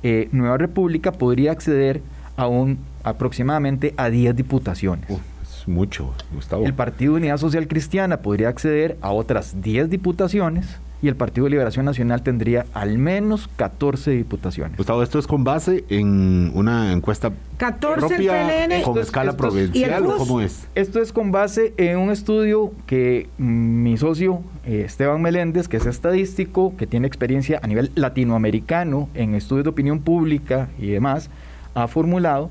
eh, 0.03 0.29
Nueva 0.31 0.57
República 0.57 1.11
podría 1.11 1.51
acceder 1.51 2.01
a 2.37 2.47
un 2.47 2.79
aproximadamente 3.03 3.93
a 3.97 4.09
10 4.09 4.35
diputaciones. 4.35 5.09
es 5.09 5.67
mucho, 5.67 6.13
Gustavo. 6.33 6.65
El 6.65 6.73
Partido 6.73 7.15
Unidad 7.15 7.37
Social 7.37 7.67
Cristiana 7.67 8.17
podría 8.17 8.49
acceder 8.49 8.97
a 9.01 9.11
otras 9.11 9.61
10 9.61 9.89
diputaciones 9.89 10.79
y 11.01 11.07
el 11.07 11.15
Partido 11.15 11.45
de 11.45 11.51
Liberación 11.51 11.85
Nacional 11.85 12.23
tendría 12.23 12.65
al 12.73 12.97
menos 12.97 13.49
14 13.55 14.11
diputaciones. 14.11 14.77
Gustavo, 14.77 15.03
esto 15.03 15.19
es 15.19 15.27
con 15.27 15.43
base 15.43 15.85
en 15.89 16.51
una 16.53 16.91
encuesta 16.91 17.31
14 17.57 18.07
propia 18.07 18.67
PLN, 18.67 18.81
con 18.83 18.97
escala 18.97 19.37
provincial 19.37 20.05
o 20.05 20.17
cómo 20.17 20.41
es? 20.41 20.67
Esto 20.75 21.01
es 21.01 21.13
con 21.13 21.31
base 21.31 21.73
en 21.77 21.97
un 21.97 22.09
estudio 22.09 22.71
que 22.85 23.29
mi 23.37 23.97
socio 23.97 24.41
eh, 24.65 24.83
Esteban 24.85 25.21
Meléndez, 25.21 25.67
que 25.67 25.77
es 25.77 25.85
estadístico, 25.85 26.75
que 26.77 26.87
tiene 26.87 27.07
experiencia 27.07 27.59
a 27.63 27.67
nivel 27.67 27.91
latinoamericano 27.95 29.09
en 29.13 29.35
estudios 29.35 29.63
de 29.63 29.69
opinión 29.69 29.99
pública 30.01 30.69
y 30.79 30.89
demás, 30.89 31.29
ha 31.75 31.87
formulado 31.87 32.49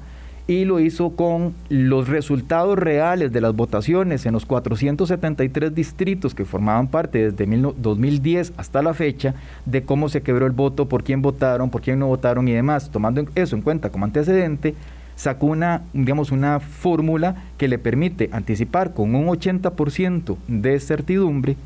y 0.49 0.65
lo 0.65 0.81
hizo 0.81 1.11
con 1.11 1.55
los 1.69 2.09
resultados 2.09 2.79
reales 2.79 3.33
de 3.33 3.43
las 3.43 3.55
votaciones 3.55 4.25
en 4.25 4.33
los 4.33 4.47
473 4.47 5.75
distritos 5.75 6.35
que 6.35 6.47
formaban 6.47 6.89
parte 6.89 7.31
desde 7.31 7.47
2010 7.77 8.55
hasta 8.57 8.83
la 8.83 8.95
fecha 8.95 9.35
de 9.67 9.83
cómo 9.83 10.09
se 10.09 10.23
quebró 10.23 10.47
el 10.47 10.53
voto, 10.53 10.89
por 10.89 11.05
quién 11.05 11.21
votaron, 11.21 11.69
por 11.69 11.83
quién 11.83 11.99
no 11.99 12.07
votaron 12.07 12.49
y 12.49 12.53
demás, 12.53 12.89
tomando 12.91 13.23
eso 13.35 13.57
en 13.57 13.63
cuenta 13.63 13.91
como 13.91 14.07
antecedente, 14.07 14.75
sacó 15.17 15.49
una, 15.49 15.83
digamos, 15.93 16.33
una 16.33 16.61
fórmula 16.61 17.45
que 17.59 17.69
le 17.69 17.79
permite 17.79 18.31
anticipar 18.33 18.95
con 18.95 19.15
un 19.15 19.27
80% 19.27 20.39
de 20.49 20.81
certidumbre 20.81 21.57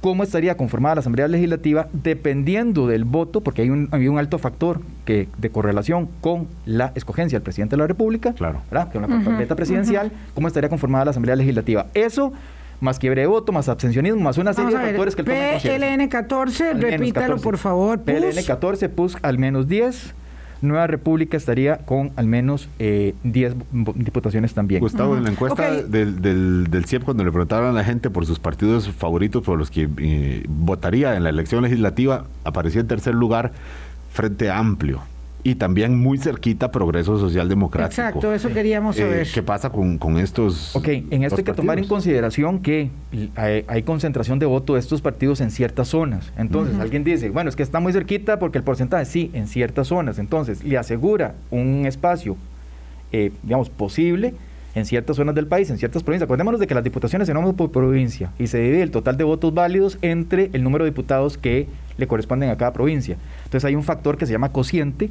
cómo 0.00 0.22
estaría 0.22 0.56
conformada 0.56 0.96
la 0.96 1.00
Asamblea 1.00 1.28
Legislativa 1.28 1.88
dependiendo 1.92 2.86
del 2.86 3.04
voto, 3.04 3.40
porque 3.40 3.62
hay 3.62 3.70
un, 3.70 3.88
un 3.92 4.18
alto 4.18 4.38
factor 4.38 4.80
que, 5.04 5.28
de 5.36 5.50
correlación 5.50 6.08
con 6.20 6.48
la 6.64 6.92
escogencia 6.94 7.38
del 7.38 7.42
presidente 7.42 7.76
de 7.76 7.80
la 7.80 7.86
República, 7.86 8.32
claro. 8.32 8.62
¿verdad? 8.70 8.90
que 8.90 8.98
es 8.98 9.04
una 9.04 9.16
uh 9.16 9.56
presidencial, 9.56 10.12
cómo 10.34 10.48
estaría 10.48 10.68
conformada 10.70 11.04
la 11.06 11.10
Asamblea 11.10 11.36
Legislativa. 11.36 11.86
Eso 11.94 12.32
más 12.80 12.98
quiebre 12.98 13.22
de 13.22 13.26
voto, 13.26 13.52
más 13.52 13.68
abstencionismo, 13.68 14.20
más 14.20 14.38
una 14.38 14.54
serie 14.54 14.76
de 14.76 14.82
factores 14.82 15.14
que 15.14 15.22
el 15.22 15.80
PLN 15.80 16.08
14, 16.08 16.74
repítalo 16.74 17.36
por 17.38 17.58
favor. 17.58 18.00
PLN 18.00 18.42
14, 18.46 18.88
PUS 18.88 19.18
al 19.22 19.38
menos 19.38 19.68
10, 19.68 20.14
Nueva 20.62 20.86
República 20.86 21.36
estaría 21.36 21.78
con 21.78 22.12
al 22.16 22.26
menos 22.26 22.68
10 22.78 22.78
eh, 22.78 23.54
diputaciones 23.94 24.54
también. 24.54 24.80
Gustavo, 24.80 25.16
en 25.16 25.24
la 25.24 25.30
encuesta 25.30 25.82
del, 25.82 26.20
del, 26.20 26.84
CIEP, 26.84 27.04
cuando 27.04 27.24
le 27.24 27.30
preguntaron 27.30 27.70
a 27.70 27.72
la 27.72 27.84
gente 27.84 28.10
por 28.10 28.26
sus 28.26 28.38
partidos 28.38 28.88
favoritos, 28.90 29.42
por 29.42 29.58
los 29.58 29.70
que 29.70 29.88
eh, 29.98 30.44
votaría 30.48 31.16
en 31.16 31.24
la 31.24 31.30
elección 31.30 31.62
legislativa, 31.62 32.24
apareció 32.44 32.80
en 32.80 32.88
tercer 32.88 33.14
lugar 33.14 33.52
Frente 34.12 34.50
Amplio 34.50 35.00
y 35.42 35.54
también 35.54 35.98
muy 35.98 36.18
cerquita 36.18 36.70
Progreso 36.70 37.18
Social 37.18 37.48
Democrático. 37.48 38.02
Exacto, 38.02 38.32
eso 38.32 38.48
queríamos 38.50 38.96
eh, 38.96 39.00
saber. 39.00 39.28
¿Qué 39.32 39.42
pasa 39.42 39.70
con, 39.70 40.18
estos? 40.18 40.74
Ok, 40.76 40.88
en 40.88 41.24
esto 41.24 41.36
hay 41.38 41.44
que 41.44 41.52
tomar 41.52 41.78
en 41.78 41.86
consideración 41.86 42.60
que 42.60 42.90
hay, 43.36 43.82
concentración 43.82 44.38
de 44.38 44.46
voto 44.46 44.74
de 44.74 44.80
estos 44.80 45.00
partidos 45.00 45.40
en 45.40 45.50
ciertas 45.50 45.88
zonas. 45.88 46.32
Entonces, 46.36 46.78
alguien 46.78 47.04
dice, 47.04 47.30
bueno, 47.30 47.48
es 47.48 47.56
que 47.56 47.62
está 47.62 47.80
muy 47.80 47.92
cerquita 47.92 48.38
porque 48.38 48.58
el 48.58 48.64
porcentaje, 48.64 49.04
sí, 49.04 49.30
en 49.32 49.46
ciertas 49.46 49.88
zonas. 49.88 50.18
Entonces, 50.18 50.62
le 50.64 50.76
asegura 50.78 51.34
un 51.50 51.86
espacio, 51.86 52.36
eh, 53.12 53.32
digamos, 53.42 53.70
posible 53.70 54.34
en 54.74 54.84
ciertas 54.84 55.16
zonas 55.16 55.34
del 55.34 55.46
país, 55.46 55.70
en 55.70 55.78
ciertas 55.78 56.02
provincias. 56.02 56.26
Acordémonos 56.26 56.60
de 56.60 56.66
que 56.66 56.74
las 56.74 56.84
diputaciones 56.84 57.26
se 57.26 57.34
nombran 57.34 57.56
por 57.56 57.70
provincia 57.70 58.30
y 58.38 58.46
se 58.46 58.58
divide 58.58 58.82
el 58.82 58.90
total 58.90 59.16
de 59.16 59.24
votos 59.24 59.52
válidos 59.52 59.98
entre 60.02 60.50
el 60.52 60.62
número 60.62 60.84
de 60.84 60.90
diputados 60.90 61.38
que 61.38 61.66
le 61.96 62.06
corresponden 62.06 62.50
a 62.50 62.56
cada 62.56 62.72
provincia. 62.72 63.16
Entonces 63.44 63.64
hay 63.64 63.74
un 63.74 63.82
factor 63.82 64.16
que 64.16 64.26
se 64.26 64.32
llama 64.32 64.52
cociente 64.52 65.10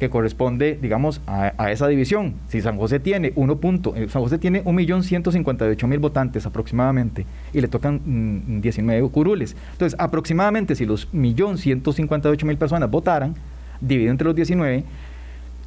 que 0.00 0.08
corresponde, 0.08 0.78
digamos, 0.80 1.20
a, 1.26 1.70
esa 1.70 1.86
división. 1.86 2.34
Si 2.48 2.62
San 2.62 2.78
José 2.78 3.00
tiene 3.00 3.34
1 3.36 3.56
punto, 3.56 3.94
eh, 3.94 4.08
San 4.08 4.22
José 4.22 4.38
tiene 4.38 4.64
1.158.000 4.64 6.00
votantes 6.00 6.46
aproximadamente 6.46 7.26
y 7.52 7.60
le 7.60 7.68
tocan 7.68 8.62
19 8.62 9.02
mm, 9.02 9.08
curules. 9.10 9.54
Entonces, 9.72 10.00
aproximadamente 10.00 10.74
si 10.74 10.86
los 10.86 11.12
1.158.000 11.12 12.56
personas 12.56 12.90
votaran, 12.90 13.34
dividido 13.82 14.10
entre 14.10 14.24
los 14.26 14.34
19, 14.34 14.84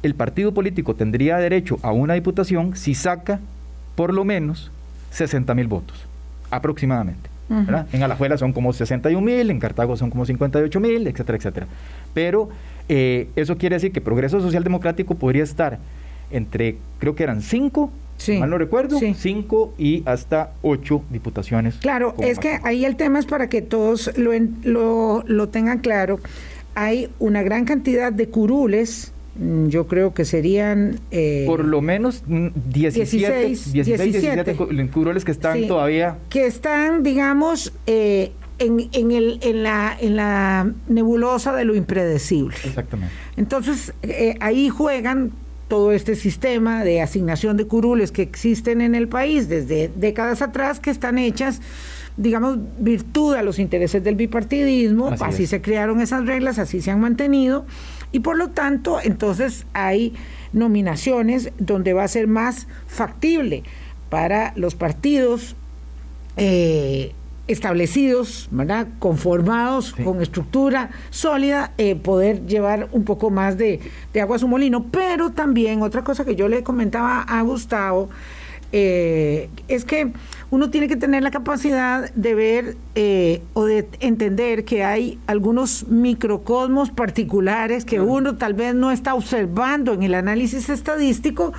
el 0.06 0.14
partido 0.14 0.52
político 0.52 0.94
tendría 0.94 1.38
derecho 1.38 1.78
a 1.82 1.92
una 1.92 2.14
diputación 2.14 2.76
si 2.76 2.94
saca 2.94 3.40
por 3.94 4.12
lo 4.12 4.24
menos 4.24 4.70
60.000 5.12 5.68
votos, 5.68 6.06
aproximadamente. 6.50 7.30
En 7.92 8.02
Alajuela 8.02 8.38
son 8.38 8.52
como 8.52 8.72
61 8.72 9.20
mil, 9.20 9.50
en 9.50 9.60
Cartago 9.60 9.96
son 9.96 10.10
como 10.10 10.24
58 10.24 10.80
mil, 10.80 11.06
etcétera, 11.06 11.38
etcétera. 11.38 11.66
Pero 12.14 12.48
eh, 12.88 13.28
eso 13.36 13.56
quiere 13.58 13.76
decir 13.76 13.92
que 13.92 14.00
Progreso 14.00 14.40
Social 14.40 14.64
Democrático 14.64 15.14
podría 15.14 15.44
estar 15.44 15.78
entre, 16.30 16.76
creo 16.98 17.14
que 17.14 17.22
eran 17.22 17.42
cinco, 17.42 17.90
mal 18.38 18.50
no 18.50 18.58
recuerdo, 18.58 18.98
cinco 19.14 19.74
y 19.78 20.02
hasta 20.06 20.52
ocho 20.62 21.02
diputaciones. 21.10 21.76
Claro, 21.76 22.14
es 22.18 22.38
que 22.38 22.60
ahí 22.62 22.84
el 22.84 22.96
tema 22.96 23.18
es 23.18 23.26
para 23.26 23.48
que 23.48 23.62
todos 23.62 24.10
lo, 24.16 24.32
lo, 24.62 25.22
lo 25.26 25.48
tengan 25.48 25.78
claro. 25.78 26.20
Hay 26.74 27.08
una 27.20 27.42
gran 27.42 27.66
cantidad 27.66 28.12
de 28.12 28.28
curules 28.28 29.13
yo 29.68 29.86
creo 29.86 30.14
que 30.14 30.24
serían... 30.24 31.00
Eh, 31.10 31.44
Por 31.46 31.64
lo 31.64 31.80
menos 31.80 32.22
17, 32.26 33.46
17, 33.72 34.56
que 35.24 35.30
están 35.30 35.66
todavía... 35.66 36.18
Que 36.28 36.46
están, 36.46 37.02
digamos, 37.02 37.72
eh, 37.86 38.32
en, 38.58 38.88
en, 38.92 39.10
el, 39.10 39.40
en, 39.42 39.62
la, 39.62 39.96
en 40.00 40.16
la 40.16 40.72
nebulosa 40.88 41.52
de 41.54 41.64
lo 41.64 41.74
impredecible. 41.74 42.56
Exactamente. 42.64 43.12
Entonces, 43.36 43.92
eh, 44.02 44.36
ahí 44.40 44.68
juegan 44.68 45.32
todo 45.68 45.92
este 45.92 46.14
sistema 46.14 46.84
de 46.84 47.00
asignación 47.00 47.56
de 47.56 47.66
curules 47.66 48.12
que 48.12 48.22
existen 48.22 48.80
en 48.80 48.94
el 48.94 49.08
país 49.08 49.48
desde 49.48 49.90
décadas 49.96 50.42
atrás, 50.42 50.78
que 50.78 50.90
están 50.90 51.18
hechas 51.18 51.60
digamos, 52.16 52.58
virtud 52.78 53.34
a 53.34 53.42
los 53.42 53.58
intereses 53.58 54.02
del 54.04 54.14
bipartidismo, 54.14 55.08
así 55.20 55.46
se 55.46 55.60
crearon 55.60 56.00
esas 56.00 56.26
reglas, 56.26 56.58
así 56.58 56.80
se 56.80 56.90
han 56.90 57.00
mantenido, 57.00 57.66
y 58.14 58.20
por 58.20 58.36
lo 58.36 58.50
tanto, 58.50 59.00
entonces 59.02 59.66
hay 59.72 60.14
nominaciones 60.52 61.50
donde 61.58 61.94
va 61.94 62.04
a 62.04 62.08
ser 62.08 62.28
más 62.28 62.68
factible 62.86 63.64
para 64.08 64.52
los 64.54 64.76
partidos 64.76 65.56
eh, 66.36 67.12
establecidos, 67.48 68.46
¿verdad? 68.52 68.86
conformados, 69.00 69.94
con 70.04 70.22
estructura 70.22 70.90
sólida, 71.10 71.72
eh, 71.76 71.96
poder 71.96 72.46
llevar 72.46 72.88
un 72.92 73.02
poco 73.02 73.30
más 73.30 73.58
de, 73.58 73.80
de, 74.12 74.20
agua 74.20 74.36
a 74.36 74.38
su 74.38 74.46
molino. 74.46 74.86
Pero 74.92 75.32
también 75.32 75.82
otra 75.82 76.04
cosa 76.04 76.24
que 76.24 76.36
yo 76.36 76.46
le 76.46 76.62
comentaba 76.62 77.20
a 77.22 77.42
Gustavo, 77.42 78.10
eh, 78.70 79.50
es 79.66 79.84
que 79.84 80.12
uno 80.54 80.70
tiene 80.70 80.86
que 80.86 80.94
tener 80.94 81.24
la 81.24 81.32
capacidad 81.32 82.12
de 82.14 82.34
ver 82.36 82.76
eh, 82.94 83.42
o 83.54 83.64
de 83.64 83.88
entender 83.98 84.64
que 84.64 84.84
hay 84.84 85.18
algunos 85.26 85.88
microcosmos 85.88 86.92
particulares 86.92 87.84
que 87.84 88.00
uno 88.00 88.36
tal 88.36 88.54
vez 88.54 88.72
no 88.72 88.92
está 88.92 89.14
observando 89.16 89.94
en 89.94 90.04
el 90.04 90.14
análisis 90.14 90.68
estadístico 90.68 91.52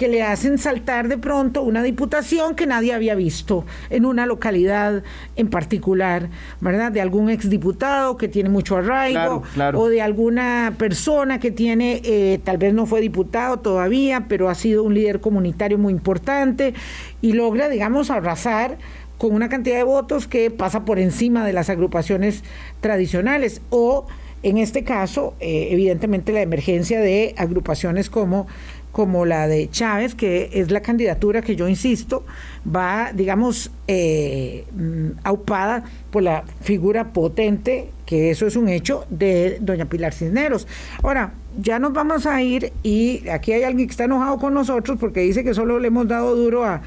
que 0.00 0.08
le 0.08 0.22
hacen 0.22 0.56
saltar 0.56 1.08
de 1.08 1.18
pronto 1.18 1.60
una 1.60 1.82
diputación 1.82 2.54
que 2.54 2.66
nadie 2.66 2.94
había 2.94 3.14
visto 3.14 3.66
en 3.90 4.06
una 4.06 4.24
localidad 4.24 5.02
en 5.36 5.50
particular, 5.50 6.30
¿verdad? 6.62 6.90
De 6.90 7.02
algún 7.02 7.28
exdiputado 7.28 8.16
que 8.16 8.26
tiene 8.26 8.48
mucho 8.48 8.78
arraigo 8.78 9.42
o 9.74 9.88
de 9.90 10.00
alguna 10.00 10.72
persona 10.78 11.38
que 11.38 11.50
tiene, 11.50 12.00
eh, 12.02 12.40
tal 12.42 12.56
vez 12.56 12.72
no 12.72 12.86
fue 12.86 13.02
diputado 13.02 13.58
todavía, 13.58 14.24
pero 14.26 14.48
ha 14.48 14.54
sido 14.54 14.84
un 14.84 14.94
líder 14.94 15.20
comunitario 15.20 15.76
muy 15.76 15.92
importante 15.92 16.72
y 17.20 17.34
logra, 17.34 17.68
digamos, 17.68 18.10
arrasar 18.10 18.78
con 19.18 19.34
una 19.34 19.50
cantidad 19.50 19.76
de 19.76 19.82
votos 19.82 20.26
que 20.26 20.50
pasa 20.50 20.86
por 20.86 20.98
encima 20.98 21.44
de 21.44 21.52
las 21.52 21.68
agrupaciones 21.68 22.42
tradicionales 22.80 23.60
o 23.68 24.06
en 24.42 24.58
este 24.58 24.84
caso, 24.84 25.34
eh, 25.40 25.68
evidentemente, 25.70 26.32
la 26.32 26.42
emergencia 26.42 27.00
de 27.00 27.34
agrupaciones 27.36 28.08
como, 28.08 28.46
como 28.92 29.26
la 29.26 29.46
de 29.46 29.68
Chávez, 29.68 30.14
que 30.14 30.50
es 30.52 30.70
la 30.70 30.80
candidatura 30.80 31.42
que 31.42 31.56
yo 31.56 31.68
insisto, 31.68 32.24
va, 32.64 33.12
digamos, 33.12 33.70
eh, 33.86 34.64
mm, 34.74 35.20
aupada 35.24 35.84
por 36.10 36.22
la 36.22 36.44
figura 36.62 37.12
potente, 37.12 37.90
que 38.06 38.30
eso 38.30 38.46
es 38.46 38.56
un 38.56 38.68
hecho, 38.68 39.06
de 39.10 39.58
doña 39.60 39.84
Pilar 39.84 40.12
Cisneros. 40.12 40.66
Ahora, 41.02 41.34
ya 41.58 41.78
nos 41.78 41.92
vamos 41.92 42.26
a 42.26 42.40
ir 42.42 42.72
y 42.82 43.28
aquí 43.28 43.52
hay 43.52 43.64
alguien 43.64 43.88
que 43.88 43.92
está 43.92 44.04
enojado 44.04 44.38
con 44.38 44.54
nosotros 44.54 44.98
porque 44.98 45.20
dice 45.20 45.44
que 45.44 45.54
solo 45.54 45.78
le 45.78 45.88
hemos 45.88 46.08
dado 46.08 46.34
duro 46.34 46.64
a, 46.64 46.80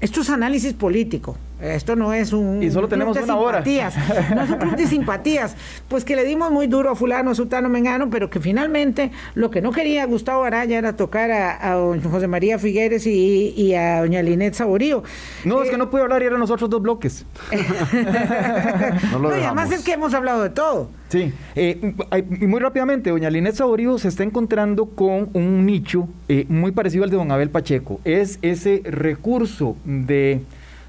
esto 0.00 0.22
es 0.22 0.30
análisis 0.30 0.72
político. 0.72 1.36
Esto 1.60 1.96
no 1.96 2.12
es 2.12 2.32
un. 2.32 2.62
Y 2.62 2.70
solo 2.70 2.88
tenemos 2.88 3.16
una 3.16 3.36
hora. 3.36 3.60
No 3.60 4.42
es 4.42 4.50
un 4.50 4.58
club 4.58 4.76
de 4.76 4.86
simpatías. 4.86 5.56
Pues 5.88 6.04
que 6.04 6.16
le 6.16 6.24
dimos 6.24 6.50
muy 6.50 6.66
duro 6.66 6.90
a 6.90 6.94
Fulano, 6.94 7.34
Sultano, 7.34 7.68
Mengano, 7.68 8.10
pero 8.10 8.28
que 8.28 8.40
finalmente 8.40 9.12
lo 9.34 9.50
que 9.50 9.60
no 9.60 9.70
quería 9.72 10.04
Gustavo 10.06 10.44
Araya 10.44 10.78
era 10.78 10.96
tocar 10.96 11.30
a, 11.30 11.76
José 12.10 12.26
María 12.26 12.58
Figueres 12.58 13.06
y, 13.06 13.74
a 13.74 14.00
doña 14.00 14.22
Linet 14.22 14.54
Saborío. 14.54 15.02
No, 15.44 15.62
es 15.62 15.68
que 15.68 15.76
eh, 15.76 15.78
no 15.78 15.90
pude 15.90 16.02
hablar 16.02 16.22
y 16.22 16.26
eran 16.26 16.40
nosotros 16.40 16.68
dos 16.68 16.82
bloques. 16.82 17.24
no 19.12 19.36
y 19.36 19.42
además 19.42 19.70
es 19.70 19.82
que 19.84 19.92
hemos 19.92 20.12
hablado 20.14 20.42
de 20.42 20.50
todo. 20.50 20.90
Sí. 21.08 21.32
Eh, 21.54 21.94
muy 22.40 22.60
rápidamente, 22.60 23.10
doña 23.10 23.30
Linet 23.30 23.54
Saborío 23.54 23.98
se 23.98 24.08
está 24.08 24.24
encontrando 24.24 24.86
con 24.86 25.30
un 25.32 25.64
nicho 25.64 26.08
eh, 26.28 26.46
muy 26.48 26.72
parecido 26.72 27.04
al 27.04 27.10
de 27.10 27.16
don 27.16 27.30
Abel 27.30 27.50
Pacheco. 27.50 28.00
Es 28.04 28.38
ese 28.42 28.82
recurso 28.84 29.76
de, 29.84 30.42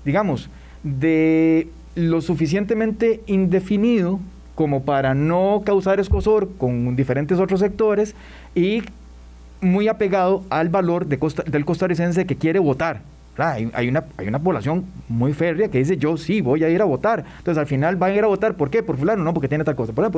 digamos, 0.05 0.49
de 0.83 1.67
lo 1.95 2.21
suficientemente 2.21 3.21
indefinido 3.25 4.19
como 4.53 4.83
para 4.83 5.13
no 5.13 5.63
causar 5.65 5.99
escosor 5.99 6.49
con 6.57 6.95
diferentes 6.95 7.39
otros 7.39 7.59
sectores 7.59 8.15
y 8.53 8.83
muy 9.61 9.87
apegado 9.87 10.43
al 10.49 10.69
valor 10.69 11.07
de 11.07 11.17
del 11.47 11.65
costarricense 11.65 12.25
que 12.25 12.35
quiere 12.35 12.59
votar. 12.59 13.01
Hay, 13.37 13.89
una, 13.89 14.05
hay 14.17 14.27
una 14.27 14.39
población 14.39 14.85
muy 15.09 15.33
férrea 15.33 15.69
que 15.69 15.79
dice, 15.79 15.97
yo 15.97 16.17
sí, 16.17 16.41
voy 16.41 16.63
a 16.63 16.69
ir 16.69 16.81
a 16.81 16.85
votar. 16.85 17.25
Entonces, 17.37 17.59
al 17.59 17.67
final 17.67 17.95
van 17.95 18.11
a 18.11 18.15
ir 18.15 18.23
a 18.23 18.27
votar. 18.27 18.55
¿Por 18.55 18.69
qué? 18.69 18.83
Por 18.83 18.97
fulano, 18.97 19.23
no, 19.23 19.33
porque 19.33 19.47
tiene 19.47 19.63
tal 19.63 19.75
cosa. 19.75 19.93
Por 19.93 20.11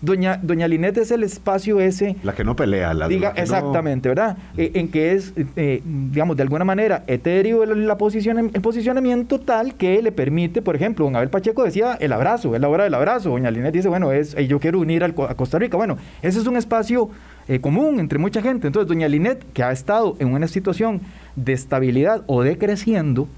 doña, 0.00 0.40
doña 0.42 0.68
Linette 0.68 0.98
es 0.98 1.10
el 1.10 1.22
espacio 1.22 1.80
ese... 1.80 2.16
La 2.22 2.34
que 2.34 2.44
no 2.44 2.56
pelea. 2.56 2.94
La, 2.94 3.08
diga, 3.08 3.32
exactamente, 3.36 4.08
¿verdad? 4.08 4.36
Eh, 4.56 4.72
en 4.74 4.88
que 4.88 5.12
es, 5.12 5.32
eh, 5.56 5.82
digamos, 5.84 6.36
de 6.36 6.42
alguna 6.42 6.64
manera 6.64 7.04
etéreo 7.06 7.62
el, 7.62 7.86
la 7.86 7.96
posición, 7.98 8.50
el 8.52 8.60
posicionamiento 8.60 9.40
tal 9.40 9.74
que 9.74 10.02
le 10.02 10.12
permite, 10.12 10.62
por 10.62 10.76
ejemplo, 10.76 11.04
don 11.04 11.16
Abel 11.16 11.30
Pacheco 11.30 11.64
decía 11.64 11.96
el 12.00 12.12
abrazo, 12.12 12.54
es 12.54 12.60
la 12.60 12.68
hora 12.68 12.84
del 12.84 12.94
abrazo. 12.94 13.30
Doña 13.30 13.50
Linette 13.50 13.74
dice, 13.74 13.88
bueno, 13.88 14.12
es, 14.12 14.34
yo 14.34 14.58
quiero 14.60 14.80
unir 14.80 15.04
al, 15.04 15.14
a 15.28 15.34
Costa 15.34 15.58
Rica. 15.58 15.76
Bueno, 15.76 15.96
ese 16.22 16.38
es 16.38 16.46
un 16.46 16.56
espacio 16.56 17.10
eh, 17.48 17.60
común 17.60 17.98
entre 17.98 18.18
mucha 18.18 18.42
gente. 18.42 18.66
Entonces, 18.66 18.88
doña 18.88 19.08
Linet, 19.08 19.44
que 19.52 19.62
ha 19.62 19.72
estado 19.72 20.16
en 20.18 20.32
una 20.32 20.48
situación 20.48 21.00
de 21.34 21.54
estabilidad 21.54 22.22
o 22.26 22.42
decreciendo, 22.42 23.28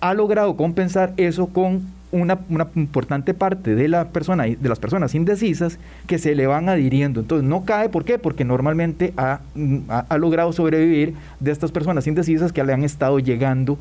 ha 0.00 0.14
logrado 0.14 0.56
compensar 0.56 1.14
eso 1.16 1.46
con 1.46 1.82
una, 2.10 2.38
importante 2.74 3.34
parte 3.34 3.74
de, 3.74 3.88
la 3.88 4.08
persona, 4.08 4.44
de 4.44 4.68
las 4.68 4.78
personas 4.78 5.14
indecisas 5.14 5.78
que 6.06 6.18
se 6.18 6.34
le 6.34 6.46
van 6.46 6.68
adhiriendo. 6.68 7.20
Entonces 7.20 7.48
no 7.48 7.64
cae, 7.64 7.88
¿por 7.88 8.04
qué? 8.04 8.18
Porque 8.18 8.44
normalmente 8.44 9.12
ha, 9.16 9.40
ha, 9.88 10.18
logrado 10.18 10.52
sobrevivir 10.52 11.14
de 11.40 11.50
estas 11.50 11.70
personas 11.70 12.06
indecisas 12.06 12.52
que 12.52 12.64
le 12.64 12.72
han 12.72 12.82
estado 12.82 13.18
llegando 13.18 13.78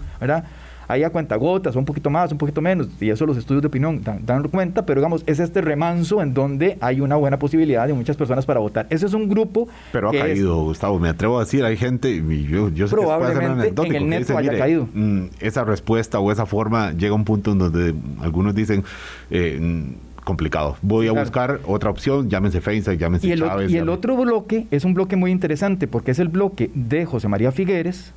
ahí 0.88 1.03
a 1.03 1.09
cuenta 1.09 1.35
gotas, 1.35 1.75
un 1.75 1.85
poquito 1.85 2.09
más, 2.09 2.31
un 2.31 2.38
poquito 2.38 2.61
menos, 2.61 2.88
y 2.99 3.09
eso 3.09 3.25
los 3.25 3.38
estudios 3.38 3.61
de 3.61 3.67
opinión 3.67 4.01
dan, 4.03 4.25
dan 4.25 4.47
cuenta, 4.47 4.85
pero 4.85 5.01
digamos, 5.01 5.23
es 5.25 5.39
este 5.39 5.61
remanso 5.61 6.21
en 6.21 6.33
donde 6.33 6.77
hay 6.81 7.01
una 7.01 7.15
buena 7.15 7.39
posibilidad 7.39 7.88
de 7.88 7.93
muchas 7.93 8.15
personas 8.15 8.45
para 8.45 8.59
votar. 8.59 8.88
Ese 8.89 9.05
es 9.05 9.13
un 9.13 9.29
grupo. 9.29 9.67
Pero 9.91 10.09
ha 10.09 10.11
caído, 10.11 10.61
Gustavo, 10.63 10.99
me 10.99 11.09
atrevo 11.09 11.38
a 11.38 11.41
decir, 11.41 11.63
hay 11.63 11.77
gente, 11.77 12.11
y 12.11 12.43
yo, 12.45 12.69
yo 12.69 12.88
sé 12.88 12.95
probablemente 12.95 13.73
que 13.73 13.88
en 13.88 13.95
el 13.95 14.09
neto 14.09 14.38
haya 14.38 14.57
caído. 14.57 14.88
Mm, 14.93 15.25
esa 15.39 15.63
respuesta 15.63 16.19
o 16.19 16.31
esa 16.31 16.45
forma 16.45 16.91
llega 16.91 17.11
a 17.11 17.15
un 17.15 17.25
punto 17.25 17.51
en 17.51 17.59
donde 17.59 17.93
algunos 18.21 18.55
dicen. 18.55 18.83
Eh, 19.29 19.95
complicado. 20.27 20.75
Voy 20.81 21.07
a 21.07 21.13
buscar 21.13 21.61
otra 21.65 21.89
opción, 21.89 22.29
llámense 22.29 22.59
Facebook, 22.59 22.97
llámense 22.97 23.27
y 23.27 23.31
el, 23.31 23.39
Chávez. 23.39 23.71
Y 23.71 23.77
el 23.77 23.88
otro 23.88 24.17
bloque 24.17 24.67
es 24.71 24.83
un 24.83 24.93
bloque 24.93 25.15
muy 25.15 25.31
interesante 25.31 25.88
porque 25.88 26.11
es 26.11 26.19
el 26.19 26.27
bloque 26.27 26.69
de 26.75 27.05
José 27.05 27.29
María 27.29 27.53
Figueres, 27.53 28.13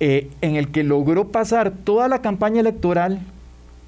eh, 0.00 0.28
en 0.40 0.56
el 0.56 0.68
que 0.68 0.84
logró 0.84 1.28
pasar 1.28 1.72
toda 1.72 2.08
la 2.08 2.20
campaña 2.20 2.60
electoral 2.60 3.20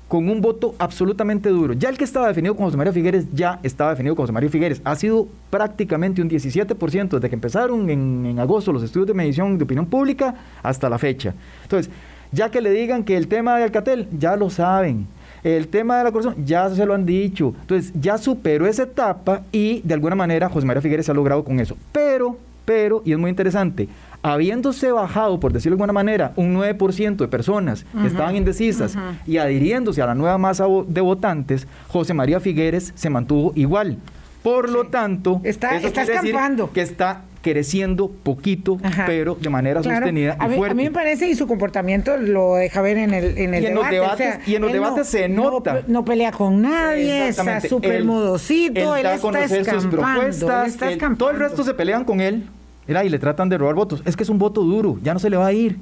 con 0.08 0.30
un 0.30 0.40
voto 0.40 0.74
absolutamente 0.78 1.50
duro. 1.50 1.74
Ya 1.74 1.90
el 1.90 1.98
que 1.98 2.04
estaba 2.04 2.28
definido 2.28 2.56
con 2.56 2.64
José 2.64 2.78
María 2.78 2.92
Figueres 2.92 3.26
ya 3.34 3.60
estaba 3.62 3.90
definido 3.90 4.16
con 4.16 4.24
José 4.24 4.32
María 4.32 4.48
Figueres. 4.48 4.80
Ha 4.84 4.96
sido 4.96 5.28
prácticamente 5.50 6.22
un 6.22 6.30
17% 6.30 7.08
desde 7.10 7.28
que 7.28 7.34
empezaron 7.34 7.90
en, 7.90 8.24
en 8.24 8.38
agosto 8.38 8.72
los 8.72 8.82
estudios 8.82 9.06
de 9.06 9.14
medición 9.14 9.58
de 9.58 9.64
opinión 9.64 9.84
pública 9.84 10.34
hasta 10.62 10.88
la 10.88 10.98
fecha. 10.98 11.34
Entonces, 11.62 11.92
ya 12.32 12.50
que 12.50 12.62
le 12.62 12.70
digan 12.70 13.04
que 13.04 13.16
el 13.16 13.28
tema 13.28 13.58
de 13.58 13.64
Alcatel, 13.64 14.08
ya 14.18 14.36
lo 14.36 14.48
saben 14.48 15.06
el 15.44 15.68
tema 15.68 15.98
de 15.98 16.04
la 16.04 16.12
corrupción, 16.12 16.44
ya 16.44 16.68
se 16.70 16.84
lo 16.84 16.94
han 16.94 17.06
dicho. 17.06 17.54
Entonces, 17.60 17.92
ya 17.98 18.18
superó 18.18 18.66
esa 18.66 18.84
etapa 18.84 19.42
y 19.52 19.80
de 19.82 19.94
alguna 19.94 20.14
manera 20.14 20.48
José 20.48 20.66
María 20.66 20.82
Figueres 20.82 21.08
ha 21.08 21.14
logrado 21.14 21.44
con 21.44 21.60
eso. 21.60 21.76
Pero, 21.92 22.36
pero, 22.64 23.02
y 23.04 23.12
es 23.12 23.18
muy 23.18 23.30
interesante, 23.30 23.88
habiéndose 24.22 24.92
bajado, 24.92 25.40
por 25.40 25.52
decirlo 25.52 25.76
de 25.76 25.82
alguna 25.82 25.92
manera, 25.92 26.32
un 26.36 26.54
9% 26.56 27.16
de 27.16 27.28
personas 27.28 27.84
que 28.00 28.06
estaban 28.06 28.36
indecisas 28.36 28.96
y 29.26 29.38
adhiriéndose 29.38 30.02
a 30.02 30.06
la 30.06 30.14
nueva 30.14 30.38
masa 30.38 30.66
de 30.86 31.00
votantes, 31.00 31.66
José 31.88 32.14
María 32.14 32.40
Figueres 32.40 32.92
se 32.94 33.10
mantuvo 33.10 33.52
igual. 33.54 33.98
Por 34.42 34.70
lo 34.70 34.86
tanto, 34.86 35.40
está, 35.44 35.76
eso 35.76 35.88
está 35.88 36.02
escampando. 36.02 36.72
que 36.72 36.80
está 36.80 37.22
creciendo 37.42 38.10
poquito, 38.10 38.78
pero 39.06 39.36
de 39.40 39.48
manera 39.48 39.82
sostenida 39.82 40.36
y 40.38 40.44
a 40.44 40.48
fuerte. 40.48 40.74
Mí, 40.74 40.82
a 40.82 40.84
mí 40.84 40.84
me 40.84 40.90
parece, 40.90 41.28
y 41.28 41.34
su 41.34 41.46
comportamiento 41.46 42.16
lo 42.16 42.56
deja 42.56 42.80
ver 42.82 42.98
en 42.98 43.14
el, 43.14 43.38
en 43.38 43.54
el 43.54 43.62
y 43.62 43.66
en 43.66 43.74
debate. 43.74 43.96
Los 43.96 44.18
debates 44.18 44.48
y 44.48 44.54
en 44.54 44.62
los 44.62 44.72
debates 44.72 45.06
se 45.08 45.28
nota. 45.28 45.82
No, 45.86 46.04
pelea 46.04 46.32
con 46.32 46.62
nadie, 46.62 47.28
está 47.28 47.60
súper 47.60 48.04
modosito, 48.04 48.96
él, 48.96 49.06
está 49.06 49.48
sus 49.48 49.86
propuestas, 49.86 50.76
todo 51.16 51.30
el 51.30 51.38
resto 51.38 51.64
se 51.64 51.74
pelean 51.74 52.04
con 52.04 52.20
él 52.20 52.44
y 52.88 53.08
le 53.08 53.18
tratan 53.18 53.48
de 53.48 53.58
robar 53.58 53.74
votos. 53.74 54.02
Es 54.04 54.16
que 54.16 54.22
es 54.22 54.28
un 54.28 54.38
voto 54.38 54.62
duro, 54.62 54.98
ya 55.02 55.12
no 55.12 55.20
se 55.20 55.30
le 55.30 55.36
va 55.36 55.46
a 55.46 55.52
ir. 55.52 55.76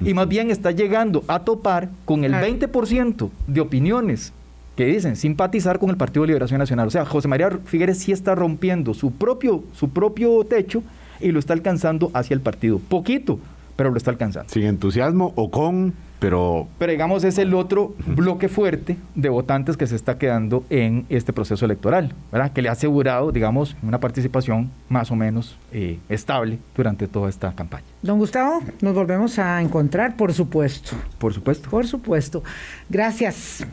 Y 0.00 0.12
más 0.12 0.28
bien 0.28 0.50
está 0.50 0.70
llegando 0.70 1.24
a 1.28 1.40
topar 1.40 1.88
con 2.04 2.24
el 2.24 2.34
20% 2.34 3.30
de 3.46 3.60
opiniones 3.60 4.32
que 4.76 4.86
dicen 4.86 5.16
simpatizar 5.16 5.78
con 5.78 5.90
el 5.90 5.96
Partido 5.96 6.22
de 6.22 6.28
Liberación 6.28 6.58
Nacional. 6.58 6.88
O 6.88 6.90
sea, 6.90 7.04
José 7.04 7.28
María 7.28 7.50
Figueres 7.64 7.98
sí 7.98 8.12
está 8.12 8.34
rompiendo 8.34 8.92
su 8.92 9.12
propio, 9.12 9.64
su 9.72 9.90
propio 9.90 10.44
techo 10.44 10.82
y 11.20 11.30
lo 11.30 11.38
está 11.38 11.52
alcanzando 11.52 12.10
hacia 12.12 12.34
el 12.34 12.40
partido. 12.40 12.80
Poquito, 12.80 13.38
pero 13.76 13.90
lo 13.90 13.96
está 13.96 14.10
alcanzando. 14.10 14.52
Sin 14.52 14.64
entusiasmo 14.64 15.32
o 15.36 15.50
con, 15.50 15.94
pero... 16.18 16.68
Pero 16.78 16.92
digamos 16.92 17.24
es 17.24 17.38
el 17.38 17.54
otro 17.54 17.94
bloque 18.06 18.48
fuerte 18.48 18.96
de 19.14 19.28
votantes 19.28 19.76
que 19.76 19.86
se 19.86 19.96
está 19.96 20.18
quedando 20.18 20.64
en 20.70 21.06
este 21.08 21.32
proceso 21.32 21.64
electoral, 21.64 22.14
¿verdad? 22.32 22.52
Que 22.52 22.62
le 22.62 22.68
ha 22.68 22.72
asegurado, 22.72 23.32
digamos, 23.32 23.76
una 23.82 24.00
participación 24.00 24.70
más 24.88 25.10
o 25.10 25.16
menos 25.16 25.56
eh, 25.72 25.98
estable 26.08 26.58
durante 26.76 27.08
toda 27.08 27.28
esta 27.28 27.52
campaña. 27.54 27.84
Don 28.02 28.18
Gustavo, 28.18 28.62
nos 28.80 28.94
volvemos 28.94 29.38
a 29.38 29.60
encontrar, 29.60 30.16
por 30.16 30.32
supuesto. 30.32 30.92
Por 31.18 31.34
supuesto. 31.34 31.68
Por 31.68 31.86
supuesto. 31.86 32.42
Gracias. 32.88 33.66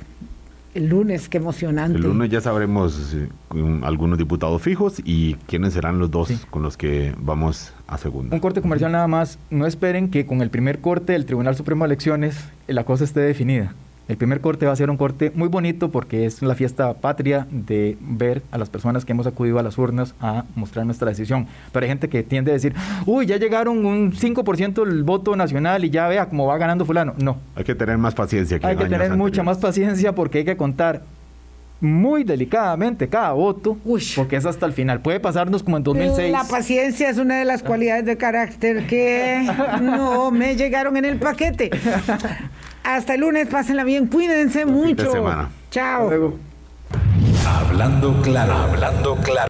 El 0.73 0.87
lunes, 0.87 1.27
qué 1.27 1.37
emocionante. 1.37 1.97
El 1.97 2.03
lunes 2.03 2.29
ya 2.29 2.39
sabremos 2.39 3.13
eh, 3.13 3.27
algunos 3.83 4.17
diputados 4.17 4.61
fijos 4.61 5.01
y 5.03 5.33
quiénes 5.47 5.73
serán 5.73 5.99
los 5.99 6.09
dos 6.09 6.31
con 6.49 6.63
los 6.63 6.77
que 6.77 7.13
vamos 7.17 7.73
a 7.91 7.97
segunda. 7.97 8.33
Un 8.33 8.39
corte 8.39 8.61
comercial 8.61 8.91
nada 8.91 9.07
más. 9.07 9.37
No 9.49 9.67
esperen 9.67 10.09
que 10.09 10.25
con 10.25 10.41
el 10.41 10.49
primer 10.49 10.79
corte 10.79 11.13
del 11.13 11.25
Tribunal 11.25 11.55
Supremo 11.55 11.83
de 11.83 11.89
Elecciones 11.89 12.49
la 12.67 12.83
cosa 12.85 13.03
esté 13.03 13.19
definida. 13.19 13.75
El 14.07 14.17
primer 14.17 14.41
corte 14.41 14.65
va 14.65 14.73
a 14.73 14.75
ser 14.75 14.89
un 14.89 14.97
corte 14.97 15.31
muy 15.35 15.47
bonito 15.47 15.89
porque 15.89 16.25
es 16.25 16.41
la 16.41 16.55
fiesta 16.55 16.93
patria 16.95 17.47
de 17.49 17.97
ver 18.01 18.41
a 18.51 18.57
las 18.57 18.69
personas 18.69 19.05
que 19.05 19.13
hemos 19.13 19.27
acudido 19.27 19.59
a 19.59 19.63
las 19.63 19.77
urnas 19.77 20.15
a 20.19 20.43
mostrar 20.55 20.85
nuestra 20.85 21.09
decisión. 21.09 21.47
Pero 21.71 21.85
hay 21.85 21.89
gente 21.89 22.09
que 22.09 22.23
tiende 22.23 22.51
a 22.51 22.53
decir, 22.53 22.73
uy, 23.05 23.25
ya 23.25 23.37
llegaron 23.37 23.85
un 23.85 24.11
5% 24.11 24.85
del 24.85 25.03
voto 25.03 25.35
nacional 25.35 25.85
y 25.85 25.91
ya 25.91 26.07
vea 26.07 26.27
cómo 26.27 26.47
va 26.47 26.57
ganando 26.57 26.83
fulano. 26.83 27.13
No. 27.19 27.37
Hay 27.55 27.63
que 27.63 27.75
tener 27.75 27.97
más 27.97 28.13
paciencia. 28.13 28.59
Que 28.59 28.67
hay 28.67 28.75
que 28.75 28.85
tener 28.85 29.15
mucha 29.15 29.43
más 29.43 29.59
paciencia 29.59 30.13
porque 30.13 30.39
hay 30.39 30.45
que 30.45 30.57
contar 30.57 31.03
muy 31.81 32.23
delicadamente 32.23 33.09
cada 33.09 33.33
voto, 33.33 33.77
porque 34.15 34.35
es 34.35 34.45
hasta 34.45 34.65
el 34.67 34.73
final. 34.73 35.01
Puede 35.01 35.19
pasarnos 35.19 35.63
como 35.63 35.77
en 35.77 35.83
2006. 35.83 36.31
La 36.31 36.43
paciencia 36.43 37.09
es 37.09 37.17
una 37.17 37.39
de 37.39 37.45
las 37.45 37.63
cualidades 37.63 38.05
de 38.05 38.17
carácter 38.17 38.87
que 38.87 39.45
no 39.81 40.31
me 40.31 40.55
llegaron 40.55 40.95
en 40.95 41.05
el 41.05 41.17
paquete. 41.17 41.71
Hasta 42.83 43.15
el 43.15 43.21
lunes, 43.21 43.47
pásenla 43.47 43.83
bien, 43.83 44.07
cuídense 44.07 44.65
mucho. 44.65 45.11
semana. 45.11 45.49
Chao. 45.71 46.35
Hablando 47.45 48.21
claro, 48.21 48.53
hablando 48.53 49.15
claro. 49.17 49.39